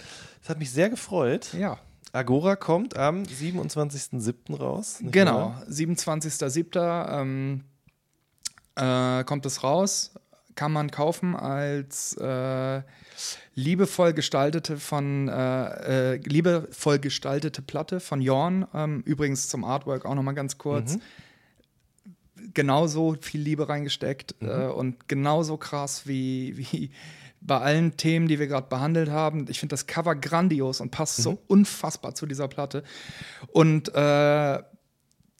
Es 0.41 0.49
hat 0.49 0.57
mich 0.57 0.71
sehr 0.71 0.89
gefreut. 0.89 1.53
Ja. 1.53 1.77
Agora 2.11 2.55
kommt 2.55 2.97
am 2.97 3.21
27.07. 3.21 4.57
raus. 4.57 4.97
Genau, 4.99 5.53
27.07. 5.69 7.21
Ähm, 7.21 7.65
äh, 8.73 9.23
kommt 9.25 9.45
es 9.45 9.61
raus. 9.61 10.15
Kann 10.55 10.71
man 10.71 10.89
kaufen 10.89 11.35
als 11.35 12.17
äh, 12.17 12.81
liebevoll 13.53 14.13
gestaltete 14.13 14.77
von 14.77 15.27
äh, 15.27 16.13
äh 16.13 16.17
liebevoll 16.17 16.97
gestaltete 16.97 17.61
Platte 17.61 17.99
von 17.99 18.21
Jorn. 18.21 18.65
Ähm, 18.73 19.03
übrigens 19.05 19.49
zum 19.49 19.65
Artwork 19.65 20.03
auch 20.05 20.15
nochmal 20.15 20.33
ganz 20.33 20.57
kurz. 20.57 20.95
Mhm. 20.95 21.01
Genauso 22.53 23.15
viel 23.21 23.41
Liebe 23.41 23.69
reingesteckt 23.69 24.35
mhm. 24.39 24.49
Äh, 24.49 24.67
und 24.67 25.07
genauso 25.07 25.57
krass 25.57 26.07
wie, 26.07 26.57
wie 26.57 26.91
bei 27.41 27.59
allen 27.59 27.95
Themen, 27.95 28.27
die 28.27 28.39
wir 28.39 28.47
gerade 28.47 28.67
behandelt 28.67 29.09
haben. 29.09 29.45
Ich 29.49 29.59
finde 29.59 29.73
das 29.73 29.87
Cover 29.87 30.15
grandios 30.15 30.81
und 30.81 30.91
passt 30.91 31.19
mhm. 31.19 31.23
so 31.23 31.41
unfassbar 31.47 32.15
zu 32.15 32.25
dieser 32.25 32.47
Platte. 32.47 32.83
Und 33.51 33.93
äh, 33.93 34.63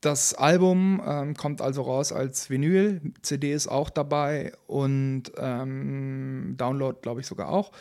das 0.01 0.35
Album 0.35 1.01
ähm, 1.05 1.35
kommt 1.35 1.61
also 1.61 1.81
raus 1.81 2.11
als 2.11 2.49
Vinyl, 2.49 3.01
CD 3.23 3.53
ist 3.53 3.67
auch 3.67 3.89
dabei 3.89 4.53
und 4.67 5.23
ähm, 5.37 6.53
Download, 6.57 6.99
glaube 7.01 7.21
ich, 7.21 7.27
sogar 7.27 7.49
auch. 7.49 7.71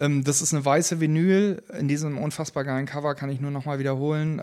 Ähm, 0.00 0.24
das 0.24 0.40
ist 0.40 0.54
eine 0.54 0.64
weiße 0.64 1.00
Vinyl 1.00 1.62
in 1.78 1.86
diesem 1.86 2.16
unfassbar 2.16 2.64
geilen 2.64 2.86
Cover, 2.86 3.14
kann 3.14 3.28
ich 3.28 3.40
nur 3.40 3.50
nochmal 3.50 3.78
wiederholen. 3.78 4.40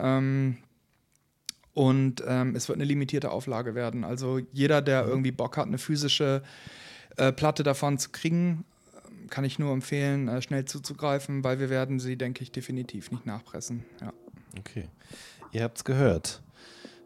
Ähm, 1.76 1.84
und 1.84 2.24
ähm, 2.28 2.56
es 2.56 2.68
wird 2.68 2.78
eine 2.78 2.86
limitierte 2.86 3.32
Auflage 3.32 3.76
werden. 3.76 4.04
Also 4.04 4.40
jeder, 4.52 4.82
der 4.82 5.04
mhm. 5.04 5.10
irgendwie 5.10 5.32
Bock 5.32 5.58
hat, 5.58 5.68
eine 5.68 5.78
physische 5.78 6.44
äh, 7.18 7.32
Platte 7.32 7.64
davon 7.64 7.98
zu 7.98 8.10
kriegen, 8.10 8.66
kann 9.30 9.44
ich 9.44 9.60
nur 9.60 9.72
empfehlen, 9.74 10.28
äh, 10.28 10.42
schnell 10.42 10.66
zuzugreifen, 10.66 11.44
weil 11.44 11.60
wir 11.60 11.70
werden 11.70 12.00
sie, 12.00 12.18
denke 12.18 12.44
ich, 12.44 12.52
definitiv 12.52 13.12
nicht 13.12 13.26
nachpressen. 13.26 13.86
Ja. 14.02 14.14
Okay. 14.60 14.88
Ihr 15.52 15.64
habt 15.64 15.78
es 15.78 15.84
gehört. 15.84 16.42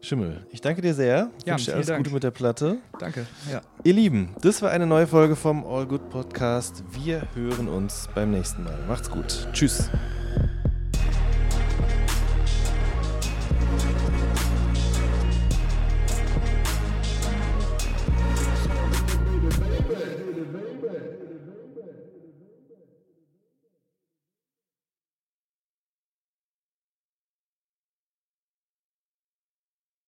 Schimmel, 0.00 0.46
ich 0.52 0.60
danke 0.60 0.80
dir 0.80 0.94
sehr. 0.94 1.30
Ich 1.38 1.46
ja, 1.46 1.54
wünsche 1.54 1.66
dir 1.66 1.74
alles 1.74 1.86
Dank. 1.88 1.98
Gute 1.98 2.14
mit 2.14 2.22
der 2.22 2.30
Platte. 2.30 2.78
Danke. 3.00 3.26
Ja. 3.50 3.62
Ihr 3.82 3.94
Lieben, 3.94 4.34
das 4.42 4.62
war 4.62 4.70
eine 4.70 4.86
neue 4.86 5.08
Folge 5.08 5.34
vom 5.34 5.66
All 5.66 5.86
Good 5.86 6.08
Podcast. 6.08 6.84
Wir 6.92 7.26
hören 7.34 7.68
uns 7.68 8.08
beim 8.14 8.30
nächsten 8.30 8.62
Mal. 8.62 8.78
Macht's 8.86 9.10
gut. 9.10 9.48
Tschüss. 9.52 9.90